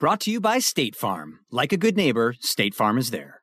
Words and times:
Brought 0.00 0.20
to 0.20 0.30
you 0.30 0.40
by 0.40 0.60
State 0.60 0.96
Farm. 0.96 1.40
Like 1.50 1.74
a 1.74 1.76
good 1.76 1.94
neighbor, 1.94 2.34
State 2.40 2.74
Farm 2.74 2.96
is 2.96 3.10
there. 3.10 3.42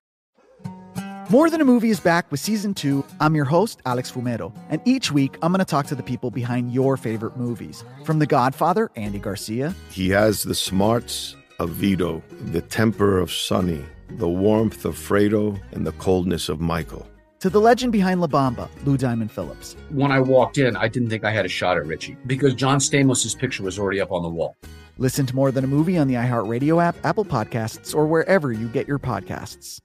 More 1.30 1.52
Than 1.52 1.62
a 1.62 1.66
Movie 1.66 1.92
is 1.92 2.00
back 2.00 2.32
with 2.32 2.40
season 2.40 2.74
two. 2.74 3.06
I'm 3.20 3.36
your 3.36 3.46
host, 3.46 3.80
Alex 3.86 4.12
Fumero, 4.12 4.52
and 4.72 4.82
each 4.84 5.12
week 5.12 5.38
I'm 5.44 5.52
going 5.52 5.60
to 5.60 5.66
talk 5.66 5.86
to 5.86 5.94
the 5.94 6.02
people 6.02 6.32
behind 6.32 6.74
your 6.74 6.98
favorite 6.98 7.38
movies. 7.38 7.84
From 8.06 8.18
The 8.18 8.26
Godfather, 8.26 8.90
Andy 8.96 9.20
Garcia. 9.20 9.76
He 9.92 10.10
has 10.10 10.42
the 10.42 10.56
smarts 10.56 11.36
of 11.60 11.70
Vito, 11.70 12.24
the 12.46 12.62
temper 12.62 13.20
of 13.20 13.32
Sonny, 13.32 13.86
the 14.10 14.28
warmth 14.28 14.84
of 14.84 14.96
Fredo, 14.96 15.60
and 15.74 15.86
the 15.86 15.92
coldness 15.92 16.50
of 16.50 16.60
Michael. 16.60 17.08
To 17.42 17.52
the 17.52 17.62
legend 17.62 17.92
behind 17.92 18.20
La 18.20 18.26
Bamba, 18.26 18.68
Lou 18.84 18.98
Diamond 18.98 19.32
Phillips. 19.32 19.76
When 19.92 20.12
I 20.12 20.20
walked 20.20 20.58
in, 20.58 20.76
I 20.76 20.88
didn't 20.88 21.12
think 21.12 21.24
I 21.24 21.30
had 21.30 21.46
a 21.46 21.50
shot 21.50 21.78
at 21.78 21.86
Richie 21.86 22.18
because 22.26 22.56
John 22.56 22.80
Stamos's 22.80 23.36
picture 23.36 23.62
was 23.62 23.78
already 23.78 24.02
up 24.02 24.12
on 24.12 24.24
the 24.24 24.30
wall. 24.30 24.58
Listen 25.00 25.28
to 25.28 25.36
More 25.36 25.52
Than 25.52 25.64
a 25.64 25.68
Movie 25.68 25.98
on 25.98 26.08
the 26.08 26.16
iHeartRadio 26.16 26.84
app, 26.84 26.96
Apple 27.06 27.26
Podcasts, 27.26 27.94
or 27.94 28.08
wherever 28.08 28.52
you 28.52 28.68
get 28.68 28.88
your 28.88 28.98
podcasts. 28.98 29.80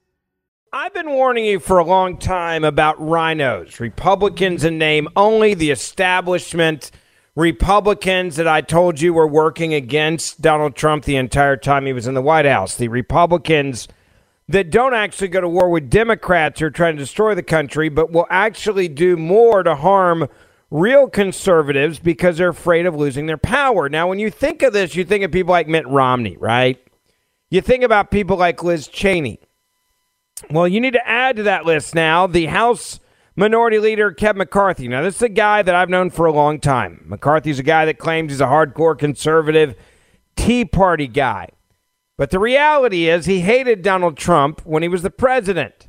I've 0.71 0.93
been 0.93 1.11
warning 1.11 1.45
you 1.45 1.59
for 1.59 1.77
a 1.77 1.85
long 1.85 2.17
time 2.17 2.63
about 2.63 2.97
RINOs, 2.97 3.79
Republicans 3.79 4.63
in 4.63 4.79
name 4.79 5.07
only, 5.15 5.53
the 5.53 5.69
establishment, 5.69 6.89
Republicans 7.35 8.37
that 8.37 8.47
I 8.47 8.61
told 8.61 8.99
you 8.99 9.13
were 9.13 9.27
working 9.27 9.75
against 9.75 10.41
Donald 10.41 10.75
Trump 10.75 11.05
the 11.05 11.15
entire 11.15 11.57
time 11.57 11.85
he 11.85 11.93
was 11.93 12.07
in 12.07 12.15
the 12.15 12.21
White 12.23 12.45
House, 12.45 12.75
the 12.75 12.87
Republicans 12.87 13.87
that 14.47 14.71
don't 14.71 14.95
actually 14.95 15.27
go 15.27 15.41
to 15.41 15.47
war 15.47 15.69
with 15.69 15.91
Democrats 15.91 16.59
who 16.59 16.65
are 16.65 16.71
trying 16.71 16.95
to 16.95 17.03
destroy 17.03 17.35
the 17.35 17.43
country, 17.43 17.87
but 17.87 18.11
will 18.11 18.27
actually 18.31 18.87
do 18.87 19.15
more 19.15 19.61
to 19.61 19.75
harm 19.75 20.27
real 20.73 21.07
conservatives 21.07 21.99
because 21.99 22.39
they're 22.39 22.49
afraid 22.49 22.87
of 22.87 22.95
losing 22.95 23.27
their 23.27 23.37
power. 23.37 23.87
Now, 23.89 24.07
when 24.07 24.17
you 24.17 24.31
think 24.31 24.63
of 24.63 24.73
this, 24.73 24.95
you 24.95 25.05
think 25.05 25.23
of 25.23 25.31
people 25.31 25.51
like 25.51 25.67
Mitt 25.67 25.87
Romney, 25.87 26.35
right? 26.35 26.83
You 27.51 27.61
think 27.61 27.83
about 27.83 28.09
people 28.09 28.37
like 28.37 28.63
Liz 28.63 28.87
Cheney. 28.87 29.39
Well, 30.49 30.67
you 30.67 30.81
need 30.81 30.93
to 30.93 31.07
add 31.07 31.35
to 31.35 31.43
that 31.43 31.65
list 31.65 31.93
now 31.93 32.25
the 32.25 32.47
House 32.47 32.99
Minority 33.35 33.77
Leader 33.77 34.11
Kevin 34.11 34.39
McCarthy. 34.39 34.87
Now, 34.87 35.03
this 35.03 35.17
is 35.17 35.21
a 35.21 35.29
guy 35.29 35.61
that 35.61 35.75
I've 35.75 35.89
known 35.89 36.09
for 36.09 36.25
a 36.25 36.33
long 36.33 36.59
time. 36.59 37.05
McCarthy's 37.05 37.59
a 37.59 37.63
guy 37.63 37.85
that 37.85 37.99
claims 37.99 38.31
he's 38.31 38.41
a 38.41 38.45
hardcore 38.45 38.97
conservative 38.97 39.75
Tea 40.35 40.65
Party 40.65 41.07
guy. 41.07 41.49
But 42.17 42.31
the 42.31 42.39
reality 42.39 43.07
is, 43.07 43.27
he 43.27 43.41
hated 43.41 43.83
Donald 43.83 44.17
Trump 44.17 44.65
when 44.65 44.81
he 44.81 44.89
was 44.89 45.03
the 45.03 45.11
president. 45.11 45.87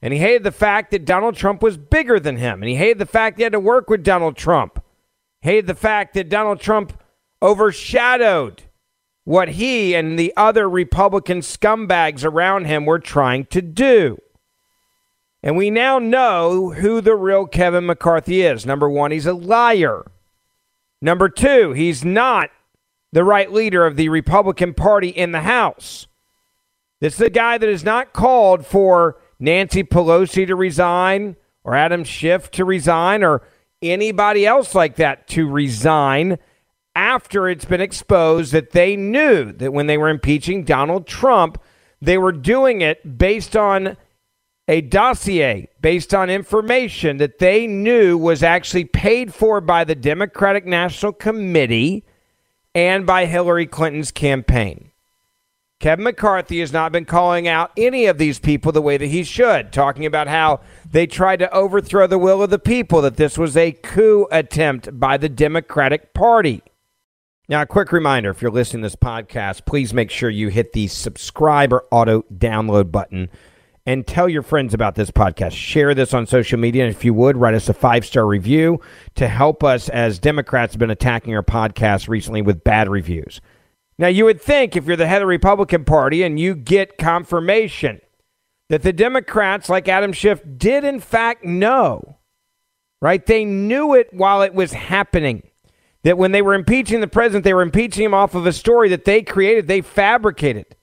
And 0.00 0.12
he 0.12 0.20
hated 0.20 0.44
the 0.44 0.52
fact 0.52 0.90
that 0.90 1.04
Donald 1.04 1.34
Trump 1.34 1.62
was 1.62 1.76
bigger 1.76 2.20
than 2.20 2.36
him. 2.36 2.62
And 2.62 2.68
he 2.68 2.76
hated 2.76 2.98
the 2.98 3.06
fact 3.06 3.38
he 3.38 3.42
had 3.42 3.52
to 3.52 3.60
work 3.60 3.90
with 3.90 4.04
Donald 4.04 4.36
Trump. 4.36 4.82
Hated 5.40 5.66
the 5.66 5.74
fact 5.74 6.14
that 6.14 6.28
Donald 6.28 6.60
Trump 6.60 7.00
overshadowed 7.42 8.62
what 9.24 9.50
he 9.50 9.94
and 9.94 10.18
the 10.18 10.32
other 10.36 10.68
Republican 10.68 11.40
scumbags 11.40 12.24
around 12.24 12.64
him 12.64 12.86
were 12.86 12.98
trying 12.98 13.44
to 13.46 13.60
do. 13.60 14.18
And 15.42 15.56
we 15.56 15.70
now 15.70 15.98
know 15.98 16.72
who 16.72 17.00
the 17.00 17.14
real 17.14 17.46
Kevin 17.46 17.86
McCarthy 17.86 18.42
is. 18.42 18.66
Number 18.66 18.88
one, 18.88 19.10
he's 19.10 19.26
a 19.26 19.34
liar. 19.34 20.10
Number 21.00 21.28
two, 21.28 21.72
he's 21.72 22.04
not 22.04 22.50
the 23.12 23.24
right 23.24 23.52
leader 23.52 23.86
of 23.86 23.96
the 23.96 24.08
Republican 24.08 24.74
Party 24.74 25.08
in 25.08 25.32
the 25.32 25.42
House. 25.42 26.06
This 27.00 27.14
is 27.14 27.20
a 27.20 27.30
guy 27.30 27.58
that 27.58 27.68
is 27.68 27.84
not 27.84 28.12
called 28.12 28.66
for 28.66 29.18
Nancy 29.40 29.84
Pelosi 29.84 30.46
to 30.46 30.56
resign 30.56 31.36
or 31.64 31.74
Adam 31.74 32.04
Schiff 32.04 32.50
to 32.52 32.64
resign 32.64 33.22
or 33.22 33.42
anybody 33.82 34.46
else 34.46 34.74
like 34.74 34.96
that 34.96 35.28
to 35.28 35.48
resign 35.48 36.38
after 36.96 37.48
it's 37.48 37.64
been 37.64 37.80
exposed 37.80 38.52
that 38.52 38.72
they 38.72 38.96
knew 38.96 39.52
that 39.52 39.72
when 39.72 39.86
they 39.86 39.96
were 39.96 40.08
impeaching 40.08 40.64
Donald 40.64 41.06
Trump, 41.06 41.62
they 42.00 42.18
were 42.18 42.32
doing 42.32 42.80
it 42.80 43.18
based 43.18 43.54
on 43.56 43.96
a 44.66 44.80
dossier, 44.80 45.68
based 45.80 46.12
on 46.12 46.28
information 46.28 47.16
that 47.18 47.38
they 47.38 47.66
knew 47.66 48.18
was 48.18 48.42
actually 48.42 48.84
paid 48.84 49.32
for 49.32 49.60
by 49.60 49.84
the 49.84 49.94
Democratic 49.94 50.66
National 50.66 51.12
Committee 51.12 52.04
and 52.74 53.06
by 53.06 53.26
Hillary 53.26 53.66
Clinton's 53.66 54.10
campaign. 54.10 54.87
Kevin 55.80 56.02
McCarthy 56.02 56.58
has 56.58 56.72
not 56.72 56.90
been 56.90 57.04
calling 57.04 57.46
out 57.46 57.70
any 57.76 58.06
of 58.06 58.18
these 58.18 58.40
people 58.40 58.72
the 58.72 58.82
way 58.82 58.96
that 58.96 59.06
he 59.06 59.22
should, 59.22 59.72
talking 59.72 60.04
about 60.04 60.26
how 60.26 60.60
they 60.90 61.06
tried 61.06 61.38
to 61.38 61.54
overthrow 61.54 62.08
the 62.08 62.18
will 62.18 62.42
of 62.42 62.50
the 62.50 62.58
people, 62.58 63.00
that 63.02 63.16
this 63.16 63.38
was 63.38 63.56
a 63.56 63.70
coup 63.70 64.26
attempt 64.32 64.98
by 64.98 65.16
the 65.16 65.28
Democratic 65.28 66.12
Party. 66.14 66.62
Now, 67.48 67.62
a 67.62 67.66
quick 67.66 67.92
reminder 67.92 68.30
if 68.30 68.42
you're 68.42 68.50
listening 68.50 68.82
to 68.82 68.86
this 68.86 68.96
podcast, 68.96 69.66
please 69.66 69.94
make 69.94 70.10
sure 70.10 70.28
you 70.28 70.48
hit 70.48 70.72
the 70.72 70.88
subscribe 70.88 71.72
or 71.72 71.84
auto 71.92 72.22
download 72.22 72.90
button 72.90 73.30
and 73.86 74.04
tell 74.04 74.28
your 74.28 74.42
friends 74.42 74.74
about 74.74 74.96
this 74.96 75.12
podcast. 75.12 75.52
Share 75.52 75.94
this 75.94 76.12
on 76.12 76.26
social 76.26 76.58
media. 76.58 76.84
And 76.84 76.94
if 76.94 77.04
you 77.04 77.14
would, 77.14 77.36
write 77.36 77.54
us 77.54 77.68
a 77.68 77.72
five 77.72 78.04
star 78.04 78.26
review 78.26 78.80
to 79.14 79.28
help 79.28 79.62
us 79.62 79.88
as 79.88 80.18
Democrats 80.18 80.74
have 80.74 80.80
been 80.80 80.90
attacking 80.90 81.36
our 81.36 81.42
podcast 81.44 82.08
recently 82.08 82.42
with 82.42 82.64
bad 82.64 82.88
reviews. 82.88 83.40
Now, 83.98 84.08
you 84.08 84.24
would 84.26 84.40
think 84.40 84.76
if 84.76 84.86
you're 84.86 84.96
the 84.96 85.08
head 85.08 85.22
of 85.22 85.26
the 85.26 85.26
Republican 85.26 85.84
Party 85.84 86.22
and 86.22 86.38
you 86.38 86.54
get 86.54 86.98
confirmation 86.98 88.00
that 88.68 88.82
the 88.82 88.92
Democrats, 88.92 89.68
like 89.68 89.88
Adam 89.88 90.12
Schiff, 90.12 90.40
did 90.56 90.84
in 90.84 91.00
fact 91.00 91.44
know, 91.44 92.18
right? 93.00 93.24
They 93.24 93.44
knew 93.44 93.94
it 93.94 94.12
while 94.12 94.42
it 94.42 94.54
was 94.54 94.72
happening. 94.72 95.42
That 96.04 96.16
when 96.16 96.30
they 96.30 96.42
were 96.42 96.54
impeaching 96.54 97.00
the 97.00 97.08
president, 97.08 97.42
they 97.42 97.54
were 97.54 97.62
impeaching 97.62 98.04
him 98.04 98.14
off 98.14 98.36
of 98.36 98.46
a 98.46 98.52
story 98.52 98.88
that 98.90 99.04
they 99.04 99.22
created, 99.22 99.66
they 99.66 99.80
fabricated. 99.80 100.76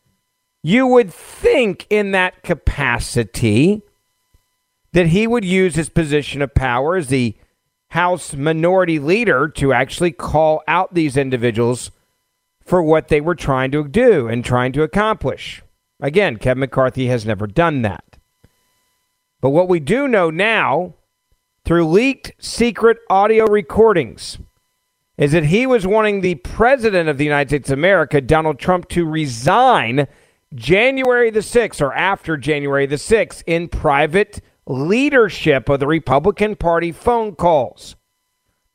You 0.62 0.86
would 0.88 1.14
think 1.14 1.88
in 1.90 2.12
that 2.12 2.44
capacity 2.44 3.82
that 4.92 5.08
he 5.08 5.26
would 5.26 5.46
use 5.46 5.76
his 5.76 5.90
position 5.90 6.42
of 6.42 6.54
power 6.54 6.98
as 6.98 7.08
the 7.08 7.36
House 7.90 8.34
minority 8.34 9.00
leader 9.00 9.48
to 9.48 9.72
actually 9.72 10.12
call 10.12 10.62
out 10.68 10.94
these 10.94 11.16
individuals 11.16 11.92
for 12.66 12.82
what 12.82 13.08
they 13.08 13.22
were 13.22 13.36
trying 13.36 13.72
to 13.72 13.88
do 13.88 14.28
and 14.28 14.44
trying 14.44 14.72
to 14.74 14.84
accomplish. 14.84 15.62
Again, 16.00 16.38
Kevin 16.38 16.62
McCarthy 16.62 17.08
has 17.08 17.26
never 17.26 17.48
done 17.48 17.84
that. 17.84 18.18
But 19.40 19.52
what 19.52 19.70
we 19.70 19.80
do 19.80 20.08
know 20.08 20.30
now, 20.30 20.96
through 21.64 21.88
leaked 21.88 22.34
secret 22.40 22.98
audio 23.10 23.46
recordings, 23.46 24.40
is 25.18 25.32
that 25.32 25.46
he 25.46 25.66
was 25.66 25.88
wanting 25.88 26.22
the 26.22 26.36
President 26.36 27.08
of 27.08 27.18
the 27.18 27.24
United 27.24 27.50
States 27.50 27.70
of 27.70 27.78
America, 27.78 28.20
Donald 28.20 28.60
Trump, 28.60 28.90
to 28.90 29.06
resign 29.06 30.08
January 30.54 31.30
the 31.30 31.40
6th 31.40 31.82
or 31.82 31.94
after 31.94 32.36
January 32.38 32.86
the 32.86 32.96
6th 32.96 33.44
in 33.46 33.68
private 33.68 34.42
leadership 34.68 35.70
of 35.70 35.80
the 35.80 35.88
Republican 35.88 36.56
Party 36.56 36.92
phone 36.92 37.36
calls. 37.36 37.96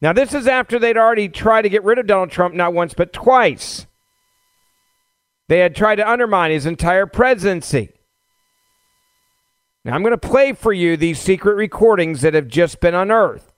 Now, 0.03 0.13
this 0.13 0.33
is 0.33 0.47
after 0.47 0.79
they'd 0.79 0.97
already 0.97 1.29
tried 1.29 1.63
to 1.63 1.69
get 1.69 1.85
rid 1.85 1.99
of 1.99 2.07
Donald 2.07 2.31
Trump 2.31 2.55
not 2.55 2.73
once 2.73 2.95
but 2.95 3.13
twice. 3.13 3.87
They 5.49 5.59
had 5.59 5.75
tried 5.75 5.97
to 5.97 6.09
undermine 6.09 6.53
his 6.53 6.65
entire 6.65 7.07
presidency. 7.07 7.91
Now, 9.85 9.95
I'm 9.95 10.03
going 10.03 10.13
to 10.13 10.19
play 10.19 10.53
for 10.53 10.73
you 10.73 10.97
these 10.97 11.19
secret 11.19 11.55
recordings 11.55 12.21
that 12.21 12.35
have 12.35 12.49
just 12.49 12.81
been 12.81 12.95
unearthed. 12.95 13.53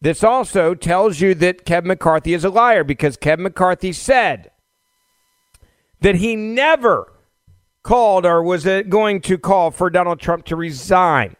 This 0.00 0.22
also 0.22 0.74
tells 0.74 1.20
you 1.20 1.34
that 1.36 1.64
Kevin 1.64 1.88
McCarthy 1.88 2.34
is 2.34 2.44
a 2.44 2.50
liar 2.50 2.84
because 2.84 3.16
Kevin 3.16 3.44
McCarthy 3.44 3.92
said 3.92 4.50
that 6.00 6.16
he 6.16 6.36
never 6.36 7.12
called 7.82 8.26
or 8.26 8.42
was 8.42 8.64
going 8.64 9.20
to 9.22 9.38
call 9.38 9.70
for 9.70 9.88
Donald 9.90 10.20
Trump 10.20 10.44
to 10.46 10.56
resign. 10.56 11.36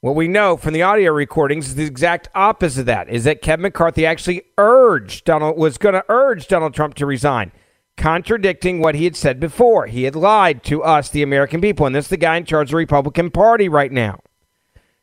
What 0.00 0.14
we 0.14 0.28
know 0.28 0.56
from 0.56 0.74
the 0.74 0.82
audio 0.82 1.12
recordings 1.12 1.68
is 1.68 1.74
the 1.74 1.84
exact 1.84 2.28
opposite 2.32 2.80
of 2.80 2.86
that. 2.86 3.08
Is 3.08 3.24
that 3.24 3.42
Kevin 3.42 3.62
McCarthy 3.62 4.06
actually 4.06 4.42
urged 4.56 5.24
Donald 5.24 5.58
was 5.58 5.76
going 5.76 5.94
to 5.94 6.04
urge 6.08 6.46
Donald 6.46 6.72
Trump 6.72 6.94
to 6.94 7.06
resign, 7.06 7.50
contradicting 7.96 8.78
what 8.78 8.94
he 8.94 9.02
had 9.02 9.16
said 9.16 9.40
before. 9.40 9.86
He 9.86 10.04
had 10.04 10.14
lied 10.14 10.62
to 10.64 10.84
us, 10.84 11.08
the 11.08 11.24
American 11.24 11.60
people, 11.60 11.84
and 11.84 11.96
this 11.96 12.04
is 12.04 12.10
the 12.10 12.16
guy 12.16 12.36
in 12.36 12.44
charge 12.44 12.68
of 12.68 12.72
the 12.72 12.76
Republican 12.76 13.32
Party 13.32 13.68
right 13.68 13.90
now. 13.90 14.20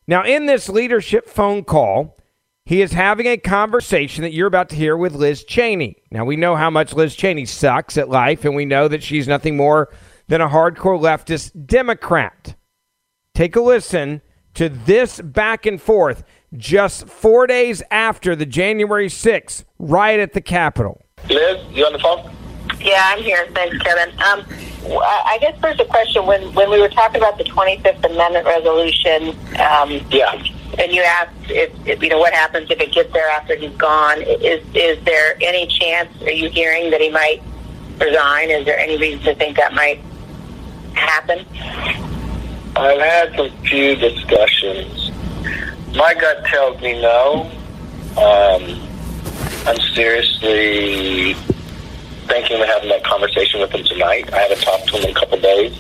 Now, 0.08 0.24
in 0.24 0.46
this 0.46 0.70
leadership 0.70 1.28
phone 1.28 1.66
call, 1.66 2.18
he 2.64 2.82
is 2.82 2.94
having 2.94 3.26
a 3.26 3.36
conversation 3.36 4.22
that 4.22 4.32
you're 4.32 4.48
about 4.48 4.70
to 4.70 4.78
hear 4.78 4.96
with 4.96 5.14
Liz 5.14 5.44
Cheney. 5.44 5.98
Now, 6.10 6.24
we 6.24 6.38
know 6.38 6.56
how 6.56 6.70
much 6.70 6.94
Liz 6.94 7.18
Cheney 7.18 7.46
sucks 7.46 7.98
at 7.98 8.08
life, 8.08 8.46
and 8.46 8.56
we 8.56 8.64
know 8.64 8.88
that 8.88 9.04
she's 9.04 9.28
nothing 9.28 9.58
more 9.58 9.90
than 10.30 10.40
a 10.40 10.48
hardcore 10.48 10.98
leftist 10.98 11.66
Democrat. 11.68 12.56
Take 13.34 13.58
a 13.58 13.62
listen 13.62 14.22
to 14.56 14.69
this 14.69 15.22
back 15.22 15.66
and 15.66 15.81
forth 15.81 16.24
just 16.57 17.07
four 17.07 17.48
days 17.48 17.84
after 17.92 18.36
the 18.36 18.46
January 18.46 19.07
6th 19.07 19.63
riot 19.80 20.19
at 20.19 20.34
the 20.34 20.42
Capitol. 20.42 21.06
Liz, 21.30 21.63
you 21.72 21.86
on 21.86 21.94
the 21.94 22.00
phone? 22.00 22.31
Yeah, 22.80 23.02
I'm 23.04 23.22
here. 23.22 23.48
Thanks, 23.54 23.78
Kevin. 23.80 24.10
Um, 24.22 24.46
I 25.02 25.38
guess 25.42 25.60
there's 25.62 25.80
a 25.80 25.86
question 25.86 26.25
when 26.25 26.54
when 26.54 26.69
we 26.69 26.80
were 26.80 26.90
talking 26.90 27.18
about 27.18 27.38
the 27.38 27.44
25th 27.46 28.04
Amendment 28.04 28.46
resolution. 28.46 29.30
Um, 29.60 30.06
yeah 30.12 30.42
and 30.80 30.92
you 30.92 31.01
asked 31.01 31.34
if, 31.50 31.72
if, 31.88 32.04
you 32.04 32.10
know 32.10 32.19
what 32.19 32.34
happens 32.34 32.69
if 32.69 32.80
it 32.80 32.92
gets 32.92 33.12
there 33.13 33.30
after 33.30 33.56
he's 33.56 33.75
gone. 33.78 34.22
Is 34.22 34.63
is 34.74 35.04
there 35.06 35.38
any 35.42 35.68
chance? 35.68 36.10
Are 36.22 36.31
you 36.31 36.50
hearing 36.50 36.92
that 36.92 37.01
he 37.01 37.10
might 37.10 37.42
resign? 38.00 38.50
Is 38.50 38.66
there 38.66 38.78
any 38.78 38.98
reason 38.98 39.24
to 39.24 39.36
think 39.36 39.58
that 39.58 39.74
might 39.74 40.01
happen? 40.94 41.46
I've 42.75 43.00
had 43.00 43.36
some 43.36 43.50
few 43.62 43.95
discussions. 43.95 45.12
My 45.95 46.13
gut 46.13 46.45
tells 46.45 46.81
me 46.81 47.01
no. 47.01 47.50
Um, 48.18 48.81
I'm 49.66 49.80
seriously 49.94 51.33
thinking 52.27 52.62
of 52.62 52.68
having 52.68 52.89
that 52.89 53.04
conversation 53.04 53.62
with 53.62 53.72
him 53.72 53.83
tonight. 53.86 54.31
I 54.33 54.39
haven't 54.39 54.62
talked 54.62 54.88
to 54.89 54.98
him 54.98 55.04
in 55.06 55.10
a 55.12 55.19
couple 55.19 55.39
days. 55.39 55.74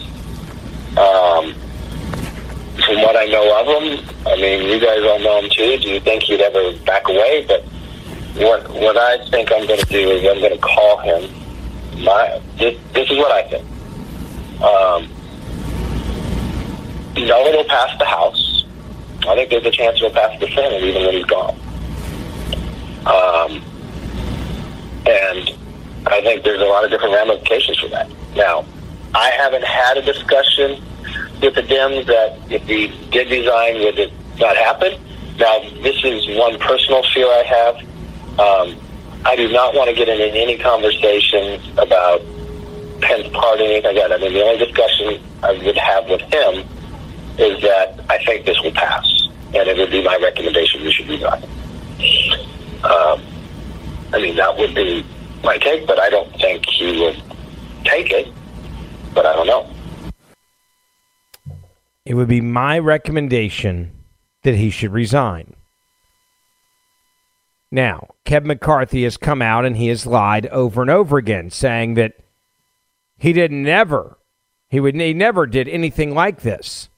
Um, 0.97 1.53
from 2.85 3.01
what 3.01 3.17
I 3.17 3.25
know 3.25 3.59
of 3.59 3.83
him, 3.83 4.15
I 4.25 4.35
mean, 4.37 4.69
you 4.69 4.79
guys 4.79 5.01
all 5.03 5.19
know 5.19 5.39
him 5.39 5.49
too. 5.49 5.77
Do 5.77 5.89
you 5.89 5.99
think 5.99 6.23
he'd 6.23 6.41
ever 6.41 6.77
back 6.85 7.07
away? 7.09 7.45
But 7.47 7.63
what 8.37 8.69
what 8.69 8.97
I 8.97 9.27
think 9.29 9.51
I'm 9.51 9.67
going 9.67 9.79
to 9.79 9.85
do 9.85 10.11
is 10.11 10.25
I'm 10.29 10.39
going 10.39 10.53
to 10.53 10.59
call 10.59 10.99
him. 10.99 11.29
My 12.03 12.41
this, 12.57 12.79
this 12.93 13.09
is 13.09 13.17
what 13.17 13.31
I 13.31 13.49
think. 13.49 14.61
Um, 14.61 15.14
no, 17.15 17.45
it'll 17.47 17.63
pass 17.65 17.97
the 17.97 18.05
House. 18.05 18.65
I 19.27 19.35
think 19.35 19.49
there's 19.49 19.65
a 19.65 19.71
chance 19.71 19.97
it'll 19.97 20.11
pass 20.11 20.39
the 20.39 20.47
Senate 20.47 20.83
even 20.83 21.03
when 21.03 21.13
he's 21.13 21.25
gone. 21.25 21.55
Um, 23.05 23.61
and 25.07 25.51
I 26.07 26.21
think 26.21 26.43
there's 26.43 26.61
a 26.61 26.65
lot 26.65 26.83
of 26.83 26.91
different 26.91 27.13
ramifications 27.13 27.79
for 27.79 27.87
that. 27.89 28.09
Now, 28.35 28.65
I 29.13 29.29
haven't 29.29 29.63
had 29.63 29.97
a 29.97 30.01
discussion 30.01 30.83
with 31.41 31.55
the 31.55 31.61
Dems 31.61 32.05
that 32.07 32.39
if 32.51 32.63
he 32.63 32.87
did 33.09 33.29
resign, 33.29 33.79
would 33.79 33.97
it 33.97 34.11
not 34.37 34.57
happen? 34.57 34.99
Now, 35.37 35.59
this 35.81 36.03
is 36.03 36.27
one 36.37 36.57
personal 36.59 37.03
fear 37.13 37.27
I 37.27 37.43
have. 37.43 37.75
Um, 38.39 38.77
I 39.25 39.35
do 39.35 39.51
not 39.51 39.73
want 39.73 39.89
to 39.89 39.95
get 39.95 40.09
into 40.09 40.25
any 40.25 40.57
conversations 40.57 41.65
about 41.77 42.21
Pence 43.01 43.27
anything 43.59 43.95
like. 43.95 44.11
I 44.11 44.17
mean, 44.17 44.33
the 44.33 44.43
only 44.43 44.65
discussion 44.65 45.21
I 45.43 45.53
would 45.53 45.77
have 45.77 46.09
with 46.09 46.21
him 46.21 46.67
is 47.37 47.61
that 47.61 47.99
I 48.09 48.23
think 48.23 48.45
this 48.45 48.59
will 48.61 48.71
pass, 48.71 49.05
and 49.53 49.67
it 49.67 49.77
would 49.77 49.91
be 49.91 50.03
my 50.03 50.17
recommendation 50.17 50.81
we 50.83 50.91
should 50.91 51.07
resign. 51.07 51.43
Um, 52.83 53.21
I 54.13 54.19
mean, 54.21 54.35
that 54.35 54.57
would 54.57 54.73
be 54.73 55.05
my 55.43 55.57
take, 55.57 55.87
but 55.87 55.99
I 55.99 56.09
don't 56.09 56.31
think 56.39 56.65
he 56.69 56.99
would 57.01 57.21
take 57.83 58.11
it. 58.11 58.31
But 59.13 59.25
I 59.25 59.33
don't 59.33 59.47
know. 59.47 59.69
It 62.05 62.13
would 62.13 62.27
be 62.27 62.41
my 62.41 62.77
recommendation 62.77 63.91
that 64.43 64.55
he 64.55 64.69
should 64.69 64.91
resign. 64.91 65.55
Now, 67.71 68.09
Kevin 68.25 68.47
McCarthy 68.47 69.03
has 69.03 69.17
come 69.17 69.41
out 69.41 69.65
and 69.65 69.75
he 69.75 69.87
has 69.87 70.05
lied 70.05 70.45
over 70.47 70.81
and 70.81 70.91
over 70.91 71.17
again, 71.17 71.49
saying 71.49 71.95
that 71.95 72.13
he 73.17 73.33
did 73.33 73.51
never, 73.51 74.17
he 74.69 74.79
would, 74.79 74.95
he 74.95 75.13
never 75.13 75.45
did 75.47 75.67
anything 75.67 76.13
like 76.13 76.41
this. 76.41 76.89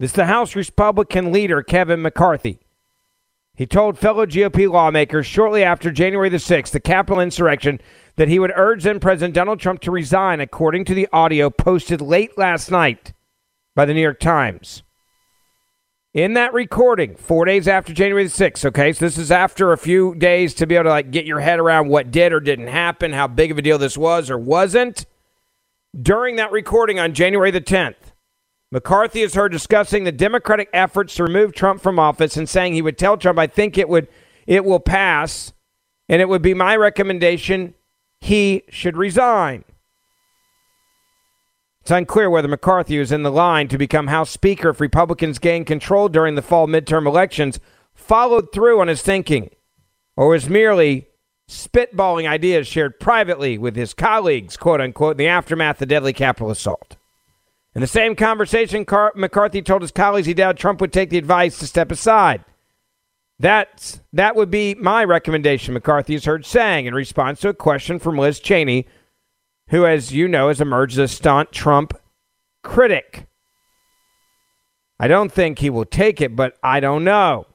This 0.00 0.12
is 0.12 0.16
the 0.16 0.24
House 0.24 0.56
Republican 0.56 1.30
leader, 1.30 1.62
Kevin 1.62 2.00
McCarthy. 2.00 2.58
He 3.54 3.66
told 3.66 3.98
fellow 3.98 4.24
GOP 4.24 4.66
lawmakers 4.66 5.26
shortly 5.26 5.62
after 5.62 5.90
January 5.90 6.30
the 6.30 6.38
6th, 6.38 6.70
the 6.70 6.80
Capitol 6.80 7.20
insurrection, 7.20 7.82
that 8.16 8.28
he 8.28 8.38
would 8.38 8.50
urge 8.56 8.84
then 8.84 8.98
President 8.98 9.34
Donald 9.34 9.60
Trump 9.60 9.82
to 9.82 9.90
resign, 9.90 10.40
according 10.40 10.86
to 10.86 10.94
the 10.94 11.06
audio 11.12 11.50
posted 11.50 12.00
late 12.00 12.38
last 12.38 12.70
night 12.70 13.12
by 13.76 13.84
the 13.84 13.92
New 13.92 14.00
York 14.00 14.20
Times. 14.20 14.82
In 16.14 16.32
that 16.32 16.54
recording, 16.54 17.14
four 17.14 17.44
days 17.44 17.68
after 17.68 17.92
January 17.92 18.24
the 18.24 18.30
6th, 18.30 18.64
okay, 18.64 18.94
so 18.94 19.04
this 19.04 19.18
is 19.18 19.30
after 19.30 19.70
a 19.70 19.76
few 19.76 20.14
days 20.14 20.54
to 20.54 20.66
be 20.66 20.76
able 20.76 20.84
to 20.84 20.90
like 20.90 21.10
get 21.10 21.26
your 21.26 21.40
head 21.40 21.58
around 21.58 21.88
what 21.88 22.10
did 22.10 22.32
or 22.32 22.40
didn't 22.40 22.68
happen, 22.68 23.12
how 23.12 23.28
big 23.28 23.50
of 23.50 23.58
a 23.58 23.62
deal 23.62 23.76
this 23.76 23.98
was 23.98 24.30
or 24.30 24.38
wasn't. 24.38 25.04
During 25.94 26.36
that 26.36 26.52
recording 26.52 26.98
on 26.98 27.12
January 27.12 27.50
the 27.50 27.60
10th, 27.60 28.09
McCarthy 28.72 29.22
is 29.22 29.34
heard 29.34 29.50
discussing 29.50 30.04
the 30.04 30.12
Democratic 30.12 30.68
efforts 30.72 31.14
to 31.16 31.24
remove 31.24 31.52
Trump 31.52 31.82
from 31.82 31.98
office 31.98 32.36
and 32.36 32.48
saying 32.48 32.72
he 32.72 32.82
would 32.82 32.98
tell 32.98 33.16
Trump, 33.16 33.38
I 33.38 33.48
think 33.48 33.76
it 33.76 33.88
would 33.88 34.08
it 34.46 34.64
will 34.64 34.80
pass, 34.80 35.52
and 36.08 36.22
it 36.22 36.28
would 36.28 36.42
be 36.42 36.54
my 36.54 36.76
recommendation 36.76 37.74
he 38.20 38.62
should 38.68 38.96
resign. 38.96 39.64
It's 41.82 41.90
unclear 41.90 42.28
whether 42.28 42.48
McCarthy 42.48 42.98
is 42.98 43.12
in 43.12 43.22
the 43.22 43.30
line 43.30 43.68
to 43.68 43.78
become 43.78 44.08
House 44.08 44.30
Speaker 44.30 44.70
if 44.70 44.80
Republicans 44.80 45.38
gain 45.38 45.64
control 45.64 46.08
during 46.08 46.34
the 46.34 46.42
fall 46.42 46.66
midterm 46.66 47.06
elections, 47.06 47.58
followed 47.94 48.52
through 48.52 48.80
on 48.80 48.88
his 48.88 49.02
thinking, 49.02 49.50
or 50.16 50.28
was 50.28 50.48
merely 50.48 51.08
spitballing 51.48 52.28
ideas 52.28 52.66
shared 52.66 53.00
privately 53.00 53.58
with 53.58 53.76
his 53.76 53.94
colleagues, 53.94 54.56
quote 54.56 54.80
unquote, 54.80 55.12
in 55.12 55.18
the 55.18 55.26
aftermath 55.26 55.76
of 55.76 55.80
the 55.80 55.86
deadly 55.86 56.12
Capitol 56.12 56.50
assault. 56.50 56.96
In 57.74 57.80
the 57.80 57.86
same 57.86 58.16
conversation, 58.16 58.84
Car- 58.84 59.12
McCarthy 59.14 59.62
told 59.62 59.82
his 59.82 59.92
colleagues 59.92 60.26
he 60.26 60.34
doubted 60.34 60.58
Trump 60.58 60.80
would 60.80 60.92
take 60.92 61.10
the 61.10 61.18
advice 61.18 61.58
to 61.58 61.66
step 61.66 61.92
aside. 61.92 62.44
That's, 63.38 64.00
that 64.12 64.36
would 64.36 64.50
be 64.50 64.74
my 64.74 65.04
recommendation, 65.04 65.72
McCarthy 65.72 66.14
is 66.14 66.24
heard 66.24 66.44
saying 66.44 66.86
in 66.86 66.94
response 66.94 67.40
to 67.40 67.48
a 67.48 67.54
question 67.54 67.98
from 67.98 68.18
Liz 68.18 68.40
Cheney, 68.40 68.86
who, 69.68 69.86
as 69.86 70.12
you 70.12 70.28
know, 70.28 70.48
has 70.48 70.60
emerged 70.60 70.98
as 70.98 71.10
a 71.10 71.14
staunch 71.14 71.52
Trump 71.52 71.98
critic. 72.62 73.28
I 74.98 75.08
don't 75.08 75.32
think 75.32 75.60
he 75.60 75.70
will 75.70 75.86
take 75.86 76.20
it, 76.20 76.36
but 76.36 76.58
I 76.62 76.80
don't 76.80 77.04
know. 77.04 77.46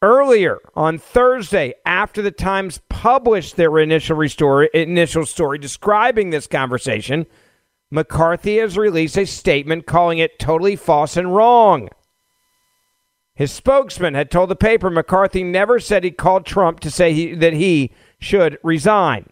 Earlier 0.00 0.58
on 0.74 0.98
Thursday, 0.98 1.74
after 1.84 2.22
the 2.22 2.30
Times 2.30 2.80
published 2.88 3.56
their 3.56 3.78
initial, 3.78 4.16
restore, 4.16 4.64
initial 4.64 5.26
story 5.26 5.58
describing 5.58 6.30
this 6.30 6.46
conversation, 6.46 7.26
McCarthy 7.92 8.56
has 8.56 8.78
released 8.78 9.18
a 9.18 9.26
statement 9.26 9.86
calling 9.86 10.16
it 10.16 10.38
totally 10.38 10.76
false 10.76 11.14
and 11.14 11.34
wrong. 11.34 11.90
His 13.34 13.52
spokesman 13.52 14.14
had 14.14 14.30
told 14.30 14.48
the 14.48 14.56
paper 14.56 14.88
McCarthy 14.88 15.44
never 15.44 15.78
said 15.78 16.02
he 16.02 16.10
called 16.10 16.46
Trump 16.46 16.80
to 16.80 16.90
say 16.90 17.12
he, 17.12 17.34
that 17.34 17.52
he 17.52 17.92
should 18.18 18.56
resign. 18.62 19.28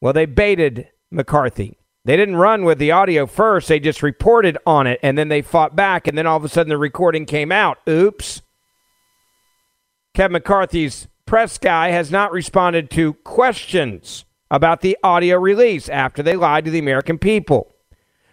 Well, 0.00 0.12
they 0.12 0.26
baited 0.26 0.88
McCarthy. 1.12 1.78
They 2.04 2.16
didn't 2.16 2.36
run 2.36 2.64
with 2.64 2.78
the 2.78 2.90
audio 2.90 3.24
first, 3.24 3.68
they 3.68 3.78
just 3.78 4.02
reported 4.02 4.58
on 4.66 4.88
it, 4.88 4.98
and 5.00 5.16
then 5.16 5.28
they 5.28 5.40
fought 5.40 5.76
back, 5.76 6.08
and 6.08 6.18
then 6.18 6.26
all 6.26 6.36
of 6.36 6.44
a 6.44 6.48
sudden 6.48 6.70
the 6.70 6.78
recording 6.78 7.24
came 7.24 7.52
out. 7.52 7.78
Oops. 7.88 8.42
Kevin 10.12 10.32
McCarthy's 10.32 11.06
press 11.24 11.56
guy 11.56 11.90
has 11.90 12.10
not 12.10 12.32
responded 12.32 12.90
to 12.90 13.14
questions 13.14 14.24
about 14.50 14.80
the 14.80 14.98
audio 15.04 15.38
release 15.38 15.88
after 15.88 16.20
they 16.20 16.34
lied 16.34 16.64
to 16.64 16.70
the 16.72 16.80
American 16.80 17.18
people. 17.18 17.72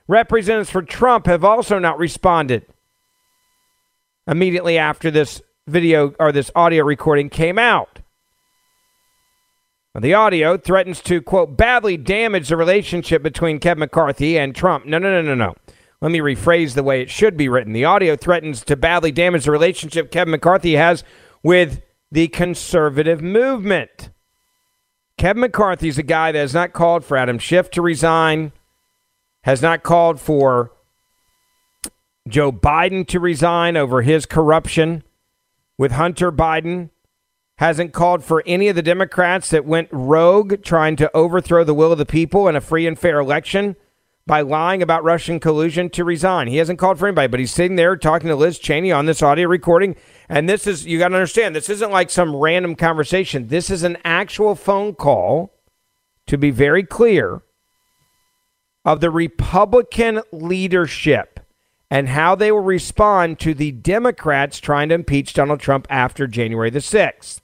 Representatives 0.07 0.69
for 0.69 0.81
Trump 0.81 1.27
have 1.27 1.43
also 1.43 1.79
not 1.79 1.97
responded 1.97 2.65
immediately 4.27 4.77
after 4.77 5.09
this 5.09 5.41
video 5.67 6.13
or 6.19 6.31
this 6.31 6.51
audio 6.55 6.83
recording 6.83 7.29
came 7.29 7.57
out. 7.57 7.99
The 9.95 10.13
audio 10.15 10.57
threatens 10.57 11.01
to, 11.01 11.21
quote, 11.21 11.55
badly 11.55 11.97
damage 11.97 12.49
the 12.49 12.57
relationship 12.57 13.21
between 13.21 13.59
Kevin 13.59 13.81
McCarthy 13.81 14.39
and 14.39 14.55
Trump. 14.55 14.85
No, 14.85 14.97
no, 14.97 15.11
no, 15.11 15.21
no, 15.21 15.35
no. 15.35 15.55
Let 16.01 16.11
me 16.11 16.19
rephrase 16.19 16.73
the 16.73 16.83
way 16.83 17.01
it 17.01 17.11
should 17.11 17.37
be 17.37 17.47
written. 17.47 17.73
The 17.73 17.85
audio 17.85 18.15
threatens 18.15 18.63
to 18.65 18.75
badly 18.75 19.11
damage 19.11 19.45
the 19.45 19.51
relationship 19.51 20.11
Kevin 20.11 20.31
McCarthy 20.31 20.73
has 20.73 21.03
with 21.43 21.81
the 22.11 22.27
conservative 22.27 23.21
movement. 23.21 24.09
Kevin 25.17 25.41
McCarthy 25.41 25.87
is 25.87 25.99
a 25.99 26.03
guy 26.03 26.31
that 26.31 26.39
has 26.39 26.53
not 26.53 26.73
called 26.73 27.05
for 27.05 27.15
Adam 27.15 27.37
Schiff 27.37 27.69
to 27.71 27.81
resign, 27.81 28.51
has 29.43 29.61
not 29.61 29.83
called 29.83 30.19
for 30.19 30.71
Joe 32.27 32.51
Biden 32.51 33.07
to 33.07 33.19
resign 33.19 33.77
over 33.77 34.01
his 34.01 34.25
corruption 34.25 35.03
with 35.77 35.91
Hunter 35.91 36.31
Biden, 36.31 36.89
hasn't 37.57 37.93
called 37.93 38.23
for 38.23 38.43
any 38.45 38.67
of 38.67 38.75
the 38.75 38.81
Democrats 38.81 39.49
that 39.49 39.65
went 39.65 39.89
rogue 39.91 40.63
trying 40.63 40.95
to 40.95 41.15
overthrow 41.15 41.63
the 41.63 41.73
will 41.73 41.91
of 41.91 41.97
the 41.97 42.05
people 42.05 42.47
in 42.47 42.55
a 42.55 42.61
free 42.61 42.87
and 42.87 42.97
fair 42.97 43.19
election 43.19 43.75
by 44.25 44.39
lying 44.39 44.81
about 44.81 45.03
Russian 45.03 45.39
collusion 45.39 45.89
to 45.89 46.05
resign. 46.05 46.47
He 46.47 46.57
hasn't 46.57 46.79
called 46.79 46.97
for 46.97 47.07
anybody, 47.07 47.27
but 47.27 47.39
he's 47.41 47.51
sitting 47.51 47.75
there 47.75 47.97
talking 47.97 48.29
to 48.29 48.35
Liz 48.35 48.57
Cheney 48.57 48.91
on 48.91 49.05
this 49.05 49.21
audio 49.21 49.49
recording. 49.49 49.97
And 50.29 50.47
this 50.47 50.65
is, 50.65 50.85
you 50.85 50.97
got 50.97 51.09
to 51.09 51.15
understand, 51.15 51.53
this 51.53 51.69
isn't 51.69 51.91
like 51.91 52.09
some 52.09 52.33
random 52.35 52.75
conversation. 52.75 53.49
This 53.49 53.69
is 53.69 53.83
an 53.83 53.97
actual 54.05 54.55
phone 54.55 54.95
call, 54.95 55.53
to 56.27 56.37
be 56.37 56.51
very 56.51 56.83
clear, 56.83 57.41
of 58.85 58.99
the 58.99 59.11
Republican 59.11 60.21
leadership 60.31 61.39
and 61.89 62.09
how 62.09 62.35
they 62.35 62.51
will 62.51 62.59
respond 62.59 63.39
to 63.39 63.53
the 63.53 63.71
Democrats 63.71 64.59
trying 64.59 64.89
to 64.89 64.95
impeach 64.95 65.33
Donald 65.33 65.59
Trump 65.59 65.85
after 65.89 66.27
January 66.27 66.69
the 66.69 66.79
6th. 66.79 67.41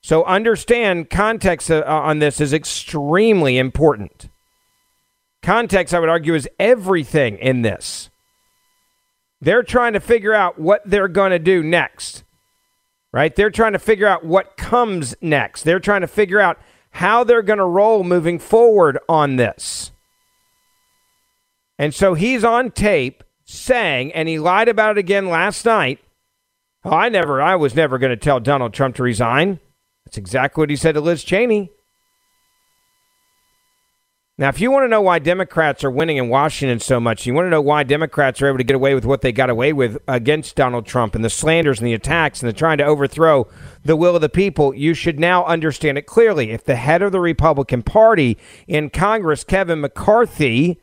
So 0.00 0.24
understand 0.24 1.10
context 1.10 1.70
uh, 1.70 1.82
on 1.86 2.20
this 2.20 2.40
is 2.40 2.52
extremely 2.52 3.58
important. 3.58 4.28
Context, 5.42 5.92
I 5.92 6.00
would 6.00 6.08
argue, 6.08 6.34
is 6.34 6.48
everything 6.58 7.36
in 7.38 7.62
this. 7.62 8.10
They're 9.40 9.62
trying 9.62 9.92
to 9.92 10.00
figure 10.00 10.34
out 10.34 10.58
what 10.58 10.82
they're 10.84 11.08
going 11.08 11.30
to 11.30 11.38
do 11.38 11.62
next, 11.62 12.24
right? 13.12 13.34
They're 13.34 13.50
trying 13.50 13.72
to 13.72 13.78
figure 13.78 14.06
out 14.06 14.24
what 14.24 14.56
comes 14.56 15.14
next. 15.20 15.62
They're 15.62 15.78
trying 15.78 16.00
to 16.00 16.08
figure 16.08 16.40
out 16.40 16.58
how 16.90 17.24
they're 17.24 17.42
going 17.42 17.58
to 17.58 17.64
roll 17.64 18.04
moving 18.04 18.38
forward 18.38 18.98
on 19.08 19.36
this. 19.36 19.92
And 21.78 21.94
so 21.94 22.14
he's 22.14 22.44
on 22.44 22.70
tape 22.70 23.22
saying, 23.44 24.12
and 24.12 24.28
he 24.28 24.38
lied 24.38 24.68
about 24.68 24.98
it 24.98 25.00
again 25.00 25.28
last 25.28 25.64
night. 25.64 26.00
Oh, 26.84 26.90
I 26.90 27.08
never, 27.08 27.40
I 27.40 27.56
was 27.56 27.74
never 27.74 27.98
going 27.98 28.10
to 28.10 28.16
tell 28.16 28.40
Donald 28.40 28.74
Trump 28.74 28.96
to 28.96 29.02
resign. 29.02 29.60
That's 30.04 30.18
exactly 30.18 30.62
what 30.62 30.70
he 30.70 30.76
said 30.76 30.92
to 30.92 31.00
Liz 31.00 31.22
Cheney. 31.22 31.70
Now, 34.40 34.48
if 34.48 34.60
you 34.60 34.70
want 34.70 34.84
to 34.84 34.88
know 34.88 35.00
why 35.00 35.18
Democrats 35.18 35.82
are 35.82 35.90
winning 35.90 36.16
in 36.16 36.28
Washington 36.28 36.78
so 36.78 37.00
much, 37.00 37.26
you 37.26 37.34
want 37.34 37.46
to 37.46 37.50
know 37.50 37.60
why 37.60 37.82
Democrats 37.82 38.40
are 38.40 38.46
able 38.46 38.58
to 38.58 38.64
get 38.64 38.76
away 38.76 38.94
with 38.94 39.04
what 39.04 39.20
they 39.20 39.32
got 39.32 39.50
away 39.50 39.72
with 39.72 39.98
against 40.06 40.54
Donald 40.54 40.86
Trump 40.86 41.16
and 41.16 41.24
the 41.24 41.30
slanders 41.30 41.80
and 41.80 41.88
the 41.88 41.92
attacks 41.92 42.40
and 42.40 42.48
the 42.48 42.52
trying 42.52 42.78
to 42.78 42.84
overthrow 42.84 43.48
the 43.82 43.96
will 43.96 44.14
of 44.14 44.20
the 44.20 44.28
people, 44.28 44.72
you 44.72 44.94
should 44.94 45.18
now 45.18 45.44
understand 45.44 45.98
it 45.98 46.06
clearly. 46.06 46.52
If 46.52 46.62
the 46.62 46.76
head 46.76 47.02
of 47.02 47.10
the 47.10 47.18
Republican 47.18 47.82
Party 47.82 48.38
in 48.68 48.90
Congress, 48.90 49.42
Kevin 49.42 49.80
McCarthy, 49.80 50.80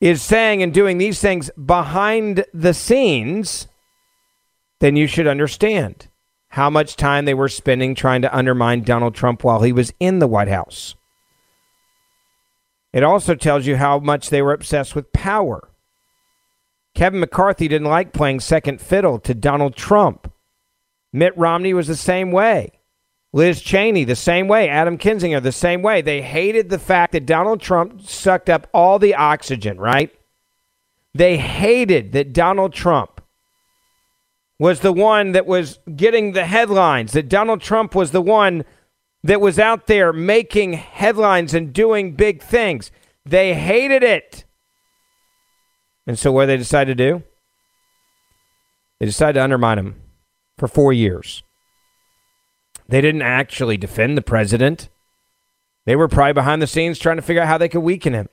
is 0.00 0.20
saying 0.20 0.64
and 0.64 0.74
doing 0.74 0.98
these 0.98 1.20
things 1.20 1.48
behind 1.64 2.44
the 2.52 2.74
scenes, 2.74 3.68
then 4.80 4.96
you 4.96 5.06
should 5.06 5.28
understand 5.28 6.08
how 6.48 6.68
much 6.68 6.96
time 6.96 7.24
they 7.24 7.34
were 7.34 7.48
spending 7.48 7.94
trying 7.94 8.22
to 8.22 8.36
undermine 8.36 8.82
Donald 8.82 9.14
Trump 9.14 9.44
while 9.44 9.62
he 9.62 9.72
was 9.72 9.92
in 10.00 10.18
the 10.18 10.26
White 10.26 10.48
House. 10.48 10.96
It 12.92 13.02
also 13.02 13.34
tells 13.34 13.66
you 13.66 13.76
how 13.76 13.98
much 13.98 14.28
they 14.28 14.42
were 14.42 14.52
obsessed 14.52 14.94
with 14.94 15.12
power. 15.12 15.70
Kevin 16.94 17.20
McCarthy 17.20 17.68
didn't 17.68 17.88
like 17.88 18.12
playing 18.12 18.40
second 18.40 18.80
fiddle 18.80 19.18
to 19.20 19.34
Donald 19.34 19.74
Trump. 19.74 20.30
Mitt 21.12 21.36
Romney 21.36 21.72
was 21.72 21.88
the 21.88 21.96
same 21.96 22.30
way. 22.30 22.72
Liz 23.32 23.62
Cheney, 23.62 24.04
the 24.04 24.14
same 24.14 24.46
way. 24.46 24.68
Adam 24.68 24.98
Kinzinger, 24.98 25.42
the 25.42 25.52
same 25.52 25.80
way. 25.80 26.02
They 26.02 26.20
hated 26.20 26.68
the 26.68 26.78
fact 26.78 27.12
that 27.12 27.24
Donald 27.24 27.60
Trump 27.60 28.02
sucked 28.02 28.50
up 28.50 28.66
all 28.74 28.98
the 28.98 29.14
oxygen, 29.14 29.78
right? 29.78 30.14
They 31.14 31.38
hated 31.38 32.12
that 32.12 32.34
Donald 32.34 32.74
Trump 32.74 33.22
was 34.58 34.80
the 34.80 34.92
one 34.92 35.32
that 35.32 35.46
was 35.46 35.78
getting 35.96 36.32
the 36.32 36.44
headlines, 36.44 37.12
that 37.12 37.28
Donald 37.28 37.62
Trump 37.62 37.94
was 37.94 38.10
the 38.10 38.22
one 38.22 38.64
that 39.24 39.40
was 39.40 39.58
out 39.58 39.86
there 39.86 40.12
making 40.12 40.74
headlines 40.74 41.54
and 41.54 41.72
doing 41.72 42.14
big 42.14 42.42
things. 42.42 42.90
They 43.24 43.54
hated 43.54 44.02
it. 44.02 44.44
And 46.06 46.18
so, 46.18 46.32
what 46.32 46.46
they 46.46 46.56
decided 46.56 46.96
to 46.96 47.10
do? 47.10 47.22
They 48.98 49.06
decided 49.06 49.34
to 49.34 49.44
undermine 49.44 49.78
him 49.78 50.02
for 50.58 50.68
four 50.68 50.92
years. 50.92 51.42
They 52.88 53.00
didn't 53.00 53.22
actually 53.22 53.76
defend 53.76 54.18
the 54.18 54.22
president. 54.22 54.88
They 55.86 55.96
were 55.96 56.08
probably 56.08 56.34
behind 56.34 56.60
the 56.60 56.66
scenes 56.66 56.98
trying 56.98 57.16
to 57.16 57.22
figure 57.22 57.42
out 57.42 57.48
how 57.48 57.58
they 57.58 57.68
could 57.68 57.80
weaken 57.80 58.12
him 58.12 58.28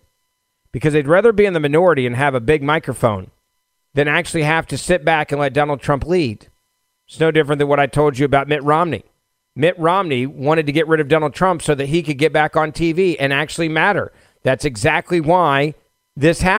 because 0.72 0.94
they'd 0.94 1.08
rather 1.08 1.32
be 1.32 1.46
in 1.46 1.54
the 1.54 1.60
minority 1.60 2.06
and 2.06 2.16
have 2.16 2.36
a 2.36 2.40
big 2.40 2.62
microphone 2.62 3.32
than 3.94 4.08
actually 4.08 4.44
have 4.44 4.68
to 4.68 4.78
sit 4.78 5.04
back 5.04 5.32
and 5.32 5.42
let 5.42 5.54
Donald 5.54 5.82
Trump 5.82 6.06
lead. 6.06 6.48
It's 7.08 7.20
no 7.20 7.32
different 7.32 7.60
than 7.60 7.68
what 7.68 7.80
I 7.80 7.88
told 7.88 8.20
you 8.20 8.26
about 8.26 8.48
Mitt 8.48 8.64
Romney. 8.64 9.04
Mitt 9.60 9.78
Romney 9.78 10.26
wanted 10.26 10.68
to 10.68 10.72
get 10.72 10.88
rid 10.88 11.02
of 11.02 11.10
Donald 11.10 11.34
Trump 11.34 11.62
so 11.62 11.76
that 11.76 11.88
he 11.88 12.02
could 12.02 12.18
get 12.18 12.32
back 12.32 12.56
on 12.56 12.72
TV 12.72 13.18
and 13.20 13.34
actually 13.34 13.68
matter. 13.68 14.14
That's 14.42 14.64
exactly 14.64 15.20
why 15.20 15.76
this 16.16 16.40
happened. 16.40 16.59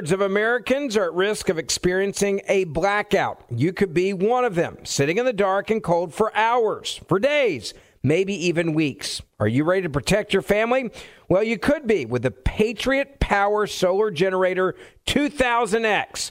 Thirds 0.00 0.12
of 0.12 0.22
Americans 0.22 0.96
are 0.96 1.04
at 1.04 1.12
risk 1.12 1.50
of 1.50 1.58
experiencing 1.58 2.40
a 2.48 2.64
blackout. 2.64 3.44
You 3.54 3.74
could 3.74 3.92
be 3.92 4.14
one 4.14 4.46
of 4.46 4.54
them, 4.54 4.78
sitting 4.82 5.18
in 5.18 5.26
the 5.26 5.32
dark 5.34 5.68
and 5.68 5.82
cold 5.82 6.14
for 6.14 6.34
hours, 6.34 7.02
for 7.06 7.18
days 7.18 7.74
maybe 8.02 8.34
even 8.46 8.72
weeks. 8.72 9.20
Are 9.38 9.48
you 9.48 9.64
ready 9.64 9.82
to 9.82 9.90
protect 9.90 10.32
your 10.32 10.40
family? 10.42 10.90
Well, 11.28 11.42
you 11.42 11.58
could 11.58 11.86
be 11.86 12.06
with 12.06 12.22
the 12.22 12.30
Patriot 12.30 13.20
Power 13.20 13.66
Solar 13.66 14.10
Generator 14.10 14.74
2000X. 15.06 16.30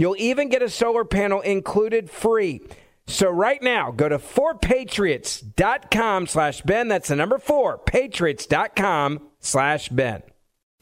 You'll 0.00 0.16
even 0.16 0.48
get 0.48 0.62
a 0.62 0.70
solar 0.70 1.04
panel 1.04 1.42
included 1.42 2.08
free. 2.08 2.62
So 3.06 3.28
right 3.28 3.62
now, 3.62 3.90
go 3.90 4.08
to 4.08 4.18
4patriots.com 4.18 6.26
slash 6.26 6.62
Ben. 6.62 6.88
That's 6.88 7.08
the 7.08 7.16
number 7.16 7.36
4, 7.36 7.76
patriots.com 7.76 9.20
slash 9.40 9.90
Ben. 9.90 10.22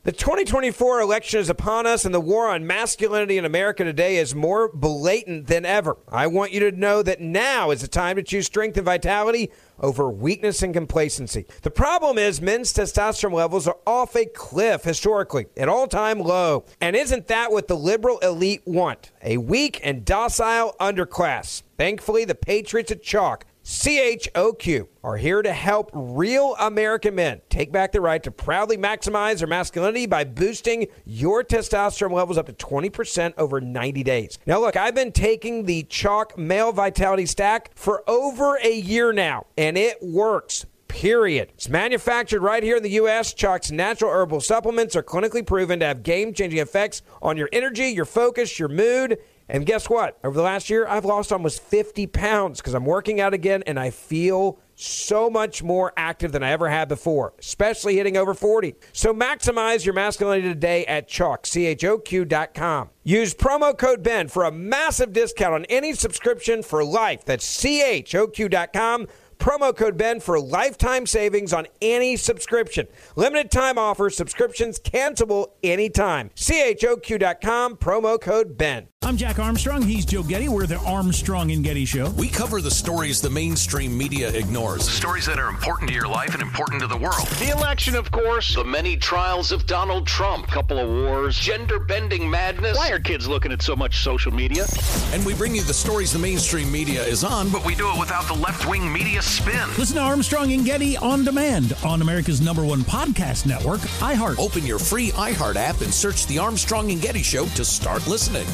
The 0.05 0.13
2024 0.13 1.01
election 1.01 1.41
is 1.41 1.51
upon 1.51 1.85
us, 1.85 2.05
and 2.05 2.15
the 2.15 2.21
war 2.21 2.49
on 2.49 2.65
masculinity 2.65 3.37
in 3.37 3.45
America 3.45 3.83
today 3.83 4.19
is 4.19 4.33
more 4.33 4.71
blatant 4.73 5.49
than 5.49 5.67
ever. 5.67 5.97
I 6.09 6.29
want 6.29 6.53
you 6.53 6.61
to 6.61 6.71
know 6.71 7.03
that 7.03 7.21
now 7.21 7.73
is 7.73 7.81
the 7.81 7.89
time 7.89 8.15
to 8.15 8.23
choose 8.23 8.47
strength 8.47 8.77
and 8.77 8.87
vitality 8.87 9.51
over 9.81 10.09
weakness 10.09 10.63
and 10.63 10.73
complacency. 10.73 11.47
The 11.63 11.73
problem 11.73 12.17
is 12.17 12.41
men's 12.41 12.73
testosterone 12.73 13.33
levels 13.33 13.67
are 13.67 13.77
off 13.89 14.15
a 14.15 14.27
cliff 14.27 14.85
historically, 14.85 15.47
an 15.57 15.69
all 15.69 15.89
time 15.89 16.21
low. 16.21 16.65
And 16.81 16.95
isn't 16.95 17.27
that 17.27 17.51
what 17.51 17.67
the 17.67 17.77
liberal 17.77 18.19
elite 18.21 18.63
want? 18.65 19.11
A 19.23 19.39
weak 19.39 19.81
and 19.83 20.05
docile 20.05 20.77
underclass. 20.81 21.65
Thankfully, 21.77 22.25
the 22.25 22.37
Patriots 22.37 22.93
at 22.93 23.03
CHOQ 23.03 23.43
CHOQ 23.69 24.89
are 25.05 25.19
here 25.19 25.43
to 25.43 25.53
help 25.53 25.91
real 25.93 26.57
American 26.59 27.15
men 27.15 27.43
take 27.51 27.71
back 27.71 27.93
the 27.93 28.01
right 28.01 28.23
to 28.23 28.31
proudly 28.31 28.79
maximize 28.79 29.41
their 29.41 29.47
masculinity 29.47 30.07
by 30.07 30.25
boosting 30.25 30.87
your 31.05 31.45
testosterone 31.45 32.13
levels 32.13 32.39
up 32.39 32.47
to 32.47 32.55
20% 32.55 33.35
over 33.37 33.61
90 33.61 34.03
days. 34.05 34.39
Now, 34.47 34.59
look, 34.61 34.75
I've 34.75 34.95
been 34.95 35.13
taking 35.13 35.67
the 35.67 35.85
CHOQ 35.85 36.39
Male 36.39 36.73
Vitality 36.73 37.27
Stack 37.27 37.71
for 37.75 38.03
over 38.09 38.57
a 38.57 38.73
year 38.73 39.13
now, 39.13 39.45
and 39.59 39.77
it 39.77 39.99
works 40.01 40.65
period. 40.89 41.51
It's 41.53 41.69
manufactured 41.69 42.41
right 42.41 42.63
here 42.63 42.79
in 42.79 42.83
the 42.83 42.93
U.S. 42.93 43.35
CHOQ's 43.35 43.71
natural 43.71 44.11
herbal 44.11 44.41
supplements 44.41 44.97
are 44.97 45.03
clinically 45.03 45.47
proven 45.47 45.79
to 45.81 45.87
have 45.87 46.03
game 46.03 46.33
changing 46.33 46.59
effects 46.59 47.03
on 47.21 47.37
your 47.37 47.51
energy, 47.53 47.89
your 47.89 48.07
focus, 48.07 48.59
your 48.59 48.71
mood, 48.71 49.19
and 49.49 49.65
guess 49.65 49.89
what? 49.89 50.19
Over 50.23 50.37
the 50.37 50.43
last 50.43 50.69
year, 50.69 50.87
I've 50.87 51.05
lost 51.05 51.33
almost 51.33 51.63
50 51.63 52.07
pounds 52.07 52.61
because 52.61 52.75
I'm 52.75 52.85
working 52.85 53.21
out 53.21 53.33
again 53.33 53.63
and 53.67 53.79
I 53.81 53.91
feel 53.91 54.59
so 54.75 55.29
much 55.29 55.63
more 55.63 55.93
active 55.97 56.31
than 56.31 56.43
I 56.45 56.53
ever 56.53 56.69
had 56.69 56.89
before, 56.89 57.35
especially 57.39 57.97
hitting 57.97 58.17
over 58.17 58.33
40. 58.33 58.77
So 58.93 59.13
maximize 59.13 59.85
your 59.85 59.95
masculinity 59.95 60.49
today 60.49 60.87
at 60.87 61.09
CHOQ, 61.09 61.47
C-H-O-Q.com. 61.47 62.91
Use 63.03 63.35
promo 63.35 63.77
code 63.77 64.03
BEN 64.03 64.29
for 64.29 64.45
a 64.45 64.53
massive 64.53 65.13
discount 65.13 65.55
on 65.55 65.65
any 65.65 65.95
subscription 65.95 66.63
for 66.63 66.85
life. 66.85 67.25
That's 67.25 67.45
C-H-O-Q.com 67.45 69.09
Promo 69.39 69.75
code 69.75 69.97
Ben 69.97 70.21
for 70.21 70.39
lifetime 70.41 71.07
savings 71.07 71.53
on 71.53 71.67
any 71.81 72.17
subscription. 72.17 72.89
Limited 73.17 73.51
time 73.51 73.79
offer, 73.79 74.11
subscriptions 74.11 74.79
cancelable 74.81 75.53
anytime. 75.63 76.31
CHOQ.com, 76.31 77.77
promo 77.77 78.21
code 78.21 78.59
Ben. 78.59 78.89
I'm 79.03 79.17
Jack 79.17 79.39
Armstrong. 79.39 79.81
He's 79.83 80.05
Joe 80.05 80.25
Getty. 80.25 80.49
We're 80.49 80.67
the 80.67 80.77
Armstrong 80.79 81.53
and 81.53 81.63
Getty 81.65 81.85
Show. 81.85 82.11
We 82.11 82.29
cover 82.29 82.61
the 82.61 82.71
stories 82.71 83.23
the 83.23 83.31
mainstream 83.31 83.97
media 83.97 84.29
ignores. 84.31 84.85
The 84.85 84.91
stories 84.91 85.25
that 85.27 85.39
are 85.39 85.49
important 85.49 85.89
to 85.89 85.95
your 85.95 86.09
life 86.09 86.35
and 86.35 86.43
important 86.43 86.83
to 86.83 86.89
the 86.89 86.97
world. 86.97 87.27
The 87.39 87.51
election, 87.57 87.95
of 87.95 88.11
course. 88.11 88.57
The 88.57 88.65
many 88.65 88.97
trials 88.97 89.53
of 89.53 89.67
Donald 89.67 90.07
Trump. 90.07 90.49
Couple 90.49 90.79
of 90.79 90.91
wars. 90.91 91.39
Gender 91.39 91.79
bending 91.79 92.29
madness. 92.29 92.77
Why 92.77 92.91
are 92.91 92.99
kids 92.99 93.29
looking 93.29 93.53
at 93.53 93.63
so 93.63 93.77
much 93.77 94.03
social 94.03 94.33
media? 94.33 94.67
And 95.13 95.25
we 95.25 95.33
bring 95.33 95.55
you 95.55 95.63
the 95.63 95.73
stories 95.73 96.13
the 96.13 96.19
mainstream 96.19 96.71
media 96.71 97.03
is 97.03 97.23
on, 97.23 97.51
but 97.51 97.65
we 97.65 97.77
do 97.77 97.89
it 97.91 97.99
without 97.99 98.27
the 98.27 98.35
left 98.35 98.69
wing 98.69 98.93
media 98.93 99.23
spin. 99.29 99.69
Listen 99.79 99.97
to 99.97 100.03
Armstrong 100.03 100.53
and 100.53 100.65
Getty 100.65 100.97
on 100.97 101.25
demand 101.25 101.77
on 101.85 102.03
America's 102.03 102.41
number 102.41 102.65
one 102.65 102.81
podcast 102.81 103.47
network, 103.47 103.81
iHeart. 104.01 104.39
Open 104.39 104.67
your 104.67 104.79
free 104.79 105.11
iHeart 105.11 105.57
app 105.57 105.81
and 105.81 105.93
search 105.93 106.27
The 106.27 106.39
Armstrong 106.39 106.91
and 106.91 107.01
Getty 107.01 107.23
Show 107.23 107.45
to 107.47 107.65
start 107.65 108.07
listening. 108.07 108.47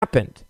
Happened. 0.00 0.44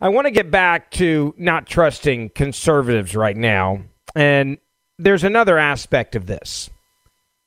I 0.00 0.08
want 0.08 0.26
to 0.26 0.32
get 0.32 0.50
back 0.50 0.90
to 0.92 1.34
not 1.38 1.66
trusting 1.66 2.30
conservatives 2.30 3.14
right 3.14 3.36
now. 3.36 3.82
And 4.16 4.58
there's 4.98 5.24
another 5.24 5.58
aspect 5.58 6.16
of 6.16 6.26
this. 6.26 6.70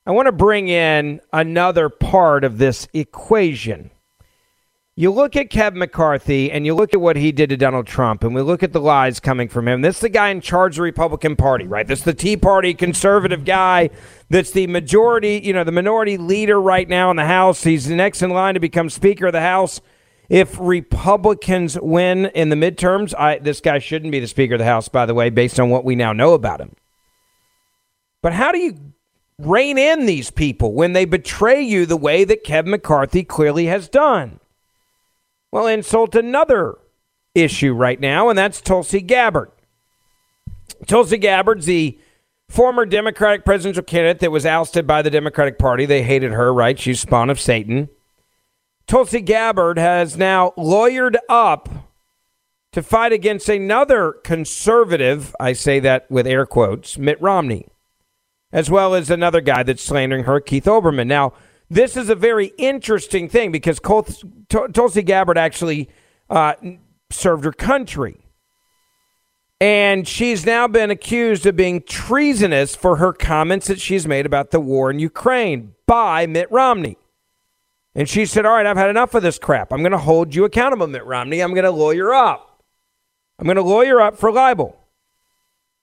I 0.06 0.12
want 0.12 0.26
to 0.26 0.32
bring 0.32 0.68
in 0.68 1.20
another 1.32 1.88
part 1.88 2.44
of 2.44 2.58
this 2.58 2.88
equation. 2.94 3.90
You 4.98 5.10
look 5.10 5.36
at 5.36 5.50
Kevin 5.50 5.78
McCarthy 5.78 6.50
and 6.50 6.64
you 6.64 6.74
look 6.74 6.94
at 6.94 7.02
what 7.02 7.16
he 7.16 7.30
did 7.30 7.50
to 7.50 7.58
Donald 7.58 7.86
Trump, 7.86 8.24
and 8.24 8.34
we 8.34 8.40
look 8.40 8.62
at 8.62 8.72
the 8.72 8.80
lies 8.80 9.20
coming 9.20 9.46
from 9.46 9.68
him. 9.68 9.82
This 9.82 9.96
is 9.96 10.00
the 10.00 10.08
guy 10.08 10.30
in 10.30 10.40
charge 10.40 10.72
of 10.72 10.76
the 10.76 10.82
Republican 10.84 11.36
Party, 11.36 11.66
right? 11.66 11.86
This 11.86 11.98
is 11.98 12.04
the 12.06 12.14
Tea 12.14 12.38
Party 12.38 12.72
conservative 12.72 13.44
guy 13.44 13.90
that's 14.30 14.52
the 14.52 14.66
majority, 14.68 15.42
you 15.44 15.52
know, 15.52 15.64
the 15.64 15.72
minority 15.72 16.16
leader 16.16 16.58
right 16.58 16.88
now 16.88 17.10
in 17.10 17.18
the 17.18 17.26
House. 17.26 17.62
He's 17.62 17.88
the 17.88 17.94
next 17.94 18.22
in 18.22 18.30
line 18.30 18.54
to 18.54 18.60
become 18.60 18.88
Speaker 18.88 19.26
of 19.26 19.34
the 19.34 19.42
House. 19.42 19.82
If 20.30 20.58
Republicans 20.58 21.78
win 21.78 22.26
in 22.34 22.48
the 22.48 22.56
midterms, 22.56 23.14
I, 23.18 23.38
this 23.38 23.60
guy 23.60 23.78
shouldn't 23.80 24.12
be 24.12 24.20
the 24.20 24.26
Speaker 24.26 24.54
of 24.54 24.60
the 24.60 24.64
House, 24.64 24.88
by 24.88 25.04
the 25.04 25.12
way, 25.12 25.28
based 25.28 25.60
on 25.60 25.68
what 25.68 25.84
we 25.84 25.94
now 25.94 26.14
know 26.14 26.32
about 26.32 26.62
him. 26.62 26.74
But 28.22 28.32
how 28.32 28.50
do 28.50 28.58
you 28.58 28.78
rein 29.38 29.76
in 29.76 30.06
these 30.06 30.30
people 30.30 30.72
when 30.72 30.94
they 30.94 31.04
betray 31.04 31.60
you 31.60 31.84
the 31.84 31.98
way 31.98 32.24
that 32.24 32.44
Kevin 32.44 32.70
McCarthy 32.70 33.24
clearly 33.24 33.66
has 33.66 33.90
done? 33.90 34.40
Well, 35.56 35.68
insult 35.68 36.14
another 36.14 36.76
issue 37.34 37.72
right 37.72 37.98
now, 37.98 38.28
and 38.28 38.36
that's 38.36 38.60
Tulsi 38.60 39.00
Gabbard. 39.00 39.50
Tulsi 40.86 41.16
Gabbard's 41.16 41.64
the 41.64 41.98
former 42.46 42.84
Democratic 42.84 43.46
presidential 43.46 43.82
candidate 43.82 44.18
that 44.18 44.30
was 44.30 44.44
ousted 44.44 44.86
by 44.86 45.00
the 45.00 45.08
Democratic 45.08 45.58
Party. 45.58 45.86
They 45.86 46.02
hated 46.02 46.32
her, 46.32 46.52
right? 46.52 46.78
She's 46.78 47.00
spawn 47.00 47.30
of 47.30 47.40
Satan. 47.40 47.88
Tulsi 48.86 49.22
Gabbard 49.22 49.78
has 49.78 50.18
now 50.18 50.52
lawyered 50.58 51.16
up 51.26 51.70
to 52.72 52.82
fight 52.82 53.14
against 53.14 53.48
another 53.48 54.12
conservative, 54.12 55.34
I 55.40 55.54
say 55.54 55.80
that 55.80 56.04
with 56.10 56.26
air 56.26 56.44
quotes, 56.44 56.98
Mitt 56.98 57.18
Romney, 57.18 57.66
as 58.52 58.70
well 58.70 58.94
as 58.94 59.08
another 59.08 59.40
guy 59.40 59.62
that's 59.62 59.82
slandering 59.82 60.24
her, 60.24 60.38
Keith 60.38 60.66
Olbermann. 60.66 61.06
Now, 61.06 61.32
this 61.68 61.96
is 61.96 62.08
a 62.08 62.14
very 62.14 62.52
interesting 62.58 63.28
thing 63.28 63.50
because 63.50 63.80
Tulsi 63.80 65.02
Gabbard 65.02 65.38
actually 65.38 65.88
uh, 66.30 66.54
served 67.10 67.44
her 67.44 67.52
country. 67.52 68.22
And 69.58 70.06
she's 70.06 70.44
now 70.44 70.68
been 70.68 70.90
accused 70.90 71.46
of 71.46 71.56
being 71.56 71.82
treasonous 71.82 72.76
for 72.76 72.96
her 72.96 73.12
comments 73.12 73.68
that 73.68 73.80
she's 73.80 74.06
made 74.06 74.26
about 74.26 74.50
the 74.50 74.60
war 74.60 74.90
in 74.90 74.98
Ukraine 74.98 75.72
by 75.86 76.26
Mitt 76.26 76.50
Romney. 76.52 76.98
And 77.94 78.06
she 78.06 78.26
said, 78.26 78.44
All 78.44 78.52
right, 78.52 78.66
I've 78.66 78.76
had 78.76 78.90
enough 78.90 79.14
of 79.14 79.22
this 79.22 79.38
crap. 79.38 79.72
I'm 79.72 79.80
going 79.80 79.92
to 79.92 79.98
hold 79.98 80.34
you 80.34 80.44
accountable, 80.44 80.86
Mitt 80.86 81.06
Romney. 81.06 81.40
I'm 81.40 81.54
going 81.54 81.64
to 81.64 81.70
lawyer 81.70 82.12
up. 82.12 82.62
I'm 83.38 83.46
going 83.46 83.56
to 83.56 83.62
lawyer 83.62 84.00
up 84.00 84.18
for 84.18 84.30
libel 84.30 84.78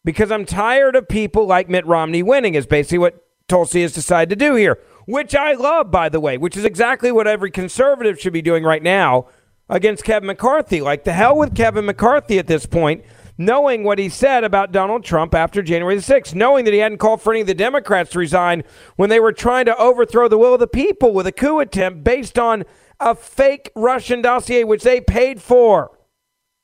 because 0.05 0.31
I'm 0.31 0.45
tired 0.45 0.95
of 0.95 1.07
people 1.07 1.47
like 1.47 1.69
Mitt 1.69 1.85
Romney 1.87 2.21
winning, 2.21 2.53
is 2.53 2.67
basically 2.67 2.99
what 2.99 3.23
Tulsi 3.47 3.81
has 3.81 3.93
decided 3.93 4.29
to 4.29 4.45
do 4.45 4.55
here, 4.55 4.79
which 5.05 5.35
I 5.35 5.53
love, 5.53 5.91
by 5.91 6.09
the 6.09 6.19
way, 6.19 6.37
which 6.37 6.57
is 6.57 6.65
exactly 6.65 7.11
what 7.11 7.27
every 7.27 7.51
conservative 7.51 8.19
should 8.19 8.33
be 8.33 8.41
doing 8.41 8.63
right 8.63 8.83
now 8.83 9.27
against 9.69 10.03
Kevin 10.03 10.27
McCarthy. 10.27 10.81
Like, 10.81 11.03
the 11.03 11.13
hell 11.13 11.37
with 11.37 11.55
Kevin 11.55 11.85
McCarthy 11.85 12.39
at 12.39 12.47
this 12.47 12.65
point 12.65 13.03
knowing 13.37 13.83
what 13.83 13.99
he 13.99 14.09
said 14.09 14.43
about 14.43 14.71
Donald 14.71 15.03
Trump 15.03 15.33
after 15.33 15.61
January 15.61 15.95
the 15.95 16.01
6th, 16.01 16.35
knowing 16.35 16.65
that 16.65 16.73
he 16.73 16.79
hadn't 16.79 16.99
called 16.99 17.21
for 17.21 17.33
any 17.33 17.41
of 17.41 17.47
the 17.47 17.53
Democrats 17.53 18.11
to 18.11 18.19
resign 18.19 18.63
when 18.95 19.09
they 19.09 19.19
were 19.19 19.31
trying 19.31 19.65
to 19.65 19.77
overthrow 19.77 20.27
the 20.27 20.37
will 20.37 20.53
of 20.53 20.59
the 20.59 20.67
people 20.67 21.13
with 21.13 21.27
a 21.27 21.31
coup 21.31 21.59
attempt 21.59 22.03
based 22.03 22.37
on 22.37 22.63
a 22.99 23.15
fake 23.15 23.71
Russian 23.75 24.21
dossier, 24.21 24.63
which 24.63 24.83
they 24.83 25.01
paid 25.01 25.41
for. 25.41 25.97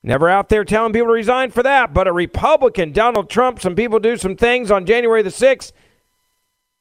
Never 0.02 0.30
out 0.30 0.49
there 0.49 0.63
telling 0.63 0.93
people 0.93 1.08
to 1.08 1.13
resign 1.13 1.52
for 1.52 1.63
that, 1.63 1.93
but 1.93 2.08
a 2.08 2.13
Republican, 2.13 2.93
Donald 2.93 3.30
Trump, 3.30 3.60
some 3.60 3.75
people 3.75 3.99
do 3.99 4.15
some 4.15 4.36
things 4.36 4.71
on 4.71 4.86
January 4.86 5.21
the 5.21 5.30
6th, 5.30 5.73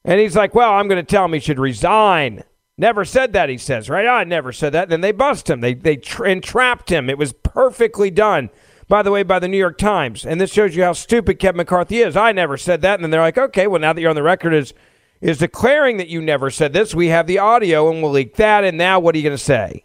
and 0.08 0.18
he's 0.20 0.34
like, 0.34 0.54
well, 0.54 0.72
I'm 0.72 0.88
going 0.88 1.04
to 1.04 1.08
tell 1.08 1.24
him 1.24 1.32
he 1.32 1.40
should 1.40 1.60
resign. 1.60 2.42
Never 2.76 3.04
said 3.04 3.32
that, 3.32 3.48
he 3.48 3.58
says, 3.58 3.88
right? 3.88 4.06
I 4.06 4.24
never 4.24 4.52
said 4.52 4.72
that. 4.72 4.88
Then 4.88 5.00
they 5.00 5.12
bust 5.12 5.50
him. 5.50 5.60
They, 5.60 5.74
they 5.74 5.96
tra- 5.96 6.30
entrapped 6.30 6.90
him. 6.90 7.10
It 7.10 7.18
was 7.18 7.32
perfectly 7.32 8.10
done 8.10 8.50
by 8.88 9.02
the 9.02 9.10
way, 9.10 9.22
by 9.22 9.38
the 9.38 9.48
New 9.48 9.58
York 9.58 9.78
Times. 9.78 10.24
And 10.24 10.40
this 10.40 10.52
shows 10.52 10.74
you 10.74 10.82
how 10.82 10.94
stupid 10.94 11.38
Kevin 11.38 11.58
McCarthy 11.58 11.98
is. 11.98 12.16
I 12.16 12.32
never 12.32 12.56
said 12.56 12.80
that. 12.82 12.94
And 12.94 13.04
then 13.04 13.10
they're 13.10 13.20
like, 13.20 13.38
okay, 13.38 13.66
well, 13.66 13.80
now 13.80 13.92
that 13.92 14.00
you're 14.00 14.10
on 14.10 14.16
the 14.16 14.22
record 14.22 14.54
as 14.54 14.74
is 15.20 15.38
declaring 15.38 15.96
that 15.98 16.08
you 16.08 16.22
never 16.22 16.48
said 16.48 16.72
this, 16.72 16.94
we 16.94 17.08
have 17.08 17.26
the 17.26 17.38
audio 17.38 17.90
and 17.90 18.02
we'll 18.02 18.12
leak 18.12 18.36
that. 18.36 18.64
And 18.64 18.78
now 18.78 18.98
what 18.98 19.14
are 19.14 19.18
you 19.18 19.24
going 19.24 19.36
to 19.36 19.42
say? 19.42 19.84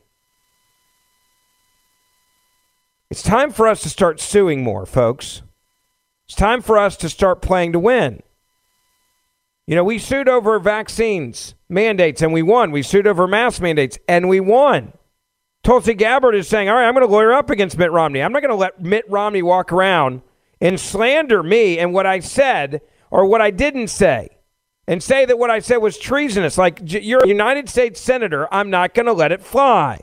It's 3.09 3.23
time 3.23 3.51
for 3.51 3.67
us 3.67 3.81
to 3.81 3.89
start 3.89 4.19
suing 4.19 4.63
more, 4.63 4.85
folks. 4.85 5.41
It's 6.25 6.35
time 6.35 6.61
for 6.61 6.77
us 6.77 6.95
to 6.97 7.09
start 7.09 7.41
playing 7.41 7.73
to 7.73 7.79
win. 7.79 8.23
You 9.65 9.75
know, 9.75 9.83
we 9.83 9.97
sued 9.97 10.27
over 10.27 10.59
vaccines 10.59 11.55
mandates 11.69 12.21
and 12.21 12.33
we 12.33 12.41
won. 12.41 12.71
We 12.71 12.81
sued 12.81 13.07
over 13.07 13.27
mask 13.27 13.61
mandates 13.61 13.97
and 14.07 14.27
we 14.27 14.39
won. 14.39 14.93
Tulsi 15.63 15.93
Gabbard 15.93 16.35
is 16.35 16.49
saying, 16.49 16.67
all 16.67 16.75
right, 16.75 16.87
I'm 16.87 16.93
going 16.93 17.07
to 17.07 17.11
lawyer 17.11 17.31
up 17.31 17.49
against 17.49 17.77
Mitt 17.77 17.91
Romney. 17.91 18.21
I'm 18.21 18.33
not 18.33 18.41
going 18.41 18.49
to 18.49 18.55
let 18.55 18.81
Mitt 18.81 19.09
Romney 19.09 19.41
walk 19.41 19.71
around 19.71 20.21
and 20.59 20.77
slander 20.77 21.41
me 21.41 21.79
and 21.79 21.93
what 21.93 22.05
I 22.05 22.19
said 22.19 22.81
or 23.09 23.25
what 23.25 23.39
I 23.39 23.51
didn't 23.51 23.87
say 23.87 24.29
and 24.85 25.01
say 25.01 25.23
that 25.23 25.39
what 25.39 25.49
I 25.49 25.59
said 25.59 25.77
was 25.77 25.97
treasonous. 25.97 26.57
Like, 26.57 26.81
you're 26.83 27.23
a 27.23 27.27
United 27.27 27.69
States 27.69 28.01
Senator. 28.01 28.53
I'm 28.53 28.69
not 28.69 28.93
going 28.93 29.05
to 29.05 29.13
let 29.13 29.31
it 29.31 29.41
fly. 29.41 30.01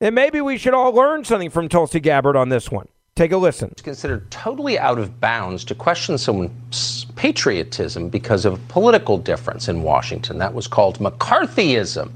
And 0.00 0.14
maybe 0.14 0.42
we 0.42 0.58
should 0.58 0.74
all 0.74 0.92
learn 0.92 1.24
something 1.24 1.50
from 1.50 1.70
Tulsi 1.70 2.00
Gabbard 2.00 2.36
on 2.36 2.50
this 2.50 2.70
one. 2.70 2.88
Take 3.18 3.32
a 3.32 3.36
listen. 3.36 3.70
It's 3.72 3.82
considered 3.82 4.30
totally 4.30 4.78
out 4.78 4.96
of 4.96 5.20
bounds 5.20 5.64
to 5.64 5.74
question 5.74 6.16
someone's 6.16 7.04
patriotism 7.16 8.08
because 8.08 8.44
of 8.44 8.54
a 8.54 8.58
political 8.68 9.18
difference 9.18 9.66
in 9.66 9.82
Washington. 9.82 10.38
That 10.38 10.54
was 10.54 10.68
called 10.68 11.00
McCarthyism 11.00 12.12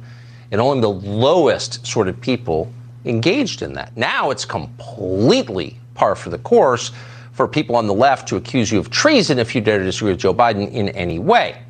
and 0.53 0.61
only 0.61 0.81
the 0.81 0.89
lowest 0.89 1.85
sort 1.85 2.07
of 2.07 2.21
people 2.21 2.73
engaged 3.05 3.63
in 3.63 3.73
that. 3.73 3.97
Now 3.97 4.31
it's 4.31 4.45
completely 4.45 5.77
par 5.95 6.15
for 6.15 6.31
the 6.31 6.39
course 6.39 6.93
for 7.33 7.49
people 7.49 7.75
on 7.75 7.89
the 7.89 7.95
left 7.95 8.29
to 8.29 8.37
accuse 8.37 8.71
you 8.71 8.79
of 8.79 8.89
treason 8.89 9.41
if 9.41 9.57
you 9.57 9.61
dare 9.61 9.81
to 9.81 9.85
disagree 9.85 10.13
with 10.13 10.21
Joe 10.21 10.33
Biden 10.33 10.71
in 10.71 10.91
any 10.91 11.19
way. 11.19 11.61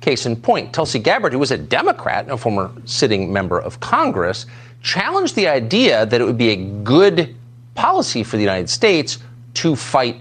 Case 0.00 0.24
in 0.24 0.34
point, 0.34 0.72
Tulsi 0.72 0.98
Gabbard, 0.98 1.34
who 1.34 1.38
was 1.38 1.50
a 1.50 1.58
Democrat 1.58 2.24
and 2.24 2.32
a 2.32 2.38
former 2.38 2.72
sitting 2.86 3.30
member 3.30 3.60
of 3.60 3.80
Congress, 3.80 4.46
challenged 4.82 5.34
the 5.34 5.46
idea 5.46 6.06
that 6.06 6.22
it 6.22 6.24
would 6.24 6.38
be 6.38 6.52
a 6.52 6.56
good 6.56 7.34
policy 7.78 8.24
for 8.24 8.36
the 8.36 8.42
United 8.42 8.68
States 8.68 9.18
to 9.54 9.76
fight 9.76 10.16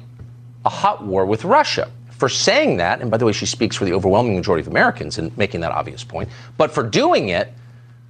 a 0.63 0.69
hot 0.69 1.03
war 1.03 1.25
with 1.25 1.43
Russia. 1.43 1.89
For 2.11 2.29
saying 2.29 2.77
that, 2.77 3.01
and 3.01 3.09
by 3.09 3.17
the 3.17 3.25
way, 3.25 3.31
she 3.31 3.47
speaks 3.47 3.75
for 3.75 3.85
the 3.85 3.93
overwhelming 3.93 4.35
majority 4.35 4.61
of 4.61 4.67
Americans 4.67 5.17
in 5.17 5.31
making 5.37 5.61
that 5.61 5.71
obvious 5.71 6.03
point, 6.03 6.29
but 6.57 6.71
for 6.71 6.83
doing 6.83 7.29
it, 7.29 7.51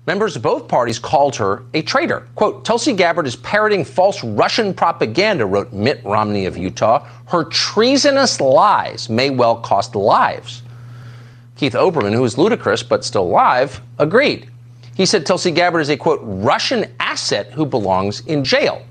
Members 0.07 0.37
of 0.37 0.41
both 0.41 0.69
parties 0.69 0.99
called 0.99 1.35
her 1.35 1.63
a 1.73 1.81
traitor. 1.81 2.25
Quote, 2.35 2.63
Tulsi 2.63 2.93
Gabbard 2.93 3.27
is 3.27 3.35
parroting 3.35 3.83
false 3.83 4.23
Russian 4.23 4.73
propaganda, 4.73 5.45
wrote 5.45 5.73
Mitt 5.73 6.01
Romney 6.05 6.45
of 6.45 6.55
Utah. 6.55 7.05
Her 7.25 7.43
treasonous 7.43 8.39
lies 8.39 9.09
may 9.09 9.31
well 9.31 9.57
cost 9.57 9.97
lives. 9.97 10.63
Keith 11.57 11.73
Olbermann, 11.73 12.13
who 12.13 12.23
is 12.23 12.37
ludicrous 12.37 12.83
but 12.83 13.03
still 13.03 13.23
alive, 13.23 13.81
agreed. 13.99 14.49
He 14.95 15.05
said 15.05 15.25
Tulsi 15.25 15.51
Gabbard 15.51 15.81
is 15.81 15.89
a, 15.89 15.97
quote, 15.97 16.21
Russian 16.23 16.89
asset 17.01 17.51
who 17.51 17.65
belongs 17.65 18.21
in 18.21 18.45
jail. 18.45 18.86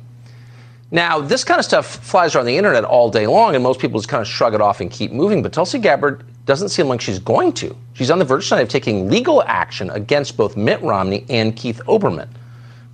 Now, 0.90 1.20
this 1.20 1.42
kind 1.42 1.58
of 1.58 1.64
stuff 1.64 1.96
flies 2.04 2.34
around 2.34 2.46
the 2.46 2.56
internet 2.56 2.84
all 2.84 3.10
day 3.10 3.26
long, 3.26 3.54
and 3.54 3.62
most 3.62 3.80
people 3.80 3.98
just 3.98 4.08
kind 4.08 4.20
of 4.20 4.28
shrug 4.28 4.54
it 4.54 4.60
off 4.60 4.80
and 4.80 4.90
keep 4.90 5.10
moving. 5.10 5.42
But 5.42 5.52
Tulsi 5.52 5.78
Gabbard 5.78 6.24
doesn't 6.46 6.68
seem 6.68 6.86
like 6.86 7.00
she's 7.00 7.18
going 7.18 7.52
to. 7.54 7.76
She's 7.94 8.10
on 8.10 8.20
the 8.20 8.24
verge 8.24 8.48
tonight 8.48 8.62
of 8.62 8.68
taking 8.68 9.10
legal 9.10 9.42
action 9.44 9.90
against 9.90 10.36
both 10.36 10.56
Mitt 10.56 10.80
Romney 10.82 11.26
and 11.28 11.56
Keith 11.56 11.80
Olbermann. 11.86 12.28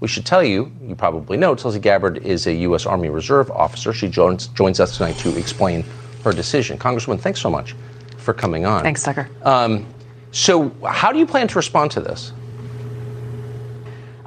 We 0.00 0.08
should 0.08 0.24
tell 0.24 0.42
you, 0.42 0.72
you 0.82 0.96
probably 0.96 1.36
know, 1.36 1.54
Tulsi 1.54 1.78
Gabbard 1.78 2.18
is 2.24 2.46
a 2.46 2.52
U.S. 2.52 2.86
Army 2.86 3.10
Reserve 3.10 3.50
officer. 3.50 3.92
She 3.92 4.08
joins, 4.08 4.48
joins 4.48 4.80
us 4.80 4.96
tonight 4.96 5.16
to 5.18 5.36
explain 5.38 5.84
her 6.24 6.32
decision. 6.32 6.78
Congresswoman, 6.78 7.20
thanks 7.20 7.40
so 7.40 7.50
much 7.50 7.76
for 8.16 8.32
coming 8.32 8.64
on. 8.64 8.82
Thanks, 8.82 9.02
Tucker. 9.02 9.28
Um, 9.42 9.86
so, 10.32 10.70
how 10.84 11.12
do 11.12 11.18
you 11.18 11.26
plan 11.26 11.46
to 11.48 11.54
respond 11.56 11.90
to 11.92 12.00
this? 12.00 12.32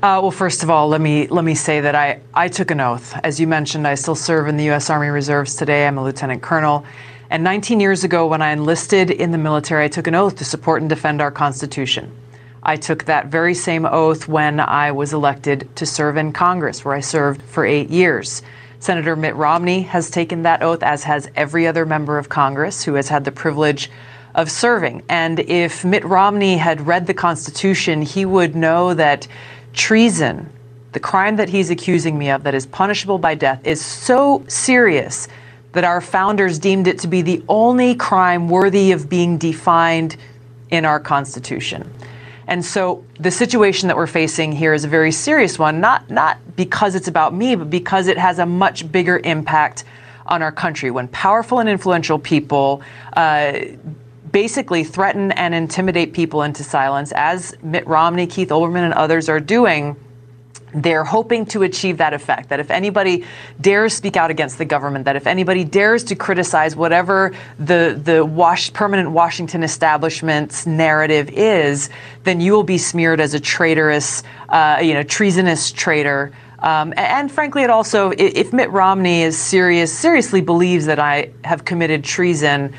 Uh, 0.06 0.22
well, 0.22 0.30
first 0.30 0.62
of 0.62 0.70
all, 0.70 0.88
let 0.88 1.02
me 1.02 1.26
let 1.30 1.44
me 1.44 1.56
say 1.56 1.82
that 1.82 1.96
I, 1.96 2.20
I 2.32 2.48
took 2.48 2.70
an 2.70 2.80
oath. 2.80 3.20
As 3.24 3.40
you 3.40 3.48
mentioned, 3.48 3.88
I 3.88 3.96
still 3.96 4.14
serve 4.14 4.48
in 4.48 4.56
the 4.56 4.66
U.S. 4.66 4.92
Army 4.92 5.08
Reserves 5.08 5.56
today. 5.56 5.88
I'm 5.88 5.98
a 5.98 6.04
lieutenant 6.04 6.44
colonel. 6.44 6.86
And 7.32 7.44
19 7.44 7.80
years 7.80 8.04
ago, 8.04 8.28
when 8.28 8.40
I 8.40 8.52
enlisted 8.52 9.10
in 9.10 9.32
the 9.32 9.40
military, 9.40 9.84
I 9.84 9.88
took 9.88 10.06
an 10.06 10.14
oath 10.14 10.36
to 10.36 10.46
support 10.46 10.82
and 10.82 10.90
defend 10.92 11.24
our 11.24 11.32
Constitution. 11.32 12.16
I 12.62 12.76
took 12.76 13.06
that 13.06 13.30
very 13.30 13.56
same 13.56 13.84
oath 13.84 14.28
when 14.28 14.60
I 14.60 14.92
was 14.92 15.12
elected 15.12 15.76
to 15.78 15.88
serve 15.88 16.18
in 16.18 16.34
Congress, 16.34 16.86
where 16.86 16.94
I 16.94 17.00
served 17.00 17.42
for 17.42 17.66
eight 17.66 17.90
years. 17.90 18.44
Senator 18.80 19.16
Mitt 19.16 19.34
Romney 19.34 19.82
has 19.82 20.12
taken 20.12 20.44
that 20.44 20.62
oath, 20.62 20.84
as 20.84 21.04
has 21.06 21.32
every 21.36 21.66
other 21.66 21.84
member 21.84 22.20
of 22.20 22.30
Congress 22.30 22.84
who 22.84 22.94
has 22.94 23.10
had 23.10 23.26
the 23.26 23.32
privilege 23.32 23.90
of 24.36 24.52
serving. 24.52 25.02
And 25.10 25.40
if 25.40 25.84
Mitt 25.84 26.04
Romney 26.04 26.58
had 26.58 26.86
read 26.86 27.08
the 27.08 27.14
Constitution, 27.14 28.02
he 28.02 28.26
would 28.26 28.56
know 28.56 28.94
that 28.94 29.28
treason, 29.76 30.50
the 30.94 31.00
crime 31.00 31.36
that 31.36 31.50
he's 31.50 31.70
accusing 31.70 32.18
me 32.18 32.30
of 32.30 32.44
that 32.44 32.56
is 32.56 32.66
punishable 32.66 33.18
by 33.18 33.36
death, 33.36 33.66
is 33.66 33.84
so 33.84 34.44
serious 34.48 35.28
that 35.74 35.84
our 35.84 36.00
founders 36.00 36.58
deemed 36.58 36.88
it 36.88 37.00
to 37.00 37.08
be 37.08 37.22
the 37.22 37.44
only 37.50 37.96
crime 37.96 38.48
worthy 38.48 38.94
of 38.94 39.10
being 39.10 39.38
defined 39.38 40.16
in 40.72 40.86
our 40.86 41.00
Constitution. 41.00 41.92
And 42.48 42.64
so 42.64 43.04
the 43.20 43.32
situation 43.32 43.88
that 43.88 43.98
we're 43.98 44.08
facing 44.08 44.52
here 44.52 44.74
is 44.74 44.86
a 44.86 44.88
very 44.88 45.12
serious 45.12 45.60
one, 45.60 45.82
not, 45.82 46.10
not 46.10 46.38
because 46.56 46.96
it's 46.96 47.08
about 47.08 47.34
me, 47.34 47.56
but 47.56 47.70
because 47.70 48.08
it 48.08 48.18
has 48.18 48.40
a 48.40 48.46
much 48.46 48.90
bigger 48.92 49.20
impact 49.24 49.84
on 50.28 50.42
our 50.42 50.52
country. 50.52 50.92
When 50.92 51.08
powerful 51.10 51.60
and 51.60 51.68
influential 51.68 52.20
people 52.20 52.82
uh, 53.14 53.60
basically 54.36 54.84
threaten 54.84 55.32
and 55.32 55.56
intimidate 55.56 56.12
people 56.12 56.42
into 56.42 56.62
silence, 56.62 57.14
as 57.16 57.56
Mitt 57.64 57.88
Romney, 57.88 58.28
Keith 58.28 58.50
Olbermann, 58.50 58.84
and 58.84 58.94
others 58.94 59.30
are 59.30 59.40
doing, 59.40 59.96
they're 60.74 61.06
hoping 61.06 61.46
to 61.46 61.64
achieve 61.64 62.00
that 62.00 62.14
effect 62.14 62.50
that 62.50 62.60
if 62.60 62.70
anybody 62.70 63.24
dares 63.62 63.94
speak 63.94 64.18
out 64.18 64.30
against 64.30 64.58
the 64.58 64.66
government, 64.66 65.06
that 65.06 65.16
if 65.16 65.26
anybody 65.26 65.64
dares 65.64 66.04
to 66.04 66.18
criticize 66.18 66.76
whatever 66.76 67.34
the, 67.60 67.98
the 68.04 68.26
wash, 68.26 68.74
permanent 68.74 69.10
Washington 69.12 69.64
establishment's 69.64 70.68
narrative 70.68 71.30
is, 71.30 71.90
then 72.26 72.42
you 72.42 72.52
will 72.52 72.64
be 72.64 72.78
smeared 72.78 73.22
as 73.22 73.34
a 73.34 73.40
traitorous, 73.40 74.22
uh, 74.50 74.80
you 74.82 74.94
know, 74.94 75.04
treasonous 75.04 75.72
traitor. 75.72 76.34
Um, 76.60 76.92
and, 76.98 77.00
and, 77.00 77.32
frankly, 77.32 77.64
it 77.64 77.70
also, 77.70 78.12
if 78.18 78.52
Mitt 78.52 78.70
Romney 78.70 79.22
is 79.22 79.38
serious, 79.38 79.98
seriously 79.98 80.42
believes 80.42 80.88
that 80.88 81.00
I 81.00 81.30
have 81.46 81.64
committed 81.64 82.04
treason, 82.04 82.76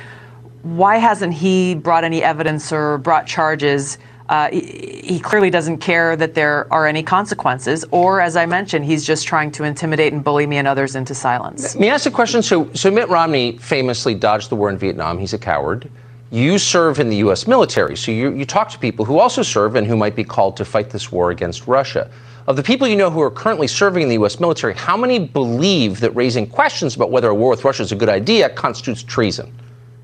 why 0.66 0.96
hasn't 0.96 1.32
he 1.32 1.76
brought 1.76 2.02
any 2.02 2.24
evidence 2.24 2.72
or 2.72 2.98
brought 2.98 3.26
charges? 3.26 3.98
Uh, 4.28 4.50
he, 4.50 5.02
he, 5.04 5.20
clearly 5.20 5.50
doesn't 5.50 5.78
care 5.78 6.16
that 6.16 6.34
there 6.34 6.66
are 6.72 6.88
any 6.88 7.04
consequences, 7.04 7.84
or 7.92 8.20
as 8.20 8.36
I 8.36 8.44
mentioned, 8.44 8.84
he's 8.84 9.06
just 9.06 9.24
trying 9.24 9.52
to 9.52 9.62
intimidate 9.62 10.12
and 10.12 10.24
bully 10.24 10.48
me 10.48 10.56
and 10.56 10.66
others 10.66 10.96
into 10.96 11.14
silence. 11.14 11.76
May 11.76 11.90
I 11.90 11.94
ask 11.94 12.06
a 12.06 12.10
question? 12.10 12.42
So, 12.42 12.68
so 12.74 12.90
Mitt 12.90 13.08
Romney 13.08 13.56
famously 13.58 14.16
dodged 14.16 14.50
the 14.50 14.56
war 14.56 14.68
in 14.68 14.78
Vietnam. 14.78 15.18
He's 15.18 15.32
a 15.32 15.38
coward. 15.38 15.88
You 16.32 16.58
serve 16.58 16.98
in 16.98 17.08
the 17.08 17.18
U.S. 17.18 17.46
military, 17.46 17.96
so 17.96 18.10
you, 18.10 18.34
you 18.34 18.44
talk 18.44 18.68
to 18.70 18.78
people 18.80 19.04
who 19.04 19.20
also 19.20 19.42
serve 19.42 19.76
and 19.76 19.86
who 19.86 19.96
might 19.96 20.16
be 20.16 20.24
called 20.24 20.56
to 20.56 20.64
fight 20.64 20.90
this 20.90 21.12
war 21.12 21.30
against 21.30 21.68
Russia. 21.68 22.10
Of 22.48 22.56
the 22.56 22.64
people 22.64 22.88
you 22.88 22.96
know 22.96 23.10
who 23.10 23.20
are 23.20 23.30
currently 23.30 23.68
serving 23.68 24.02
in 24.02 24.08
the 24.08 24.14
U.S. 24.14 24.40
military, 24.40 24.74
how 24.74 24.96
many 24.96 25.20
believe 25.20 26.00
that 26.00 26.10
raising 26.16 26.48
questions 26.48 26.96
about 26.96 27.12
whether 27.12 27.28
a 27.28 27.34
war 27.34 27.50
with 27.50 27.64
Russia 27.64 27.84
is 27.84 27.92
a 27.92 27.96
good 27.96 28.08
idea 28.08 28.48
constitutes 28.48 29.04
treason? 29.04 29.52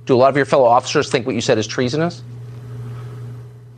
Do 0.05 0.17
a 0.17 0.19
lot 0.19 0.31
of 0.31 0.37
your 0.37 0.47
fellow 0.47 0.65
officers 0.65 1.11
think 1.11 1.27
what 1.27 1.35
you 1.35 1.41
said 1.41 1.59
is 1.59 1.67
treasonous? 1.67 2.23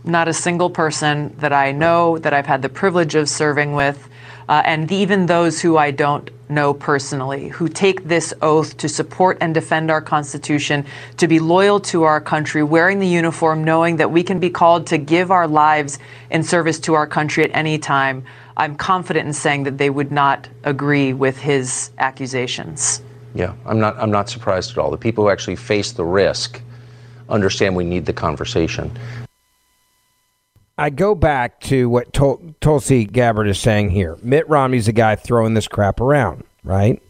Not 0.04 0.28
a 0.28 0.32
single 0.32 0.70
person 0.70 1.34
that 1.38 1.52
I 1.52 1.72
know 1.72 2.18
that 2.18 2.32
I've 2.32 2.46
had 2.46 2.62
the 2.62 2.68
privilege 2.68 3.14
of 3.14 3.28
serving 3.28 3.74
with, 3.74 4.08
uh, 4.48 4.62
and 4.64 4.90
even 4.90 5.26
those 5.26 5.60
who 5.60 5.76
I 5.76 5.90
don't 5.90 6.30
know 6.48 6.74
personally, 6.74 7.48
who 7.48 7.68
take 7.68 8.04
this 8.04 8.32
oath 8.42 8.76
to 8.78 8.88
support 8.88 9.38
and 9.40 9.54
defend 9.54 9.90
our 9.90 10.00
Constitution, 10.00 10.84
to 11.16 11.28
be 11.28 11.38
loyal 11.40 11.80
to 11.80 12.04
our 12.04 12.20
country, 12.20 12.62
wearing 12.62 13.00
the 13.00 13.06
uniform, 13.06 13.64
knowing 13.64 13.96
that 13.96 14.10
we 14.10 14.22
can 14.22 14.38
be 14.38 14.50
called 14.50 14.86
to 14.88 14.98
give 14.98 15.30
our 15.30 15.48
lives 15.48 15.98
in 16.30 16.42
service 16.42 16.78
to 16.80 16.94
our 16.94 17.06
country 17.06 17.44
at 17.44 17.50
any 17.54 17.78
time. 17.78 18.24
I'm 18.56 18.76
confident 18.76 19.26
in 19.26 19.32
saying 19.32 19.64
that 19.64 19.78
they 19.78 19.90
would 19.90 20.12
not 20.12 20.48
agree 20.64 21.12
with 21.12 21.38
his 21.38 21.90
accusations. 21.98 23.02
Yeah, 23.34 23.54
I'm 23.66 23.80
not. 23.80 23.96
I'm 23.98 24.10
not 24.10 24.28
surprised 24.28 24.70
at 24.70 24.78
all. 24.78 24.90
The 24.90 24.96
people 24.96 25.24
who 25.24 25.30
actually 25.30 25.56
face 25.56 25.92
the 25.92 26.04
risk 26.04 26.62
understand 27.28 27.74
we 27.74 27.84
need 27.84 28.06
the 28.06 28.12
conversation. 28.12 28.96
I 30.76 30.90
go 30.90 31.14
back 31.14 31.60
to 31.62 31.88
what 31.88 32.12
Tul- 32.12 32.54
Tulsi 32.60 33.04
Gabbard 33.04 33.48
is 33.48 33.60
saying 33.60 33.90
here. 33.90 34.18
Mitt 34.22 34.48
Romney's 34.48 34.86
the 34.86 34.92
guy 34.92 35.14
throwing 35.14 35.54
this 35.54 35.68
crap 35.68 36.00
around, 36.00 36.44
right? 36.64 37.00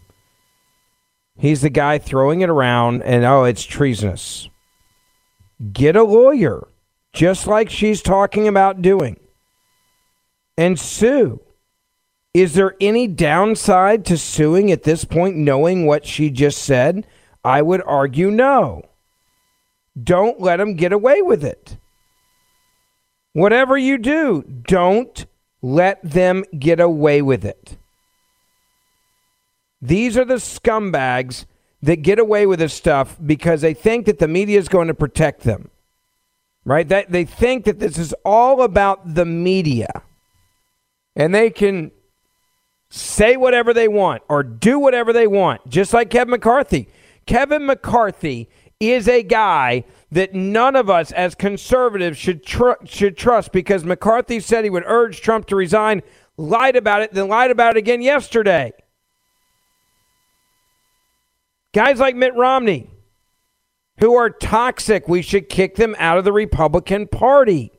He's 1.37 1.63
the 1.63 1.71
guy 1.71 1.99
throwing 1.99 2.43
it 2.43 2.51
around, 2.51 3.03
and 3.03 3.25
oh, 3.25 3.45
it's 3.45 3.65
treasonous. 3.65 4.49
Get 5.73 5.97
a 5.97 6.05
lawyer, 6.05 6.67
just 7.13 7.47
like 7.47 7.71
she's 7.71 8.03
talking 8.03 8.47
about 8.47 8.83
doing, 8.83 9.19
and 10.57 10.79
sue. 10.79 11.41
Is 12.35 12.55
there 12.55 12.75
any 12.81 13.07
downside 13.07 14.05
to 14.07 14.19
suing 14.19 14.73
at 14.73 14.83
this 14.83 15.05
point, 15.05 15.37
knowing 15.37 15.87
what 15.87 16.05
she 16.05 16.31
just 16.31 16.63
said? 16.63 17.07
I 17.45 17.63
would 17.63 17.83
argue 17.87 18.31
no. 18.31 18.83
Don't 20.01 20.41
let 20.41 20.57
them 20.57 20.75
get 20.75 20.93
away 20.93 21.23
with 21.23 21.45
it. 21.45 21.77
Whatever 23.35 23.79
you 23.79 23.99
do, 23.99 24.43
don't 24.43 25.27
let 25.63 26.03
them 26.03 26.45
get 26.59 26.81
away 26.81 27.23
with 27.23 27.45
it. 27.45 27.77
These 29.81 30.17
are 30.17 30.25
the 30.25 30.35
scumbags 30.35 31.47
that 31.83 31.97
get 31.97 32.19
away 32.19 32.47
with 32.47 32.59
this 32.59 32.75
stuff 32.75 33.17
because 33.25 33.61
they 33.61 33.75
think 33.75 34.07
that 34.07 34.19
the 34.19 34.27
media 34.27 34.59
is 34.59 34.69
going 34.69 34.89
to 34.89 34.95
protect 34.95 35.43
them. 35.43 35.71
Right? 36.65 36.89
That 36.89 37.13
they 37.13 37.25
think 37.25 37.67
that 37.67 37.79
this 37.79 37.99
is 37.99 38.13
all 38.25 38.63
about 38.63 39.15
the 39.15 39.27
media. 39.27 40.03
And 41.15 41.35
they 41.35 41.51
can 41.51 41.93
say 42.95 43.37
whatever 43.37 43.75
they 43.75 43.89
want 43.89 44.23
or 44.29 44.43
do 44.43 44.79
whatever 44.79 45.13
they 45.13 45.27
want, 45.27 45.69
just 45.69 45.93
like 45.93 46.11
Kevin 46.11 46.31
McCarthy. 46.31 46.89
Kevin 47.27 47.67
McCarthy 47.67 48.49
is 48.79 49.09
a 49.09 49.23
guy 49.23 49.85
that 50.13 50.33
none 50.33 50.77
of 50.77 50.89
us 50.89 51.11
as 51.13 51.35
conservatives 51.35 52.17
should 52.17 52.45
tr- 52.45 52.85
should 52.85 53.17
trust 53.17 53.51
because 53.51 53.85
McCarthy 53.85 54.39
said 54.39 54.63
he 54.63 54.71
would 54.71 54.85
urge 54.87 55.21
Trump 55.21 55.47
to 55.47 55.57
resign, 55.57 56.03
lied 56.37 56.77
about 56.77 57.03
it, 57.03 57.13
then 57.13 57.29
lied 57.29 57.51
about 57.51 57.77
it 57.77 57.79
again 57.79 58.01
yesterday. 58.01 58.73
Guys 61.73 61.99
like 61.99 62.15
Mitt 62.15 62.35
Romney, 62.37 62.89
who 63.99 64.15
are 64.15 64.31
toxic, 64.31 65.09
we 65.09 65.23
should 65.23 65.49
kick 65.49 65.75
them 65.75 65.97
out 65.99 66.19
of 66.19 66.25
the 66.25 66.33
Republican 66.33 67.09
Party. 67.09 67.73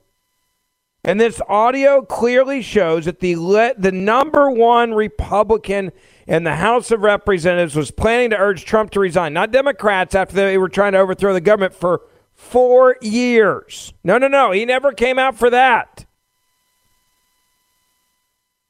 And 1.05 1.21
this 1.21 1.39
audio 1.47 2.01
clearly 2.01 2.63
shows 2.63 3.05
that 3.05 3.19
the 3.19 3.35
le- 3.35 3.75
the 3.77 3.91
number 3.91 4.49
one 4.49 4.95
Republican 4.95 5.91
in 6.25 6.43
the 6.43 6.55
House 6.55 6.89
of 6.89 7.01
Representatives 7.01 7.75
was 7.75 7.91
planning 7.91 8.31
to 8.31 8.37
urge 8.37 8.65
Trump 8.65 8.89
to 8.91 8.99
resign, 8.99 9.31
not 9.31 9.51
Democrats 9.51 10.15
after 10.15 10.35
they 10.35 10.57
were 10.57 10.67
trying 10.67 10.93
to 10.93 10.97
overthrow 10.97 11.31
the 11.31 11.41
government 11.41 11.75
for 11.75 12.01
four 12.33 12.97
years. 13.03 13.93
No, 14.03 14.17
no, 14.17 14.27
no. 14.27 14.49
He 14.49 14.65
never 14.65 14.91
came 14.93 15.19
out 15.19 15.37
for 15.37 15.51
that. 15.51 16.07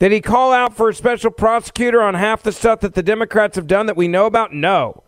Did 0.02 0.12
he 0.12 0.20
call 0.20 0.52
out 0.52 0.76
for 0.76 0.90
a 0.90 0.94
special 0.94 1.32
prosecutor 1.32 2.02
on 2.02 2.16
half 2.16 2.44
the 2.44 2.52
stuff 2.52 2.82
that 2.82 2.96
the 2.96 3.04
Democrats 3.04 3.56
have 3.56 3.66
done 3.66 3.86
that 3.86 3.96
we 3.96 4.10
know 4.10 4.26
about? 4.26 4.52
No. 4.54 5.04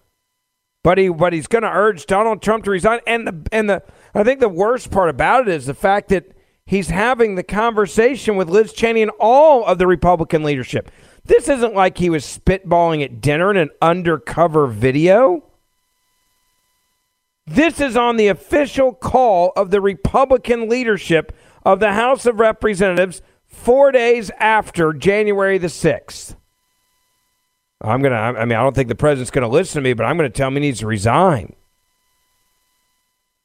But 0.82 0.98
he 0.98 1.10
but 1.10 1.34
he's 1.34 1.48
going 1.48 1.64
to 1.64 1.70
urge 1.70 2.06
Donald 2.06 2.42
Trump 2.42 2.64
to 2.64 2.72
resign 2.72 3.02
and 3.06 3.28
the 3.28 3.48
and 3.52 3.70
the 3.70 3.84
I 4.16 4.24
think 4.24 4.40
the 4.40 4.48
worst 4.48 4.92
part 4.92 5.10
about 5.10 5.50
it 5.50 5.54
is 5.54 5.66
the 5.66 5.74
fact 5.74 6.08
that 6.08 6.37
he's 6.68 6.90
having 6.90 7.34
the 7.34 7.44
conversation 7.44 8.36
with 8.36 8.50
Liz 8.50 8.74
Cheney 8.74 9.02
and 9.02 9.12
all 9.20 9.66
of 9.66 9.80
the 9.80 9.88
Republican 9.88 10.44
leadership. 10.44 10.92
This 11.26 11.50
isn't 11.50 11.74
like 11.74 11.98
he 11.98 12.12
was 12.12 12.24
spitballing 12.24 13.04
at 13.04 13.20
dinner 13.20 13.50
in 13.50 13.58
an 13.58 13.72
undercover 13.82 14.68
video. 14.68 15.44
This 17.48 17.80
is 17.80 17.96
on 17.96 18.18
the 18.18 18.28
official 18.28 18.94
call 18.94 19.54
of 19.56 19.72
the 19.72 19.82
Republican 19.82 20.70
leadership 20.70 21.36
of 21.64 21.80
the 21.80 21.94
House 21.94 22.26
of 22.26 22.40
Representatives 22.40 23.22
four 23.48 23.92
days 23.92 24.30
after 24.38 24.94
January 24.94 25.58
the 25.58 25.68
6th. 25.68 26.36
I'm 27.80 28.02
going 28.02 28.12
to, 28.12 28.18
I 28.18 28.46
mean, 28.46 28.58
I 28.58 28.64
don't 28.64 28.76
think 28.76 28.90
the 28.90 28.96
president's 28.96 29.32
going 29.32 29.44
to 29.44 29.48
listen 29.48 29.82
to 29.82 29.88
me, 29.88 29.94
but 29.94 30.06
I'm 30.06 30.18
going 30.18 30.30
to 30.30 30.36
tell 30.36 30.50
him 30.50 30.56
he 30.56 30.62
needs 30.62 30.80
to 30.80 30.88
resign. 30.88 31.56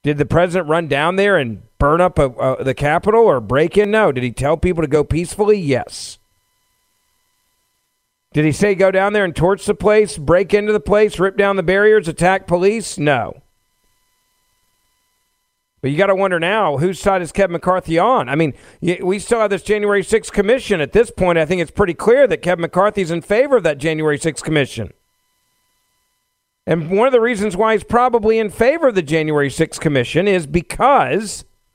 Did 0.02 0.18
the 0.18 0.26
president 0.26 0.68
run 0.68 0.88
down 0.88 1.16
there 1.16 1.36
and 1.36 1.62
burn 1.78 2.00
up 2.00 2.18
a, 2.18 2.28
a, 2.30 2.64
the 2.64 2.74
Capitol 2.74 3.20
or 3.20 3.40
break 3.40 3.78
in? 3.78 3.90
No. 3.90 4.10
Did 4.10 4.24
he 4.24 4.32
tell 4.32 4.56
people 4.56 4.82
to 4.82 4.88
go 4.88 5.04
peacefully? 5.04 5.58
Yes. 5.58 6.18
Did 8.32 8.44
he 8.44 8.52
say 8.52 8.74
go 8.74 8.90
down 8.90 9.12
there 9.12 9.24
and 9.24 9.36
torch 9.36 9.64
the 9.66 9.74
place, 9.74 10.16
break 10.16 10.54
into 10.54 10.72
the 10.72 10.80
place, 10.80 11.18
rip 11.18 11.36
down 11.36 11.56
the 11.56 11.62
barriers, 11.62 12.08
attack 12.08 12.46
police? 12.46 12.98
No. 12.98 13.42
But 15.82 15.90
you 15.90 15.98
got 15.98 16.06
to 16.06 16.14
wonder 16.14 16.40
now 16.40 16.78
whose 16.78 16.98
side 16.98 17.22
is 17.22 17.32
Kevin 17.32 17.52
McCarthy 17.52 17.98
on? 17.98 18.28
I 18.28 18.36
mean, 18.36 18.54
we 18.80 19.18
still 19.18 19.40
have 19.40 19.50
this 19.50 19.62
January 19.62 20.02
6th 20.02 20.32
commission. 20.32 20.80
At 20.80 20.92
this 20.92 21.10
point, 21.10 21.38
I 21.38 21.44
think 21.44 21.60
it's 21.60 21.72
pretty 21.72 21.94
clear 21.94 22.26
that 22.28 22.38
Kevin 22.38 22.62
McCarthy's 22.62 23.10
in 23.10 23.20
favor 23.20 23.56
of 23.56 23.64
that 23.64 23.78
January 23.78 24.18
6th 24.18 24.42
commission. 24.42 24.92
And 26.66 26.90
one 26.90 27.06
of 27.06 27.12
the 27.12 27.20
reasons 27.20 27.56
why 27.56 27.72
he's 27.72 27.84
probably 27.84 28.38
in 28.38 28.50
favor 28.50 28.88
of 28.88 28.94
the 28.94 29.02
January 29.02 29.48
6th 29.48 29.80
commission 29.80 30.28
is 30.28 30.46
because 30.46 31.44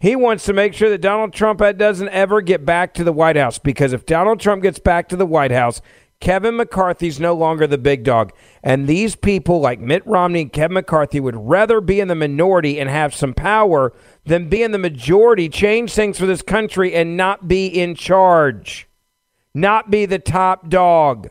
he 0.00 0.14
wants 0.14 0.44
to 0.44 0.52
make 0.52 0.74
sure 0.74 0.90
that 0.90 1.00
Donald 1.00 1.32
Trump 1.32 1.60
uh, 1.60 1.72
doesn't 1.72 2.08
ever 2.10 2.40
get 2.40 2.64
back 2.64 2.94
to 2.94 3.04
the 3.04 3.12
White 3.12 3.36
House. 3.36 3.58
Because 3.58 3.92
if 3.92 4.06
Donald 4.06 4.38
Trump 4.38 4.62
gets 4.62 4.78
back 4.78 5.08
to 5.08 5.16
the 5.16 5.26
White 5.26 5.50
House, 5.50 5.82
Kevin 6.20 6.56
McCarthy's 6.56 7.18
no 7.18 7.34
longer 7.34 7.66
the 7.66 7.78
big 7.78 8.04
dog. 8.04 8.32
And 8.62 8.86
these 8.86 9.16
people 9.16 9.60
like 9.60 9.80
Mitt 9.80 10.06
Romney 10.06 10.42
and 10.42 10.52
Kevin 10.52 10.74
McCarthy 10.74 11.18
would 11.18 11.36
rather 11.36 11.80
be 11.80 11.98
in 11.98 12.08
the 12.08 12.14
minority 12.14 12.78
and 12.78 12.88
have 12.88 13.12
some 13.12 13.34
power 13.34 13.92
than 14.24 14.48
be 14.48 14.62
in 14.62 14.70
the 14.70 14.78
majority, 14.78 15.48
change 15.48 15.92
things 15.92 16.18
for 16.18 16.26
this 16.26 16.42
country, 16.42 16.94
and 16.94 17.16
not 17.16 17.48
be 17.48 17.66
in 17.66 17.94
charge, 17.94 18.88
not 19.52 19.90
be 19.90 20.06
the 20.06 20.18
top 20.20 20.68
dog. 20.68 21.30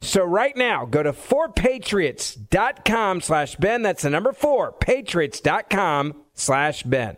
So 0.00 0.24
right 0.24 0.56
now, 0.56 0.86
go 0.86 1.02
to 1.02 1.12
4patriots.com 1.12 3.20
slash 3.20 3.56
Ben. 3.56 3.82
That's 3.82 4.02
the 4.02 4.10
number 4.10 4.32
4, 4.32 4.72
patriots.com 4.72 6.14
slash 6.34 6.82
Ben. 6.84 7.16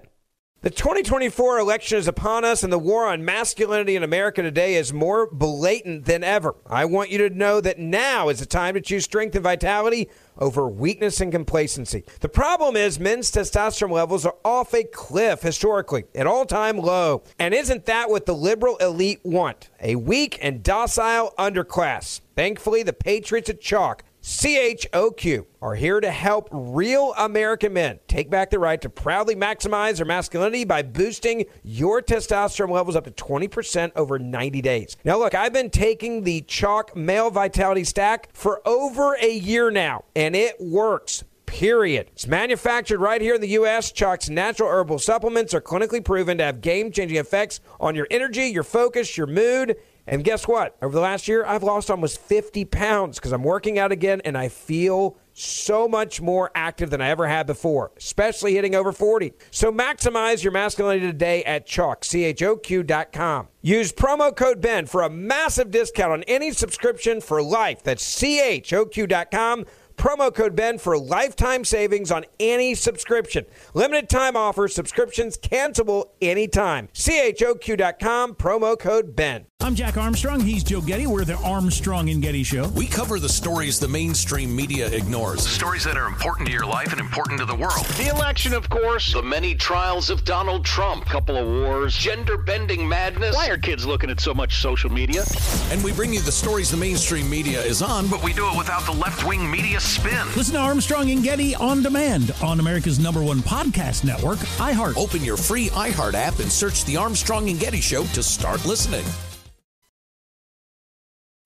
The 0.63 0.71
2024 0.71 1.59
election 1.59 1.99
is 1.99 2.07
upon 2.07 2.45
us, 2.45 2.63
and 2.63 2.73
the 2.73 2.79
war 2.79 3.09
on 3.09 3.25
masculinity 3.25 3.97
in 3.97 4.05
America 4.05 4.43
today 4.43 4.77
is 4.77 4.93
more 4.93 5.29
blatant 5.29 6.05
than 6.05 6.23
ever. 6.23 6.55
I 6.67 6.85
want 6.85 7.11
you 7.11 7.19
to 7.19 7.31
know 7.31 7.61
that 7.61 7.81
now 7.81 8.29
is 8.29 8.39
the 8.39 8.47
time 8.47 8.75
to 8.75 8.81
choose 8.81 9.03
strength 9.03 9.35
and 9.35 9.43
vitality 9.43 10.09
over 10.39 10.69
weakness 10.69 11.21
and 11.21 11.33
complacency. 11.33 12.05
The 12.21 12.29
problem 12.29 12.77
is 12.77 12.99
men's 12.99 13.31
testosterone 13.31 13.91
levels 13.91 14.27
are 14.27 14.37
off 14.45 14.75
a 14.75 14.85
cliff 14.85 15.43
historically, 15.43 16.05
at 16.15 16.27
all 16.27 16.47
time 16.47 16.79
low. 16.79 17.23
And 17.39 17.55
isn't 17.55 17.87
that 17.87 18.11
what 18.11 18.27
the 18.27 18.35
liberal 18.35 18.77
elite 18.79 19.21
want? 19.23 19.71
A 19.81 19.97
weak 19.97 20.39
and 20.41 20.63
docile 20.63 21.35
underclass. 21.39 22.21
Thankfully, 22.37 22.83
the 22.83 22.93
Patriots 22.93 23.51
at 23.51 23.61
CHOQ 23.61 24.01
CHOQ 24.23 25.47
are 25.61 25.75
here 25.75 26.01
to 26.01 26.11
help 26.11 26.49
real 26.53 27.13
American 27.19 27.73
men 27.73 27.99
take 28.07 28.31
back 28.31 28.51
the 28.51 28.59
right 28.61 28.81
to 28.81 28.89
proudly 28.89 29.35
maximize 29.35 29.97
their 29.97 30.07
masculinity 30.07 30.65
by 30.65 30.83
boosting 30.83 31.47
your 31.65 32.01
testosterone 32.01 32.71
levels 32.71 32.95
up 32.95 33.05
to 33.05 33.11
20% 33.11 33.91
over 33.97 34.21
90 34.21 34.63
days. 34.63 34.97
Now, 35.05 35.19
look, 35.19 35.35
I've 35.35 35.53
been 35.53 35.71
taking 35.71 36.23
the 36.23 36.43
CHOQ 36.43 36.95
Male 36.95 37.31
Vitality 37.31 37.83
Stack 37.83 38.29
for 38.33 38.63
over 38.65 39.17
a 39.21 39.33
year 39.33 39.73
now, 39.73 40.05
and 40.15 40.37
it 40.37 40.55
works 40.61 41.25
period. 41.47 42.09
It's 42.13 42.27
manufactured 42.27 42.99
right 42.99 43.21
here 43.21 43.35
in 43.35 43.41
the 43.41 43.49
U.S. 43.49 43.93
CHOQ's 43.93 44.31
natural 44.31 44.71
herbal 44.71 45.01
supplements 45.01 45.53
are 45.53 45.61
clinically 45.61 46.03
proven 46.03 46.39
to 46.39 46.45
have 46.45 46.61
game 46.61 46.91
changing 46.93 47.19
effects 47.19 47.61
on 47.79 47.95
your 47.95 48.07
energy, 48.11 48.45
your 48.45 48.63
focus, 48.63 49.19
your 49.19 49.27
mood, 49.27 49.77
and 50.07 50.25
guess 50.25 50.49
what? 50.49 50.77
Over 50.83 50.95
the 50.95 51.01
last 51.01 51.29
year, 51.29 51.45
I've 51.45 51.63
lost 51.63 51.91
almost 51.91 52.21
50 52.21 52.65
pounds 52.67 53.19
because 53.19 53.33
I'm 53.33 53.45
working 53.45 53.79
out 53.79 53.93
again 53.93 54.21
and 54.25 54.37
I 54.37 54.49
feel 54.49 55.17
so 55.35 55.89
much 55.89 56.21
more 56.21 56.51
active 56.55 56.91
than 56.91 57.01
I 57.01 57.09
ever 57.09 57.27
had 57.27 57.47
before, 57.47 57.93
especially 57.97 58.55
hitting 58.55 58.75
over 58.75 58.93
40. 58.93 59.33
So 59.51 59.73
maximize 59.73 60.43
your 60.43 60.53
masculinity 60.53 61.07
today 61.07 61.43
at 61.45 61.67
CHOQ, 61.67 62.05
C-H-O-Q.com. 62.05 63.49
Use 63.63 63.93
promo 63.93 64.35
code 64.35 64.61
BEN 64.61 64.87
for 64.87 65.03
a 65.03 65.11
massive 65.11 65.71
discount 65.71 66.13
on 66.13 66.23
any 66.25 66.53
subscription 66.53 67.21
for 67.21 67.43
life. 67.43 67.83
That's 67.83 68.03
C-H-O-Q.com. 68.03 69.65
Promo 69.97 70.35
code 70.35 70.57
Ben 70.57 70.79
for 70.79 70.99
lifetime 70.99 71.65
savings 71.65 72.11
on 72.11 72.25
any 72.41 72.75
subscription. 72.75 73.47
Limited 73.75 74.09
time 74.09 74.37
offer, 74.37 74.69
subscriptions 74.69 75.37
cancelable 75.37 76.11
anytime. 76.21 76.89
CHOQ.com, 76.95 78.35
promo 78.35 78.79
code 78.79 79.15
Ben. 79.15 79.47
I'm 79.61 79.77
Jack 79.77 79.97
Armstrong. 79.97 80.41
He's 80.41 80.65
Joe 80.65 80.81
Getty. 80.81 81.07
We're 81.07 81.25
the 81.25 81.37
Armstrong 81.37 82.11
and 82.11 82.21
Getty 82.21 82.43
Show. 82.43 82.67
We 82.71 82.89
cover 82.89 83.21
the 83.21 83.29
stories 83.29 83.79
the 83.79 83.87
mainstream 83.87 84.55
media 84.57 84.89
ignores. 84.89 85.45
the 85.45 85.51
Stories 85.51 85.85
that 85.85 85.97
are 85.97 86.09
important 86.09 86.49
to 86.49 86.53
your 86.53 86.67
life 86.67 86.91
and 86.91 87.01
important 87.01 87.39
to 87.39 87.45
the 87.45 87.55
world. 87.55 87.87
The 87.97 88.09
election, 88.13 88.55
of 88.55 88.69
course. 88.69 89.13
The 89.13 89.23
many 89.23 89.55
trials 89.55 90.11
of 90.11 90.25
Donald 90.25 90.65
Trump. 90.65 91.05
Couple 91.05 91.37
of 91.37 91.47
wars. 91.47 91.97
Gender 91.97 92.37
bending 92.39 92.89
madness. 92.89 93.37
Why 93.37 93.51
are 93.51 93.57
kids 93.57 93.87
looking 93.87 94.11
at 94.11 94.19
so 94.19 94.35
much 94.35 94.61
social 94.61 94.91
media? 94.91 95.23
And 95.71 95.83
we 95.85 95.93
bring 95.93 96.13
you 96.13 96.21
the 96.21 96.33
stories 96.33 96.69
the 96.69 96.77
mainstream 96.77 97.31
media 97.31 97.63
is 97.63 97.83
on, 97.83 98.09
but 98.09 98.23
we 98.25 98.33
do 98.33 98.49
it 98.49 98.59
without 98.59 98.85
the 98.85 98.93
left 98.93 99.25
wing 99.25 99.49
media 99.49 99.79
spin. 99.93 100.27
Listen 100.37 100.55
to 100.55 100.61
Armstrong 100.61 101.11
and 101.11 101.23
Getty 101.23 101.55
on 101.55 101.83
demand 101.83 102.35
on 102.43 102.61
America's 102.61 102.99
number 102.99 103.23
one 103.23 103.39
podcast 103.39 104.05
network, 104.05 104.39
iHeart. 104.59 104.97
Open 104.97 105.23
your 105.23 105.37
free 105.37 105.69
iHeart 105.69 106.15
app 106.15 106.39
and 106.39 106.51
search 106.51 106.85
The 106.85 106.97
Armstrong 106.97 107.49
and 107.49 107.61
Getty 107.61 107.81
Show 107.81 108.05
to 108.05 108.23
start 108.23 108.65
listening. 108.65 109.05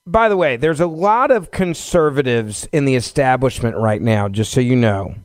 By 0.06 0.28
the 0.28 0.36
way, 0.36 0.56
there's 0.56 0.80
a 0.80 0.86
lot 0.86 1.32
of 1.32 1.50
conservatives 1.50 2.68
in 2.72 2.84
the 2.84 2.94
establishment 2.94 3.76
right 3.76 4.00
now, 4.00 4.28
just 4.28 4.52
so 4.52 4.60
you 4.60 4.76
know, 4.76 5.16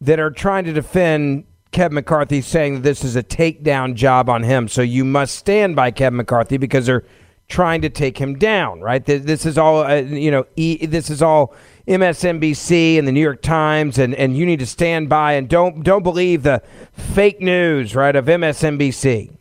that 0.00 0.18
are 0.18 0.30
trying 0.30 0.64
to 0.64 0.72
defend 0.72 1.44
Kevin 1.72 1.96
McCarthy, 1.96 2.40
saying 2.40 2.76
that 2.76 2.80
this 2.80 3.04
is 3.04 3.16
a 3.16 3.22
takedown 3.22 3.94
job 3.94 4.30
on 4.30 4.42
him. 4.42 4.66
So 4.68 4.80
you 4.80 5.04
must 5.04 5.36
stand 5.36 5.76
by 5.76 5.90
Kevin 5.90 6.16
McCarthy 6.16 6.56
because 6.56 6.86
they're 6.86 7.04
trying 7.48 7.80
to 7.80 7.88
take 7.88 8.18
him 8.18 8.38
down, 8.38 8.80
right? 8.80 9.04
This 9.04 9.46
is 9.46 9.56
all, 9.56 9.82
uh, 9.82 9.96
you 9.96 10.30
know, 10.30 10.46
e- 10.56 10.84
this 10.84 11.10
is 11.10 11.22
all 11.22 11.54
MSNBC 11.86 12.98
and 12.98 13.08
the 13.08 13.12
New 13.12 13.22
York 13.22 13.40
Times, 13.40 13.98
and, 13.98 14.14
and 14.14 14.36
you 14.36 14.44
need 14.44 14.58
to 14.58 14.66
stand 14.66 15.08
by 15.08 15.32
and 15.32 15.48
don't 15.48 15.82
don't 15.82 16.02
believe 16.02 16.42
the 16.42 16.62
fake 16.92 17.40
news, 17.40 17.94
right, 17.94 18.14
of 18.14 18.26
MSNBC. 18.26 19.34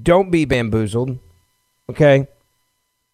Don't 0.00 0.30
be 0.30 0.44
bamboozled, 0.44 1.18
okay? 1.90 2.28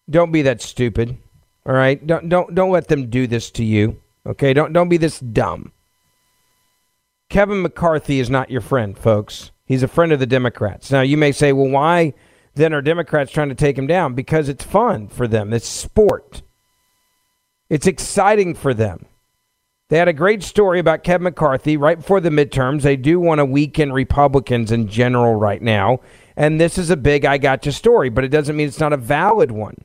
Don't 0.09 0.31
be 0.31 0.41
that 0.43 0.61
stupid. 0.61 1.17
All 1.65 1.73
right? 1.73 2.05
Don't 2.05 2.29
don't 2.29 2.53
don't 2.53 2.71
let 2.71 2.89
them 2.89 3.09
do 3.09 3.25
this 3.25 3.49
to 3.51 3.63
you. 3.63 4.01
Okay? 4.27 4.53
Don't 4.53 4.73
don't 4.73 4.89
be 4.89 4.97
this 4.97 5.19
dumb. 5.19 5.71
Kevin 7.29 7.61
McCarthy 7.61 8.19
is 8.19 8.29
not 8.29 8.51
your 8.51 8.61
friend, 8.61 8.97
folks. 8.97 9.51
He's 9.65 9.81
a 9.81 9.87
friend 9.87 10.11
of 10.11 10.19
the 10.19 10.25
Democrats. 10.25 10.91
Now 10.91 11.01
you 11.01 11.17
may 11.17 11.31
say, 11.31 11.53
"Well, 11.53 11.69
why 11.69 12.13
then 12.55 12.73
are 12.73 12.81
Democrats 12.81 13.31
trying 13.31 13.49
to 13.49 13.55
take 13.55 13.77
him 13.77 13.87
down?" 13.87 14.13
Because 14.13 14.49
it's 14.49 14.63
fun 14.63 15.07
for 15.07 15.27
them. 15.27 15.53
It's 15.53 15.67
sport. 15.67 16.41
It's 17.69 17.87
exciting 17.87 18.53
for 18.53 18.73
them. 18.73 19.05
They 19.89 19.97
had 19.97 20.07
a 20.07 20.13
great 20.13 20.43
story 20.43 20.79
about 20.79 21.03
Kevin 21.03 21.23
McCarthy 21.23 21.77
right 21.77 21.97
before 21.97 22.19
the 22.19 22.29
midterms. 22.29 22.81
They 22.81 22.95
do 22.95 23.19
want 23.19 23.39
to 23.39 23.45
weaken 23.45 23.91
Republicans 23.91 24.71
in 24.71 24.87
general 24.87 25.35
right 25.35 25.61
now. 25.61 25.99
And 26.35 26.59
this 26.59 26.77
is 26.77 26.89
a 26.89 26.97
big 26.97 27.25
I 27.25 27.37
got 27.37 27.65
you 27.65 27.71
story, 27.71 28.09
but 28.09 28.23
it 28.23 28.29
doesn't 28.29 28.55
mean 28.55 28.67
it's 28.67 28.79
not 28.79 28.93
a 28.93 28.97
valid 28.97 29.51
one 29.51 29.75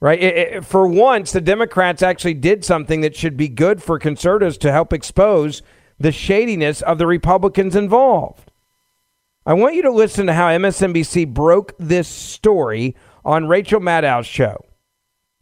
right? 0.00 0.20
It, 0.20 0.36
it, 0.36 0.64
for 0.64 0.86
once, 0.86 1.32
the 1.32 1.40
Democrats 1.40 2.02
actually 2.02 2.34
did 2.34 2.64
something 2.64 3.02
that 3.02 3.14
should 3.14 3.36
be 3.36 3.48
good 3.48 3.82
for 3.82 3.98
conservatives 3.98 4.58
to 4.58 4.72
help 4.72 4.92
expose 4.92 5.62
the 5.98 6.12
shadiness 6.12 6.80
of 6.82 6.98
the 6.98 7.06
Republicans 7.06 7.76
involved. 7.76 8.49
I 9.46 9.54
want 9.54 9.74
you 9.74 9.82
to 9.82 9.90
listen 9.90 10.26
to 10.26 10.34
how 10.34 10.48
MSNBC 10.48 11.32
broke 11.32 11.74
this 11.78 12.08
story 12.08 12.94
on 13.24 13.48
Rachel 13.48 13.80
Maddow's 13.80 14.26
show. 14.26 14.66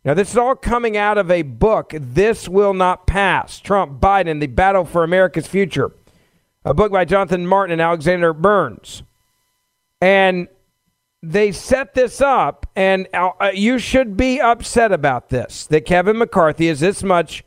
Now, 0.05 0.15
this 0.15 0.31
is 0.31 0.37
all 0.37 0.55
coming 0.55 0.97
out 0.97 1.19
of 1.19 1.31
a 1.31 1.43
book, 1.43 1.93
This 1.99 2.49
Will 2.49 2.73
Not 2.73 3.07
Pass 3.07 3.59
Trump, 3.59 4.01
Biden, 4.01 4.41
The 4.41 4.47
Battle 4.47 4.85
for 4.85 5.03
America's 5.03 5.49
Future, 5.49 5.91
a 6.65 6.73
book 6.73 6.93
by 6.93 7.05
Jonathan 7.05 7.47
Martin 7.47 7.73
and 7.73 7.83
Alexander 7.83 8.33
Burns. 8.33 9.03
And 10.01 10.47
they 11.21 11.51
set 11.51 11.95
this 11.95 12.21
up, 12.21 12.67
and 12.77 13.09
uh, 13.13 13.33
uh, 13.41 13.51
you 13.53 13.81
should 13.81 14.17
be 14.17 14.41
upset 14.41 14.93
about 14.93 15.31
this 15.31 15.67
that 15.67 15.85
Kevin 15.85 16.19
McCarthy 16.19 16.69
is 16.69 16.79
this 16.79 17.03
much 17.03 17.43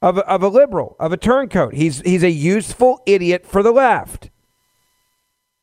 of 0.00 0.16
a, 0.16 0.26
of 0.26 0.42
a 0.42 0.48
liberal, 0.48 0.96
of 0.98 1.12
a 1.12 1.18
turncoat. 1.18 1.74
He's, 1.74 2.00
he's 2.00 2.22
a 2.22 2.30
useful 2.30 3.02
idiot 3.04 3.46
for 3.46 3.62
the 3.62 3.72
left. 3.72 4.30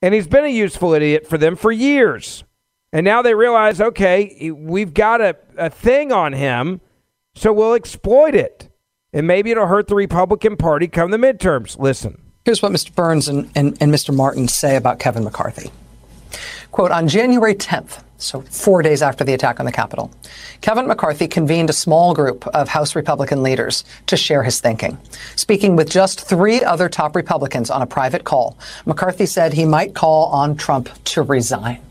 And 0.02 0.14
he's 0.14 0.28
been 0.28 0.45
a 0.45 0.49
useful 0.49 0.93
idiot 0.93 1.28
for 1.28 1.38
them 1.38 1.56
for 1.56 1.72
years. 1.72 2.43
And 2.93 3.06
now 3.06 3.22
they 3.22 3.34
realize, 3.34 3.80
okay, 3.80 4.52
we've 4.52 4.93
got 4.93 5.22
a, 5.22 5.38
a 5.58 5.70
thing 5.70 6.12
on 6.12 6.34
him, 6.34 6.82
so 7.36 7.54
we'll 7.54 7.74
exploit 7.74 8.36
it. 8.36 8.70
And 9.14 9.28
maybe 9.28 9.52
it'll 9.52 9.68
hurt 9.68 9.88
the 9.88 9.95
Republican 9.95 10.58
Party 10.58 10.88
come 10.88 11.12
the 11.12 11.18
midterms. 11.18 11.78
Listen. 11.78 12.22
Here's 12.43 12.62
what 12.62 12.72
Mr. 12.72 12.93
Burns 12.93 13.28
and, 13.28 13.49
and, 13.56 13.78
and 13.80 13.93
Mr. 13.93 14.14
Martin 14.14 14.47
say 14.47 14.76
about 14.76 14.99
Kevin 14.99 15.24
McCarthy. 15.24 15.72
Quote, 16.72 16.91
on 16.91 17.07
January 17.09 17.53
10th, 17.53 18.01
so 18.17 18.41
four 18.41 18.82
days 18.82 19.01
after 19.01 19.26
the 19.26 19.34
attack 19.34 19.59
on 19.59 19.65
the 19.65 19.72
Capitol, 19.74 20.09
Kevin 20.61 20.88
McCarthy 20.88 21.28
convened 21.28 21.69
a 21.69 21.74
small 21.74 22.13
group 22.13 22.47
of 22.47 22.69
House 22.69 22.95
Republican 22.95 23.43
leaders 23.43 23.84
to 24.07 24.15
share 24.15 24.43
his 24.43 24.61
thinking. 24.61 24.97
Speaking 25.36 25.76
with 25.76 25.89
just 25.89 26.22
three 26.22 26.63
other 26.63 26.88
top 26.88 27.13
Republicans 27.13 27.69
on 27.69 27.82
a 27.82 27.86
private 27.86 28.24
call, 28.24 28.57
McCarthy 28.86 29.26
said 29.26 29.51
he 29.51 29.65
might 29.65 29.95
call 29.95 30.28
on 30.28 30.55
Trump 30.55 30.89
to 31.05 31.22
resign. 31.24 31.82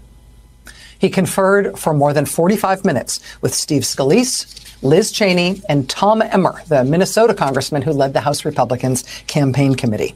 He 0.98 1.10
conferred 1.10 1.78
for 1.78 1.92
more 1.92 2.12
than 2.12 2.26
45 2.26 2.84
minutes 2.84 3.20
with 3.40 3.54
Steve 3.54 3.82
Scalise, 3.82 4.59
Liz 4.82 5.12
Cheney, 5.12 5.60
and 5.68 5.88
Tom 5.88 6.22
Emmer, 6.22 6.62
the 6.68 6.84
Minnesota 6.84 7.34
congressman 7.34 7.82
who 7.82 7.92
led 7.92 8.14
the 8.14 8.20
House 8.20 8.44
Republicans 8.46 9.04
campaign 9.26 9.74
committee. 9.74 10.14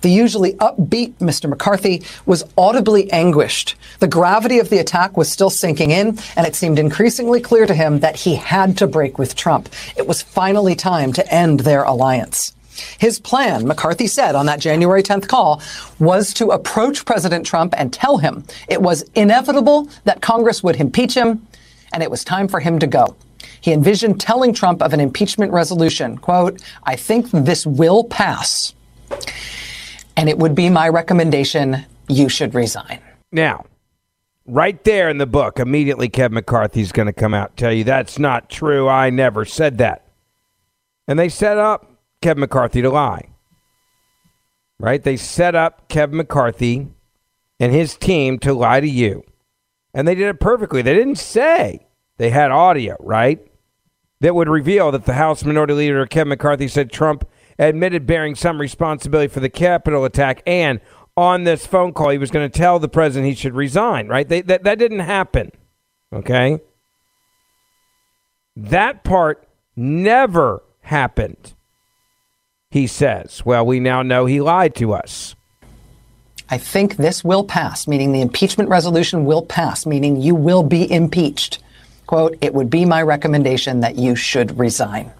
The 0.00 0.08
usually 0.08 0.54
upbeat 0.54 1.14
Mr. 1.14 1.50
McCarthy 1.50 2.02
was 2.24 2.44
audibly 2.56 3.12
anguished. 3.12 3.74
The 3.98 4.08
gravity 4.08 4.58
of 4.58 4.70
the 4.70 4.78
attack 4.78 5.16
was 5.16 5.30
still 5.30 5.50
sinking 5.50 5.90
in, 5.90 6.18
and 6.34 6.46
it 6.46 6.54
seemed 6.54 6.78
increasingly 6.78 7.40
clear 7.40 7.66
to 7.66 7.74
him 7.74 8.00
that 8.00 8.16
he 8.16 8.36
had 8.36 8.78
to 8.78 8.86
break 8.86 9.18
with 9.18 9.36
Trump. 9.36 9.68
It 9.96 10.06
was 10.06 10.22
finally 10.22 10.74
time 10.74 11.12
to 11.12 11.32
end 11.32 11.60
their 11.60 11.82
alliance. 11.82 12.54
His 12.98 13.18
plan, 13.18 13.66
McCarthy 13.66 14.06
said 14.06 14.34
on 14.34 14.46
that 14.46 14.60
January 14.60 15.02
10th 15.02 15.28
call, 15.28 15.62
was 15.98 16.32
to 16.34 16.48
approach 16.48 17.04
President 17.04 17.46
Trump 17.46 17.74
and 17.76 17.92
tell 17.92 18.18
him 18.18 18.44
it 18.68 18.80
was 18.80 19.02
inevitable 19.14 19.88
that 20.04 20.20
Congress 20.20 20.62
would 20.62 20.76
impeach 20.76 21.14
him 21.14 21.46
and 21.92 22.02
it 22.02 22.10
was 22.10 22.24
time 22.24 22.48
for 22.48 22.60
him 22.60 22.78
to 22.78 22.86
go. 22.86 23.16
He 23.66 23.72
envisioned 23.72 24.20
telling 24.20 24.52
Trump 24.52 24.80
of 24.80 24.92
an 24.92 25.00
impeachment 25.00 25.50
resolution, 25.50 26.18
quote, 26.18 26.62
I 26.84 26.94
think 26.94 27.28
this 27.32 27.66
will 27.66 28.04
pass. 28.04 28.72
And 30.16 30.28
it 30.28 30.38
would 30.38 30.54
be 30.54 30.70
my 30.70 30.88
recommendation 30.88 31.84
you 32.08 32.28
should 32.28 32.54
resign. 32.54 33.00
Now, 33.32 33.64
right 34.46 34.84
there 34.84 35.10
in 35.10 35.18
the 35.18 35.26
book, 35.26 35.58
immediately 35.58 36.08
Kevin 36.08 36.34
McCarthy's 36.34 36.92
going 36.92 37.06
to 37.06 37.12
come 37.12 37.34
out 37.34 37.48
and 37.48 37.56
tell 37.56 37.72
you 37.72 37.82
that's 37.82 38.20
not 38.20 38.48
true. 38.48 38.88
I 38.88 39.10
never 39.10 39.44
said 39.44 39.78
that. 39.78 40.06
And 41.08 41.18
they 41.18 41.28
set 41.28 41.58
up 41.58 41.90
Kevin 42.22 42.42
McCarthy 42.42 42.82
to 42.82 42.90
lie. 42.90 43.30
Right? 44.78 45.02
They 45.02 45.16
set 45.16 45.56
up 45.56 45.88
Kevin 45.88 46.18
McCarthy 46.18 46.86
and 47.58 47.72
his 47.72 47.96
team 47.96 48.38
to 48.38 48.54
lie 48.54 48.78
to 48.78 48.88
you. 48.88 49.24
And 49.92 50.06
they 50.06 50.14
did 50.14 50.28
it 50.28 50.38
perfectly. 50.38 50.82
They 50.82 50.94
didn't 50.94 51.18
say 51.18 51.88
they 52.18 52.30
had 52.30 52.52
audio, 52.52 52.94
right? 53.00 53.44
That 54.20 54.34
would 54.34 54.48
reveal 54.48 54.90
that 54.92 55.04
the 55.04 55.14
House 55.14 55.44
Minority 55.44 55.74
Leader 55.74 56.06
Kevin 56.06 56.30
McCarthy 56.30 56.68
said 56.68 56.90
Trump 56.90 57.28
admitted 57.58 58.06
bearing 58.06 58.34
some 58.34 58.60
responsibility 58.60 59.28
for 59.28 59.40
the 59.40 59.50
Capitol 59.50 60.04
attack 60.04 60.42
and 60.46 60.80
on 61.16 61.44
this 61.44 61.66
phone 61.66 61.92
call 61.92 62.10
he 62.10 62.18
was 62.18 62.30
going 62.30 62.48
to 62.48 62.58
tell 62.58 62.78
the 62.78 62.88
president 62.88 63.28
he 63.28 63.34
should 63.34 63.54
resign, 63.54 64.08
right? 64.08 64.28
They, 64.28 64.42
that, 64.42 64.64
that 64.64 64.78
didn't 64.78 65.00
happen. 65.00 65.50
Okay? 66.12 66.60
That 68.54 69.04
part 69.04 69.46
never 69.74 70.62
happened. 70.80 71.54
He 72.70 72.86
says, 72.86 73.44
well, 73.44 73.64
we 73.64 73.80
now 73.80 74.02
know 74.02 74.26
he 74.26 74.40
lied 74.40 74.74
to 74.76 74.92
us. 74.92 75.34
I 76.48 76.58
think 76.58 76.96
this 76.96 77.24
will 77.24 77.44
pass, 77.44 77.88
meaning 77.88 78.12
the 78.12 78.20
impeachment 78.20 78.70
resolution 78.70 79.24
will 79.24 79.44
pass, 79.44 79.84
meaning 79.84 80.20
you 80.20 80.34
will 80.34 80.62
be 80.62 80.90
impeached. 80.90 81.58
Quote, 82.06 82.36
it 82.40 82.54
would 82.54 82.70
be 82.70 82.84
my 82.84 83.02
recommendation 83.02 83.80
that 83.80 83.96
you 83.96 84.14
should 84.14 84.58
resign. 84.58 85.10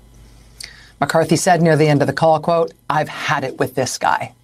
McCarthy 1.01 1.37
said 1.37 1.61
near 1.61 1.77
the 1.77 1.89
end 1.89 2.01
of 2.01 2.07
the 2.07 2.13
call, 2.13 2.41
quote, 2.41 2.73
I've 2.89 3.09
had 3.09 3.45
it 3.45 3.59
with 3.59 3.75
this 3.75 3.99
guy. 3.99 4.35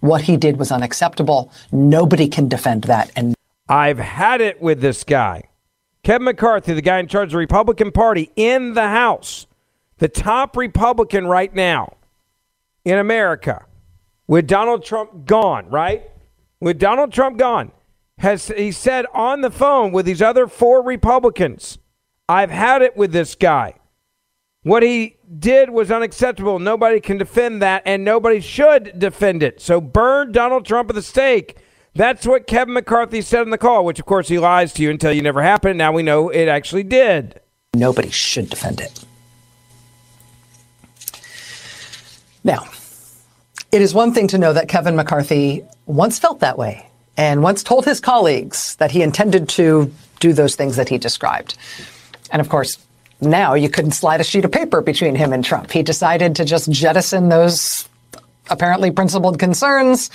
What 0.00 0.22
he 0.22 0.36
did 0.36 0.58
was 0.58 0.70
unacceptable. 0.70 1.52
Nobody 1.72 2.28
can 2.28 2.48
defend 2.48 2.84
that. 2.84 3.10
And 3.16 3.34
I've 3.68 3.98
had 3.98 4.40
it 4.40 4.62
with 4.62 4.80
this 4.80 5.04
guy. 5.04 5.44
Kevin 6.04 6.24
McCarthy, 6.24 6.72
the 6.72 6.82
guy 6.82 7.00
in 7.00 7.08
charge 7.08 7.28
of 7.28 7.32
the 7.32 7.38
Republican 7.38 7.92
Party 7.92 8.30
in 8.36 8.74
the 8.74 8.88
House, 8.88 9.46
the 9.98 10.08
top 10.08 10.56
Republican 10.56 11.26
right 11.26 11.52
now 11.54 11.96
in 12.84 12.98
America, 12.98 13.66
with 14.26 14.46
Donald 14.46 14.84
Trump 14.84 15.26
gone, 15.26 15.68
right? 15.68 16.08
With 16.60 16.78
Donald 16.78 17.12
Trump 17.12 17.36
gone, 17.36 17.72
has 18.18 18.48
he 18.48 18.72
said 18.72 19.04
on 19.12 19.40
the 19.42 19.50
phone 19.50 19.92
with 19.92 20.06
these 20.06 20.22
other 20.22 20.46
four 20.46 20.82
Republicans, 20.82 21.78
I've 22.28 22.50
had 22.50 22.82
it 22.82 22.96
with 22.96 23.12
this 23.12 23.34
guy. 23.34 23.74
What 24.62 24.82
he 24.82 25.16
did 25.38 25.70
was 25.70 25.90
unacceptable. 25.90 26.58
Nobody 26.58 27.00
can 27.00 27.16
defend 27.16 27.62
that, 27.62 27.82
and 27.86 28.04
nobody 28.04 28.40
should 28.40 28.98
defend 28.98 29.42
it. 29.42 29.60
So 29.60 29.80
burn 29.80 30.32
Donald 30.32 30.66
Trump 30.66 30.90
at 30.90 30.94
the 30.94 31.02
stake. 31.02 31.56
That's 31.94 32.26
what 32.26 32.46
Kevin 32.46 32.74
McCarthy 32.74 33.22
said 33.22 33.42
in 33.42 33.50
the 33.50 33.58
call, 33.58 33.84
which 33.84 33.98
of 33.98 34.04
course 34.04 34.28
he 34.28 34.38
lies 34.38 34.72
to 34.74 34.82
you 34.82 34.90
until 34.90 35.12
you 35.12 35.22
never 35.22 35.42
happened. 35.42 35.78
Now 35.78 35.92
we 35.92 36.02
know 36.02 36.28
it 36.28 36.48
actually 36.48 36.82
did. 36.82 37.40
Nobody 37.74 38.10
should 38.10 38.50
defend 38.50 38.80
it. 38.80 39.04
Now, 42.44 42.66
it 43.72 43.82
is 43.82 43.94
one 43.94 44.12
thing 44.12 44.28
to 44.28 44.38
know 44.38 44.52
that 44.52 44.68
Kevin 44.68 44.96
McCarthy 44.96 45.64
once 45.86 46.18
felt 46.18 46.40
that 46.40 46.58
way 46.58 46.88
and 47.16 47.42
once 47.42 47.62
told 47.62 47.84
his 47.84 48.00
colleagues 48.00 48.76
that 48.76 48.90
he 48.90 49.02
intended 49.02 49.48
to 49.50 49.92
do 50.20 50.32
those 50.32 50.56
things 50.56 50.76
that 50.76 50.88
he 50.88 50.98
described. 50.98 51.56
And 52.30 52.40
of 52.40 52.48
course, 52.48 52.78
now 53.20 53.54
you 53.54 53.68
couldn't 53.68 53.92
slide 53.92 54.20
a 54.20 54.24
sheet 54.24 54.44
of 54.44 54.52
paper 54.52 54.80
between 54.80 55.14
him 55.14 55.32
and 55.32 55.44
Trump. 55.44 55.70
He 55.70 55.82
decided 55.82 56.36
to 56.36 56.44
just 56.44 56.70
jettison 56.70 57.28
those 57.28 57.88
apparently 58.50 58.90
principled 58.90 59.38
concerns 59.38 60.10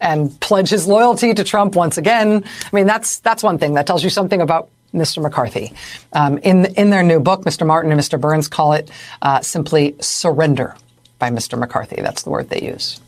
and 0.00 0.38
pledge 0.40 0.70
his 0.70 0.86
loyalty 0.86 1.34
to 1.34 1.44
Trump 1.44 1.76
once 1.76 1.98
again. 1.98 2.44
I 2.44 2.76
mean, 2.76 2.86
that's 2.86 3.20
that's 3.20 3.42
one 3.42 3.58
thing 3.58 3.74
that 3.74 3.86
tells 3.86 4.02
you 4.02 4.10
something 4.10 4.40
about 4.40 4.68
Mr. 4.94 5.22
McCarthy. 5.22 5.72
Um, 6.12 6.38
in 6.38 6.66
in 6.76 6.90
their 6.90 7.02
new 7.02 7.20
book, 7.20 7.44
Mr. 7.44 7.66
Martin 7.66 7.92
and 7.92 8.00
Mr. 8.00 8.20
Burns 8.20 8.48
call 8.48 8.72
it 8.72 8.90
uh, 9.22 9.40
simply 9.40 9.94
surrender 10.00 10.76
by 11.18 11.30
Mr. 11.30 11.58
McCarthy. 11.58 12.00
That's 12.00 12.22
the 12.22 12.30
word 12.30 12.48
they 12.48 12.62
use. 12.62 13.00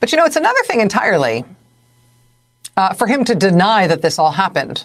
But 0.00 0.10
you 0.10 0.18
know, 0.18 0.24
it's 0.24 0.36
another 0.36 0.62
thing 0.64 0.80
entirely 0.80 1.44
uh, 2.76 2.94
for 2.94 3.06
him 3.06 3.24
to 3.24 3.34
deny 3.34 3.86
that 3.86 4.02
this 4.02 4.18
all 4.18 4.32
happened 4.32 4.84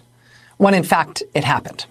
when 0.57 0.73
in 0.73 0.83
fact 0.83 1.23
it 1.33 1.43
happened. 1.43 1.85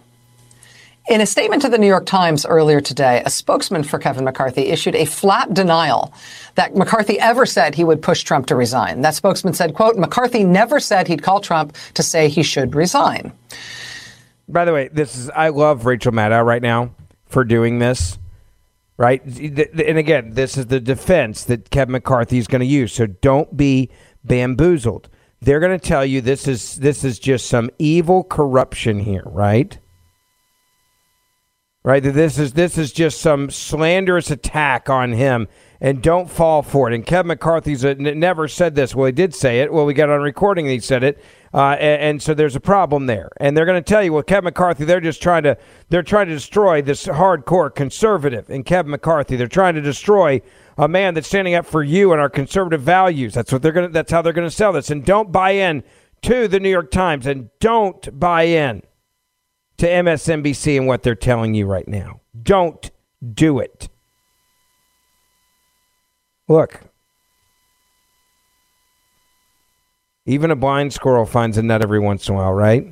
In 1.08 1.20
a 1.20 1.26
statement 1.26 1.62
to 1.62 1.68
the 1.68 1.78
New 1.78 1.86
York 1.86 2.04
Times 2.04 2.44
earlier 2.44 2.80
today, 2.80 3.22
a 3.24 3.30
spokesman 3.30 3.84
for 3.84 4.00
Kevin 4.00 4.24
McCarthy 4.24 4.62
issued 4.62 4.96
a 4.96 5.04
flat 5.04 5.54
denial 5.54 6.12
that 6.56 6.74
McCarthy 6.74 7.20
ever 7.20 7.46
said 7.46 7.76
he 7.76 7.84
would 7.84 8.02
push 8.02 8.24
Trump 8.24 8.46
to 8.46 8.56
resign. 8.56 9.02
That 9.02 9.14
spokesman 9.14 9.54
said, 9.54 9.74
quote, 9.74 9.96
McCarthy 9.96 10.42
never 10.42 10.80
said 10.80 11.06
he'd 11.06 11.22
call 11.22 11.40
Trump 11.40 11.76
to 11.94 12.02
say 12.02 12.28
he 12.28 12.42
should 12.42 12.74
resign. 12.74 13.32
By 14.48 14.64
the 14.64 14.72
way, 14.72 14.88
this 14.88 15.16
is 15.16 15.30
I 15.30 15.50
love 15.50 15.86
Rachel 15.86 16.10
Maddow 16.10 16.44
right 16.44 16.62
now 16.62 16.90
for 17.26 17.44
doing 17.44 17.78
this. 17.78 18.18
Right? 18.98 19.22
And 19.22 19.98
again, 19.98 20.32
this 20.32 20.56
is 20.56 20.66
the 20.66 20.80
defense 20.80 21.44
that 21.44 21.70
Kevin 21.70 21.92
McCarthy 21.92 22.38
is 22.38 22.48
going 22.48 22.60
to 22.60 22.66
use. 22.66 22.94
So 22.94 23.06
don't 23.06 23.56
be 23.56 23.90
bamboozled. 24.24 25.08
They're 25.40 25.60
going 25.60 25.78
to 25.78 25.86
tell 25.86 26.04
you 26.04 26.20
this 26.20 26.48
is 26.48 26.76
this 26.76 27.04
is 27.04 27.18
just 27.18 27.46
some 27.46 27.70
evil 27.78 28.24
corruption 28.24 29.00
here, 29.00 29.24
right? 29.26 29.78
right? 31.86 32.02
That 32.02 32.14
this 32.14 32.36
is 32.36 32.52
this 32.54 32.76
is 32.76 32.92
just 32.92 33.20
some 33.20 33.48
slanderous 33.48 34.28
attack 34.32 34.90
on 34.90 35.12
him, 35.12 35.46
and 35.80 36.02
don't 36.02 36.28
fall 36.28 36.62
for 36.62 36.90
it. 36.90 36.94
And 36.94 37.06
Kevin 37.06 37.28
McCarthy's 37.28 37.84
a, 37.84 37.90
n- 37.90 38.18
never 38.18 38.48
said 38.48 38.74
this. 38.74 38.92
Well, 38.92 39.06
he 39.06 39.12
did 39.12 39.32
say 39.36 39.60
it. 39.60 39.72
Well, 39.72 39.86
we 39.86 39.94
got 39.94 40.10
on 40.10 40.20
recording. 40.20 40.66
he 40.66 40.80
said 40.80 41.04
it, 41.04 41.22
uh, 41.54 41.76
and, 41.78 42.02
and, 42.02 42.22
so 42.22 42.34
there's 42.34 42.56
a 42.56 42.60
problem 42.60 43.06
there. 43.06 43.30
And 43.36 43.56
they're 43.56 43.64
going 43.64 43.82
to 43.82 43.88
tell 43.88 44.02
you, 44.02 44.12
well, 44.12 44.24
Kevin 44.24 44.46
McCarthy, 44.46 44.84
they're 44.84 45.00
just 45.00 45.22
trying 45.22 45.44
to 45.44 45.56
they're 45.88 46.02
trying 46.02 46.26
to 46.26 46.34
destroy 46.34 46.82
this 46.82 47.06
hardcore 47.06 47.72
conservative 47.72 48.50
And 48.50 48.66
Kevin 48.66 48.90
McCarthy. 48.90 49.36
They're 49.36 49.46
trying 49.46 49.76
to 49.76 49.80
destroy 49.80 50.42
a 50.78 50.88
man 50.88 51.14
that's 51.14 51.28
standing 51.28 51.54
up 51.54 51.66
for 51.66 51.82
you 51.82 52.12
and 52.12 52.20
our 52.20 52.28
conservative 52.28 52.82
values. 52.82 53.34
That's 53.34 53.52
what 53.52 53.62
they're 53.62 53.72
going. 53.72 53.88
to 53.88 53.92
That's 53.92 54.12
how 54.12 54.22
they're 54.22 54.32
going 54.32 54.48
to 54.48 54.54
sell 54.54 54.72
this. 54.72 54.90
And 54.90 55.04
don't 55.04 55.32
buy 55.32 55.52
in 55.52 55.82
to 56.22 56.48
the 56.48 56.60
New 56.60 56.70
York 56.70 56.90
Times, 56.90 57.26
and 57.26 57.50
don't 57.60 58.18
buy 58.18 58.42
in 58.42 58.82
to 59.78 59.86
MSNBC 59.86 60.76
and 60.76 60.86
what 60.86 61.02
they're 61.02 61.14
telling 61.14 61.54
you 61.54 61.66
right 61.66 61.86
now. 61.86 62.20
Don't 62.42 62.90
do 63.34 63.58
it. 63.58 63.88
Look, 66.48 66.80
even 70.26 70.50
a 70.50 70.56
blind 70.56 70.92
squirrel 70.92 71.26
finds 71.26 71.58
a 71.58 71.62
nut 71.62 71.82
every 71.82 71.98
once 71.98 72.28
in 72.28 72.34
a 72.34 72.38
while, 72.38 72.52
right? 72.52 72.86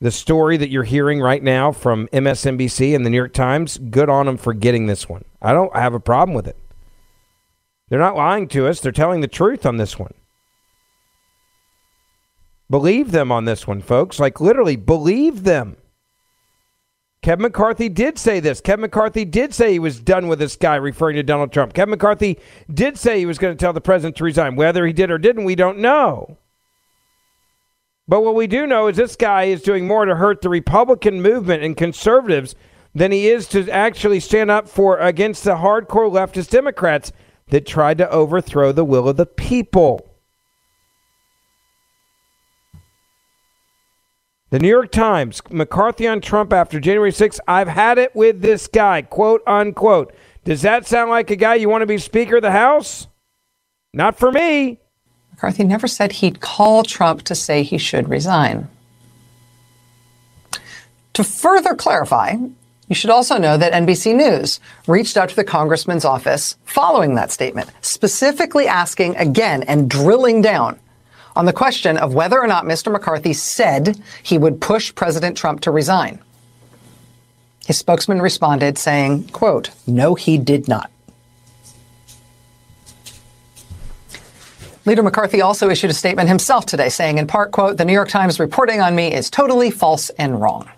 The 0.00 0.10
story 0.10 0.56
that 0.56 0.70
you're 0.70 0.82
hearing 0.82 1.20
right 1.20 1.42
now 1.42 1.70
from 1.70 2.08
MSNBC 2.08 2.94
and 2.94 3.06
the 3.06 3.10
New 3.10 3.16
York 3.16 3.32
Times, 3.32 3.78
good 3.78 4.08
on 4.08 4.26
them 4.26 4.36
for 4.36 4.52
getting 4.52 4.86
this 4.86 5.08
one. 5.08 5.24
I 5.42 5.52
don't 5.52 5.76
have 5.76 5.92
a 5.92 6.00
problem 6.00 6.34
with 6.34 6.46
it. 6.46 6.56
They're 7.88 7.98
not 7.98 8.16
lying 8.16 8.48
to 8.48 8.66
us, 8.68 8.80
they're 8.80 8.92
telling 8.92 9.20
the 9.20 9.28
truth 9.28 9.66
on 9.66 9.76
this 9.76 9.98
one. 9.98 10.14
Believe 12.70 13.10
them 13.10 13.30
on 13.30 13.44
this 13.44 13.66
one, 13.66 13.82
folks. 13.82 14.18
Like 14.18 14.40
literally, 14.40 14.76
believe 14.76 15.42
them. 15.42 15.76
Kevin 17.20 17.42
McCarthy 17.42 17.88
did 17.88 18.18
say 18.18 18.40
this. 18.40 18.60
Kevin 18.60 18.80
McCarthy 18.80 19.24
did 19.24 19.52
say 19.52 19.72
he 19.72 19.78
was 19.78 20.00
done 20.00 20.26
with 20.26 20.38
this 20.38 20.56
guy, 20.56 20.76
referring 20.76 21.16
to 21.16 21.22
Donald 21.22 21.52
Trump. 21.52 21.72
Kevin 21.72 21.90
McCarthy 21.90 22.38
did 22.72 22.98
say 22.98 23.18
he 23.18 23.26
was 23.26 23.38
going 23.38 23.54
to 23.54 23.60
tell 23.60 23.72
the 23.72 23.80
president 23.80 24.16
to 24.16 24.24
resign. 24.24 24.56
Whether 24.56 24.86
he 24.86 24.92
did 24.92 25.10
or 25.10 25.18
didn't, 25.18 25.44
we 25.44 25.54
don't 25.54 25.78
know. 25.78 26.38
But 28.08 28.22
what 28.22 28.34
we 28.34 28.48
do 28.48 28.66
know 28.66 28.88
is 28.88 28.96
this 28.96 29.14
guy 29.14 29.44
is 29.44 29.62
doing 29.62 29.86
more 29.86 30.04
to 30.04 30.16
hurt 30.16 30.40
the 30.40 30.48
Republican 30.48 31.22
movement 31.22 31.62
and 31.62 31.76
conservatives 31.76 32.56
than 32.94 33.12
he 33.12 33.28
is 33.28 33.46
to 33.48 33.68
actually 33.70 34.20
stand 34.20 34.50
up 34.50 34.68
for 34.68 34.98
against 34.98 35.44
the 35.44 35.56
hardcore 35.56 36.10
leftist 36.10 36.50
Democrats 36.50 37.12
that 37.48 37.66
tried 37.66 37.98
to 37.98 38.10
overthrow 38.10 38.72
the 38.72 38.84
will 38.84 39.08
of 39.08 39.16
the 39.16 39.26
people. 39.26 40.08
The 44.50 44.58
New 44.58 44.68
York 44.68 44.92
Times, 44.92 45.40
McCarthy 45.50 46.06
on 46.06 46.20
Trump 46.20 46.52
after 46.52 46.78
January 46.78 47.10
6th. 47.10 47.40
I've 47.48 47.68
had 47.68 47.96
it 47.96 48.14
with 48.14 48.42
this 48.42 48.66
guy, 48.66 49.00
quote 49.00 49.42
unquote. 49.46 50.14
Does 50.44 50.60
that 50.60 50.86
sound 50.86 51.08
like 51.08 51.30
a 51.30 51.36
guy 51.36 51.54
you 51.54 51.70
want 51.70 51.80
to 51.80 51.86
be 51.86 51.96
Speaker 51.96 52.36
of 52.36 52.42
the 52.42 52.50
House? 52.50 53.06
Not 53.94 54.18
for 54.18 54.30
me. 54.30 54.78
McCarthy 55.30 55.64
never 55.64 55.88
said 55.88 56.12
he'd 56.12 56.40
call 56.40 56.82
Trump 56.82 57.22
to 57.22 57.34
say 57.34 57.62
he 57.62 57.78
should 57.78 58.10
resign. 58.10 58.68
To 61.14 61.24
further 61.24 61.74
clarify, 61.74 62.36
you 62.92 62.94
should 62.94 63.08
also 63.08 63.38
know 63.38 63.56
that 63.56 63.72
NBC 63.72 64.14
News 64.14 64.60
reached 64.86 65.16
out 65.16 65.30
to 65.30 65.34
the 65.34 65.44
congressman's 65.44 66.04
office 66.04 66.58
following 66.66 67.14
that 67.14 67.30
statement, 67.30 67.70
specifically 67.80 68.66
asking 68.66 69.16
again 69.16 69.62
and 69.62 69.88
drilling 69.88 70.42
down 70.42 70.78
on 71.34 71.46
the 71.46 71.54
question 71.54 71.96
of 71.96 72.12
whether 72.12 72.38
or 72.38 72.46
not 72.46 72.66
Mr. 72.66 72.92
McCarthy 72.92 73.32
said 73.32 73.98
he 74.22 74.36
would 74.36 74.60
push 74.60 74.94
President 74.94 75.38
Trump 75.38 75.62
to 75.62 75.70
resign. 75.70 76.20
His 77.64 77.78
spokesman 77.78 78.20
responded 78.20 78.76
saying, 78.76 79.28
quote, 79.28 79.70
no, 79.86 80.14
he 80.14 80.36
did 80.36 80.68
not. 80.68 80.90
Leader 84.84 85.02
McCarthy 85.02 85.40
also 85.40 85.70
issued 85.70 85.88
a 85.88 85.94
statement 85.94 86.28
himself 86.28 86.66
today 86.66 86.90
saying 86.90 87.16
in 87.16 87.26
part, 87.26 87.52
quote, 87.52 87.78
the 87.78 87.86
New 87.86 87.94
York 87.94 88.10
Times 88.10 88.38
reporting 88.38 88.82
on 88.82 88.94
me 88.94 89.14
is 89.14 89.30
totally 89.30 89.70
false 89.70 90.10
and 90.18 90.38
wrong. 90.38 90.68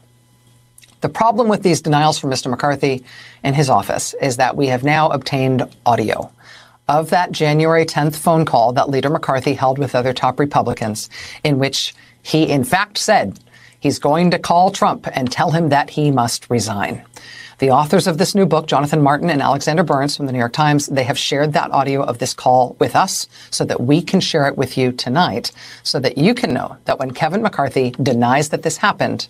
The 1.05 1.11
problem 1.11 1.49
with 1.49 1.63
these 1.63 1.83
denials 1.83 2.19
from 2.19 2.31
Mr. 2.31 2.51
McCarthy 2.51 3.05
and 3.43 3.55
his 3.55 3.69
office 3.69 4.15
is 4.23 4.39
that 4.39 4.57
we 4.57 4.69
have 4.69 4.85
now 4.85 5.11
obtained 5.11 5.71
audio 5.85 6.33
of 6.89 7.11
that 7.11 7.31
January 7.31 7.85
10th 7.85 8.17
phone 8.17 8.47
call 8.47 8.73
that 8.73 8.89
Leader 8.89 9.11
McCarthy 9.11 9.53
held 9.53 9.79
with 9.79 9.95
other 9.95 10.15
top 10.15 10.41
Republicans, 10.41 11.11
in 11.45 11.59
which 11.59 11.95
he 12.23 12.49
in 12.49 12.65
fact 12.65 12.97
said 12.97 13.39
he's 13.81 13.99
going 13.99 14.31
to 14.31 14.39
call 14.39 14.71
Trump 14.71 15.07
and 15.13 15.31
tell 15.31 15.51
him 15.51 15.69
that 15.69 15.91
he 15.91 16.11
must 16.11 16.49
resign. 16.49 17.05
The 17.59 17.71
authors 17.71 18.07
of 18.07 18.17
this 18.17 18.35
new 18.35 18.47
book, 18.47 18.67
Jonathan 18.67 19.03
Martin 19.03 19.29
and 19.29 19.43
Alexander 19.43 19.83
Burns 19.83 20.17
from 20.17 20.25
the 20.25 20.33
New 20.33 20.39
York 20.39 20.55
Times, 20.55 20.87
they 20.87 21.05
have 21.05 21.19
shared 21.19 21.53
that 21.53 21.71
audio 21.71 22.03
of 22.03 22.17
this 22.17 22.33
call 22.33 22.77
with 22.79 22.97
us 22.97 23.29
so 23.51 23.67
that 23.67 23.83
we 23.83 24.01
can 24.01 24.21
share 24.21 24.49
it 24.49 24.57
with 24.57 24.79
you 24.79 24.91
tonight 24.91 25.53
so 25.83 26.01
that 26.01 26.17
you 26.17 26.33
can 26.33 26.55
know 26.55 26.79
that 26.87 26.99
when 26.99 27.11
Kevin 27.11 27.43
McCarthy 27.43 27.91
denies 27.91 28.49
that 28.49 28.63
this 28.63 28.79
happened, 28.79 29.29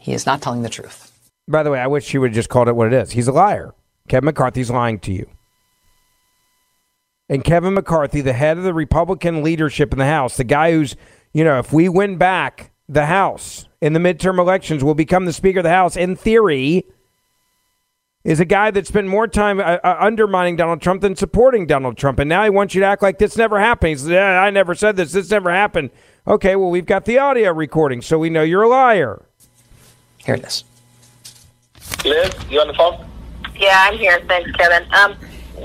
he 0.00 0.12
is 0.12 0.26
not 0.26 0.42
telling 0.42 0.62
the 0.62 0.68
truth. 0.68 1.12
By 1.46 1.62
the 1.62 1.70
way, 1.70 1.78
I 1.78 1.86
wish 1.86 2.10
he 2.10 2.18
would 2.18 2.30
have 2.30 2.34
just 2.34 2.48
called 2.48 2.68
it 2.68 2.74
what 2.74 2.88
it 2.88 2.92
is. 2.92 3.12
He's 3.12 3.28
a 3.28 3.32
liar. 3.32 3.74
Kevin 4.08 4.26
McCarthy's 4.26 4.70
lying 4.70 4.98
to 5.00 5.12
you. 5.12 5.28
And 7.28 7.44
Kevin 7.44 7.74
McCarthy, 7.74 8.22
the 8.22 8.32
head 8.32 8.58
of 8.58 8.64
the 8.64 8.74
Republican 8.74 9.42
leadership 9.42 9.92
in 9.92 9.98
the 9.98 10.06
House, 10.06 10.36
the 10.36 10.44
guy 10.44 10.72
who's, 10.72 10.96
you 11.32 11.44
know, 11.44 11.60
if 11.60 11.72
we 11.72 11.88
win 11.88 12.16
back 12.16 12.72
the 12.88 13.06
House 13.06 13.68
in 13.80 13.92
the 13.92 14.00
midterm 14.00 14.38
elections, 14.38 14.82
will 14.82 14.96
become 14.96 15.26
the 15.26 15.32
Speaker 15.32 15.60
of 15.60 15.64
the 15.64 15.70
House 15.70 15.96
in 15.96 16.16
theory, 16.16 16.84
is 18.24 18.40
a 18.40 18.44
guy 18.44 18.70
that 18.72 18.86
spent 18.86 19.06
more 19.06 19.28
time 19.28 19.60
uh, 19.60 19.78
uh, 19.84 19.96
undermining 20.00 20.56
Donald 20.56 20.82
Trump 20.82 21.02
than 21.02 21.14
supporting 21.14 21.66
Donald 21.66 21.96
Trump. 21.96 22.18
And 22.18 22.28
now 22.28 22.42
he 22.42 22.50
wants 22.50 22.74
you 22.74 22.80
to 22.80 22.86
act 22.86 23.02
like 23.02 23.18
this 23.18 23.36
never 23.36 23.60
happened. 23.60 24.00
Says, 24.00 24.08
yeah, 24.08 24.42
I 24.42 24.50
never 24.50 24.74
said 24.74 24.96
this. 24.96 25.12
This 25.12 25.30
never 25.30 25.50
happened. 25.50 25.90
Okay, 26.26 26.56
well, 26.56 26.70
we've 26.70 26.84
got 26.84 27.04
the 27.04 27.18
audio 27.18 27.52
recording, 27.52 28.02
so 28.02 28.18
we 28.18 28.28
know 28.28 28.42
you're 28.42 28.64
a 28.64 28.68
liar. 28.68 29.24
Here 30.24 30.34
it 30.34 30.44
is. 30.44 30.64
Liz, 32.04 32.32
you 32.48 32.60
on 32.60 32.68
the 32.68 32.74
phone? 32.74 33.06
Yeah, 33.56 33.86
I'm 33.88 33.98
here. 33.98 34.20
Thanks, 34.26 34.50
Kevin. 34.52 34.82
Um, 34.94 35.16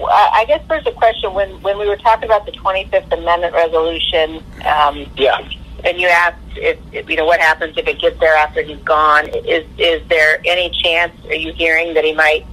I 0.09 0.43
guess 0.47 0.61
there's 0.67 0.85
a 0.85 0.91
question 0.91 1.33
when 1.33 1.61
when 1.61 1.77
we 1.77 1.87
were 1.87 1.97
talking 1.97 2.25
about 2.25 2.45
the 2.45 2.51
25th 2.51 3.11
Amendment 3.17 3.53
resolution. 3.53 4.43
Um, 4.65 5.05
yeah. 5.15 5.47
And 5.83 5.99
you 5.99 6.07
asked 6.07 6.41
if, 6.55 6.79
if 6.91 7.09
you 7.09 7.15
know 7.15 7.25
what 7.25 7.39
happens 7.39 7.77
if 7.77 7.87
it 7.87 7.99
gets 7.99 8.19
there 8.19 8.35
after 8.35 8.61
he's 8.61 8.79
gone. 8.79 9.27
Is 9.29 9.65
is 9.77 10.07
there 10.09 10.41
any 10.45 10.69
chance? 10.83 11.13
Are 11.25 11.35
you 11.35 11.53
hearing 11.53 11.93
that 11.93 12.03
he 12.03 12.13
might 12.13 12.45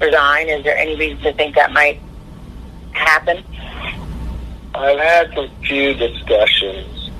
resign? 0.00 0.48
Is 0.48 0.64
there 0.64 0.76
any 0.76 0.96
reason 0.96 1.22
to 1.22 1.32
think 1.32 1.54
that 1.54 1.72
might 1.72 2.00
happen? 2.92 3.44
I've 4.74 4.98
had 4.98 5.34
some 5.34 5.50
few 5.62 5.94
discussions. 5.94 7.10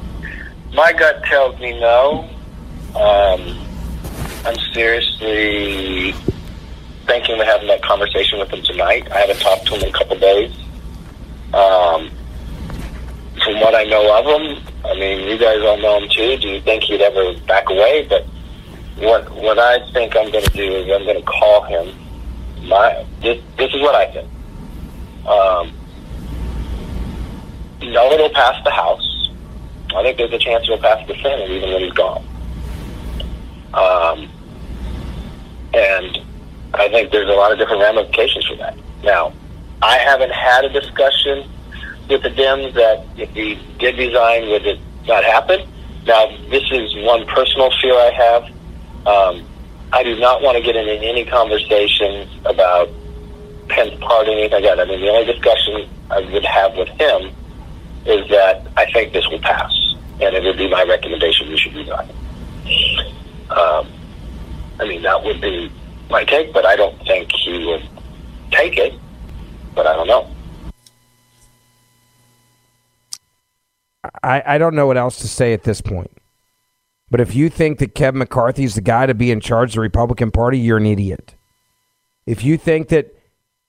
My 0.75 0.93
gut 0.93 1.23
tells 1.25 1.59
me 1.61 1.79
no. 1.79 2.29
Um, 2.95 3.72
I'm 4.45 4.59
seriously 4.73 6.13
thinking 7.07 7.41
of 7.41 7.47
having 7.47 7.69
that 7.69 7.83
conversation 7.83 8.39
with 8.41 8.51
him 8.51 8.63
tonight. 8.63 9.11
I 9.13 9.21
haven't 9.21 9.41
talked 9.41 9.67
to 9.67 9.75
him 9.75 9.83
in 9.83 9.89
a 9.89 9.93
couple 9.93 10.19
days. 10.19 10.53
Um, 11.55 12.11
from 13.45 13.61
what 13.61 13.75
I 13.75 13.85
know 13.85 14.19
of 14.19 14.27
him, 14.27 14.63
I 14.85 14.95
mean, 14.95 15.29
you 15.29 15.39
guys 15.39 15.61
all 15.63 15.77
know 15.77 15.99
him 15.99 16.09
too. 16.09 16.37
Do 16.39 16.49
you 16.49 16.61
think 16.61 16.85
he'd 16.85 17.01
ever 17.03 17.39
back 17.47 17.71
away? 17.71 18.07
But 18.09 18.27
what 18.99 19.31
what 19.31 19.59
I 19.59 19.89
think 19.93 20.17
I'm 20.17 20.31
going 20.31 20.45
to 20.45 20.51
do 20.51 20.75
is 20.77 20.91
I'm 20.91 21.05
going 21.05 21.19
to 21.19 21.23
call 21.23 21.63
him. 21.63 21.97
My 22.63 23.05
this 23.21 23.41
this 23.59 23.73
is 23.73 23.81
what 23.81 23.95
I 23.95 24.11
think. 24.13 24.29
Um, 25.27 25.73
no, 27.93 28.11
it'll 28.13 28.31
pass 28.31 28.63
the 28.65 28.71
House. 28.71 29.31
I 29.95 30.03
think 30.03 30.19
there's 30.19 30.33
a 30.33 30.39
chance 30.39 30.65
it'll 30.65 30.79
pass 30.79 31.07
the 31.07 31.15
Senate 31.15 31.51
even 31.51 31.71
when 31.71 31.83
he's 31.83 31.93
gone. 31.93 32.25
Um, 33.75 34.31
and 35.75 36.19
I 36.75 36.89
think 36.89 37.13
there's 37.13 37.29
a 37.29 37.33
lot 37.33 37.53
of 37.53 37.59
different 37.59 37.83
ramifications 37.83 38.47
for 38.47 38.57
that. 38.57 38.77
Now, 39.03 39.33
I 39.83 39.99
haven't 39.99 40.33
had 40.33 40.65
a 40.65 40.69
discussion 40.69 41.49
with 42.09 42.23
the 42.23 42.31
Dems 42.31 42.75
that 42.75 43.07
if 43.17 43.31
he 43.31 43.59
did 43.79 43.99
resign, 43.99 44.49
would 44.49 44.67
it 44.67 44.79
not 45.07 45.25
happen? 45.25 45.69
Now, 46.07 46.27
this 46.51 46.65
is 46.71 46.95
one 47.05 47.27
personal 47.27 47.71
fear 47.81 47.95
I 47.95 48.11
have. 48.11 48.45
Um, 49.07 49.47
I 49.93 50.03
do 50.03 50.19
not 50.19 50.43
want 50.43 50.57
to 50.57 50.63
get 50.63 50.77
into 50.77 50.93
any 50.93 51.25
conversations 51.25 52.31
about 52.45 52.89
Pence 53.69 53.95
party, 54.01 54.33
anything. 54.33 54.67
I 54.67 54.85
mean, 54.85 55.01
the 55.01 55.09
only 55.09 55.33
discussion 55.33 55.89
I 56.11 56.21
would 56.21 56.45
have 56.45 56.77
with 56.77 56.89
him 56.89 57.31
is 58.05 58.29
that 58.31 58.67
I 58.77 58.91
think 58.93 59.13
this 59.13 59.27
will 59.29 59.39
pass, 59.39 59.73
and 60.21 60.35
it 60.35 60.43
would 60.43 60.59
be 60.59 60.69
my 60.69 60.83
recommendation 60.85 61.49
we 61.49 61.57
should 61.57 61.75
resign. 61.75 62.11
Um, 63.51 63.89
I 64.81 64.87
mean, 64.87 65.03
that 65.03 65.23
would 65.23 65.41
be 65.41 65.71
my 66.11 66.25
take, 66.25 66.53
but 66.53 66.67
I 66.67 66.77
don't 66.77 66.99
think 67.07 67.31
he 67.33 67.65
would 67.67 67.89
take 68.51 68.77
it. 68.77 68.95
But 69.75 69.87
I 69.87 69.95
don't 69.95 70.07
know. 70.07 70.31
I, 74.23 74.43
I 74.47 74.59
don't 74.59 74.75
know 74.75 74.87
what 74.87 74.97
else 74.97 75.19
to 75.19 75.29
say 75.29 75.53
at 75.53 75.63
this 75.63 75.81
point. 75.81 76.11
But 77.11 77.21
if 77.21 77.35
you 77.35 77.49
think 77.49 77.79
that 77.79 77.95
Kevin 77.95 78.19
McCarthy 78.19 78.65
is 78.65 78.75
the 78.75 78.81
guy 78.81 79.07
to 79.07 79.15
be 79.15 79.31
in 79.31 79.41
charge 79.41 79.71
of 79.71 79.75
the 79.75 79.81
Republican 79.81 80.31
Party, 80.31 80.59
you're 80.59 80.79
an 80.79 80.87
idiot. 80.87 81.35
If 82.27 82.43
you 82.43 82.57
think 82.57 82.89
that 82.89 83.15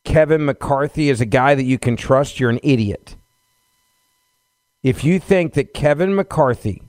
Kevin 0.04 0.46
McCarthy 0.46 1.10
is 1.10 1.22
a 1.22 1.26
guy 1.26 1.56
that 1.56 1.64
you 1.64 1.78
can 1.78 1.96
trust, 1.96 2.40
you're 2.40 2.50
an 2.50 2.60
idiot. 2.64 3.16
If 4.82 5.04
you 5.04 5.20
think 5.20 5.54
that 5.54 5.74
Kevin 5.74 6.16
McCarthy 6.16 6.84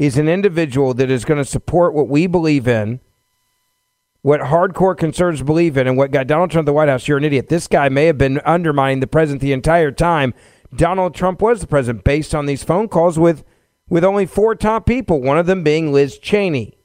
is 0.00 0.16
an 0.16 0.30
individual 0.30 0.94
that 0.94 1.10
is 1.10 1.26
going 1.26 1.36
to 1.36 1.44
support 1.44 1.92
what 1.92 2.08
we 2.08 2.26
believe 2.26 2.66
in, 2.66 2.98
what 4.22 4.40
hardcore 4.40 4.96
conservatives 4.96 5.42
believe 5.42 5.76
in, 5.76 5.86
and 5.86 5.94
what 5.94 6.10
got 6.10 6.26
Donald 6.26 6.50
Trump 6.50 6.64
the 6.64 6.72
White 6.72 6.88
House, 6.88 7.06
you're 7.06 7.18
an 7.18 7.24
idiot. 7.24 7.50
This 7.50 7.68
guy 7.68 7.90
may 7.90 8.06
have 8.06 8.16
been 8.16 8.40
undermining 8.46 9.00
the 9.00 9.06
president 9.06 9.42
the 9.42 9.52
entire 9.52 9.90
time 9.90 10.32
Donald 10.74 11.14
Trump 11.14 11.42
was 11.42 11.60
the 11.60 11.66
president, 11.66 12.02
based 12.02 12.34
on 12.34 12.46
these 12.46 12.64
phone 12.64 12.88
calls 12.88 13.18
with, 13.18 13.44
with 13.90 14.02
only 14.02 14.24
four 14.24 14.54
top 14.54 14.86
people, 14.86 15.20
one 15.20 15.36
of 15.36 15.44
them 15.44 15.62
being 15.62 15.92
Liz 15.92 16.18
Cheney. 16.18 16.78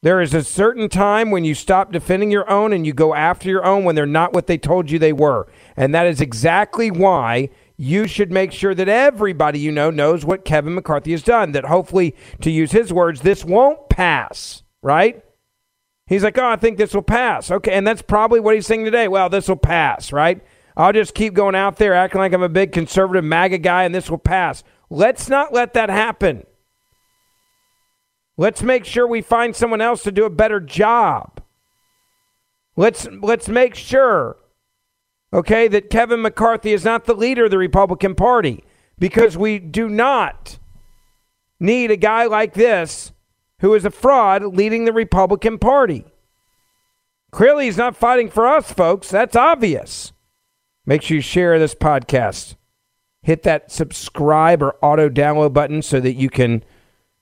There 0.00 0.22
is 0.22 0.32
a 0.32 0.44
certain 0.44 0.88
time 0.88 1.30
when 1.30 1.44
you 1.44 1.54
stop 1.54 1.92
defending 1.92 2.30
your 2.30 2.48
own 2.48 2.72
and 2.72 2.86
you 2.86 2.94
go 2.94 3.14
after 3.14 3.50
your 3.50 3.66
own 3.66 3.84
when 3.84 3.96
they're 3.96 4.06
not 4.06 4.32
what 4.32 4.46
they 4.46 4.56
told 4.56 4.90
you 4.90 4.98
they 4.98 5.12
were. 5.12 5.46
And 5.76 5.94
that 5.94 6.06
is 6.06 6.22
exactly 6.22 6.90
why 6.90 7.50
you 7.78 8.08
should 8.08 8.32
make 8.32 8.50
sure 8.50 8.74
that 8.74 8.88
everybody 8.88 9.60
you 9.60 9.70
know 9.70 9.88
knows 9.88 10.24
what 10.24 10.44
Kevin 10.44 10.74
McCarthy 10.74 11.12
has 11.12 11.22
done. 11.22 11.52
That 11.52 11.64
hopefully, 11.64 12.14
to 12.40 12.50
use 12.50 12.72
his 12.72 12.92
words, 12.92 13.20
this 13.20 13.44
won't 13.44 13.88
pass, 13.88 14.64
right? 14.82 15.24
He's 16.08 16.24
like, 16.24 16.36
oh, 16.38 16.48
I 16.48 16.56
think 16.56 16.76
this 16.76 16.94
will 16.94 17.02
pass. 17.02 17.50
Okay. 17.50 17.72
And 17.72 17.86
that's 17.86 18.02
probably 18.02 18.40
what 18.40 18.54
he's 18.54 18.66
saying 18.66 18.84
today. 18.84 19.08
Well, 19.08 19.28
this 19.28 19.46
will 19.46 19.56
pass, 19.56 20.12
right? 20.12 20.44
I'll 20.76 20.92
just 20.92 21.14
keep 21.14 21.34
going 21.34 21.54
out 21.54 21.76
there 21.76 21.94
acting 21.94 22.20
like 22.20 22.32
I'm 22.32 22.42
a 22.42 22.48
big 22.48 22.72
conservative 22.72 23.24
MAGA 23.24 23.58
guy 23.58 23.84
and 23.84 23.94
this 23.94 24.10
will 24.10 24.18
pass. 24.18 24.64
Let's 24.90 25.28
not 25.28 25.52
let 25.52 25.74
that 25.74 25.90
happen. 25.90 26.46
Let's 28.36 28.62
make 28.62 28.84
sure 28.84 29.06
we 29.06 29.20
find 29.20 29.54
someone 29.54 29.80
else 29.80 30.02
to 30.04 30.12
do 30.12 30.24
a 30.24 30.30
better 30.30 30.60
job. 30.60 31.42
Let's 32.76 33.08
let's 33.20 33.48
make 33.48 33.74
sure 33.74 34.36
okay 35.32 35.68
that 35.68 35.90
Kevin 35.90 36.22
McCarthy 36.22 36.72
is 36.72 36.84
not 36.84 37.04
the 37.04 37.14
leader 37.14 37.46
of 37.46 37.50
the 37.50 37.58
Republican 37.58 38.14
Party 38.14 38.64
because 38.98 39.36
we 39.36 39.58
do 39.58 39.88
not 39.88 40.58
need 41.60 41.90
a 41.90 41.96
guy 41.96 42.26
like 42.26 42.54
this 42.54 43.12
who 43.60 43.74
is 43.74 43.84
a 43.84 43.90
fraud 43.90 44.42
leading 44.44 44.84
the 44.84 44.92
Republican 44.92 45.58
Party. 45.58 46.04
Clearly, 47.30 47.66
he's 47.66 47.76
not 47.76 47.96
fighting 47.96 48.30
for 48.30 48.46
us, 48.46 48.72
folks. 48.72 49.10
That's 49.10 49.36
obvious. 49.36 50.12
Make 50.86 51.02
sure 51.02 51.16
you 51.16 51.20
share 51.20 51.58
this 51.58 51.74
podcast. 51.74 52.56
Hit 53.22 53.42
that 53.42 53.70
subscribe 53.70 54.62
or 54.62 54.76
auto 54.80 55.10
download 55.10 55.52
button 55.52 55.82
so 55.82 56.00
that 56.00 56.14
you 56.14 56.30
can 56.30 56.64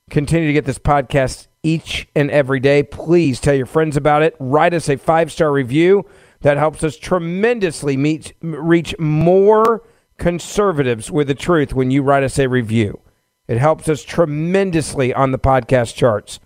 continue 0.09 0.47
to 0.47 0.53
get 0.53 0.63
this 0.63 0.79
podcast 0.79 1.47
each 1.63 2.07
and 2.15 2.31
every 2.31 2.61
day. 2.61 2.83
Please 2.83 3.41
tell 3.41 3.55
your 3.55 3.65
friends 3.65 3.97
about 3.97 4.23
it. 4.23 4.35
Write 4.39 4.73
us 4.73 4.87
a 4.87 4.95
five 4.95 5.31
star 5.31 5.51
review. 5.51 6.05
That 6.41 6.57
helps 6.57 6.83
us 6.83 6.97
tremendously 6.97 7.97
meet, 7.97 8.33
reach 8.41 8.97
more 8.99 9.83
conservatives 10.17 11.11
with 11.11 11.27
the 11.27 11.35
truth 11.35 11.73
when 11.73 11.91
you 11.91 12.03
write 12.03 12.23
us 12.23 12.39
a 12.39 12.47
review. 12.47 13.01
It 13.47 13.57
helps 13.57 13.87
us 13.87 14.03
tremendously 14.03 15.13
on 15.13 15.31
the 15.31 15.39
podcast 15.39 15.95
charts. 15.95 16.39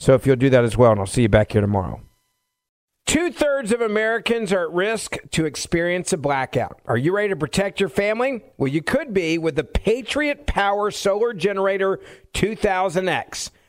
So 0.00 0.14
if 0.14 0.26
you'll 0.26 0.36
do 0.36 0.50
that 0.50 0.64
as 0.64 0.76
well, 0.76 0.92
and 0.92 1.00
I'll 1.00 1.06
see 1.06 1.22
you 1.22 1.28
back 1.28 1.52
here 1.52 1.60
tomorrow. 1.60 2.02
Two 3.06 3.32
thirds 3.32 3.72
of 3.72 3.80
Americans 3.80 4.52
are 4.52 4.64
at 4.64 4.70
risk 4.70 5.16
to 5.30 5.46
experience 5.46 6.12
a 6.12 6.18
blackout. 6.18 6.80
Are 6.84 6.98
you 6.98 7.16
ready 7.16 7.30
to 7.30 7.36
protect 7.36 7.80
your 7.80 7.88
family? 7.88 8.44
Well, 8.58 8.68
you 8.68 8.82
could 8.82 9.14
be 9.14 9.38
with 9.38 9.56
the 9.56 9.64
Patriot 9.64 10.46
Power 10.46 10.90
Solar 10.90 11.32
Generator 11.32 12.00
2000X. 12.34 13.50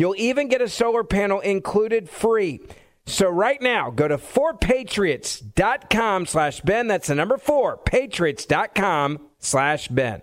You'll 0.00 0.16
even 0.16 0.48
get 0.48 0.62
a 0.62 0.68
solar 0.70 1.04
panel 1.04 1.40
included 1.40 2.08
free. 2.08 2.62
So 3.04 3.28
right 3.28 3.60
now, 3.60 3.90
go 3.90 4.08
to 4.08 4.16
4patriots.com 4.16 6.24
slash 6.24 6.62
Ben. 6.62 6.86
That's 6.86 7.08
the 7.08 7.14
number 7.14 7.36
four, 7.36 7.76
patriots.com 7.76 9.18
slash 9.40 9.88
Ben. 9.88 10.22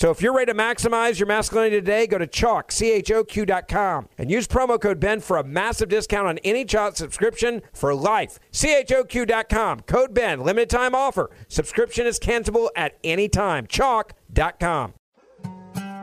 So 0.01 0.09
if 0.09 0.19
you're 0.19 0.33
ready 0.33 0.51
to 0.51 0.57
maximize 0.57 1.19
your 1.19 1.27
masculinity 1.27 1.75
today, 1.75 2.07
go 2.07 2.17
to 2.17 2.25
CHOQ, 2.25 2.71
C-H-O-Q.com 2.71 4.09
and 4.17 4.31
use 4.31 4.47
promo 4.47 4.81
code 4.81 4.99
Ben 4.99 5.19
for 5.19 5.37
a 5.37 5.43
massive 5.43 5.89
discount 5.89 6.27
on 6.27 6.39
any 6.39 6.65
CHOQ 6.65 6.95
subscription 6.95 7.61
for 7.71 7.93
life. 7.93 8.39
C-H-O-Q.com. 8.49 9.81
Code 9.81 10.11
Ben. 10.11 10.39
Limited 10.39 10.71
time 10.71 10.95
offer. 10.95 11.29
Subscription 11.49 12.07
is 12.07 12.17
cancelable 12.17 12.69
at 12.75 12.97
any 13.03 13.29
time. 13.29 13.67
CHOQ.com. 13.67 14.95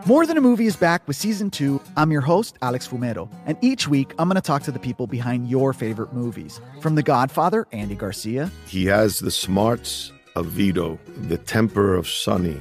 More 0.07 0.27
Than 0.27 0.37
a 0.37 0.43
Movie 0.43 0.67
is 0.67 0.77
back 0.77 1.09
with 1.09 1.17
season 1.17 1.51
two. 1.51 1.83
I'm 1.97 2.13
your 2.13 2.21
host, 2.21 2.57
Alex 2.63 2.87
Fumero, 2.87 3.29
and 3.47 3.59
each 3.63 3.89
week 3.89 4.15
I'm 4.17 4.29
going 4.29 4.37
to 4.37 4.41
talk 4.41 4.63
to 4.63 4.71
the 4.71 4.79
people 4.79 5.09
behind 5.09 5.51
your 5.51 5.73
favorite 5.73 6.13
movies. 6.13 6.61
From 6.81 6.95
The 6.95 7.03
Godfather, 7.03 7.67
Andy 7.73 7.97
Garcia. 7.97 8.49
He 8.69 8.87
has 8.87 9.19
the 9.19 9.33
smarts 9.33 10.13
of 10.37 10.47
Vito, 10.47 11.01
the 11.23 11.39
temper 11.39 11.97
of 11.97 12.09
Sonny, 12.09 12.61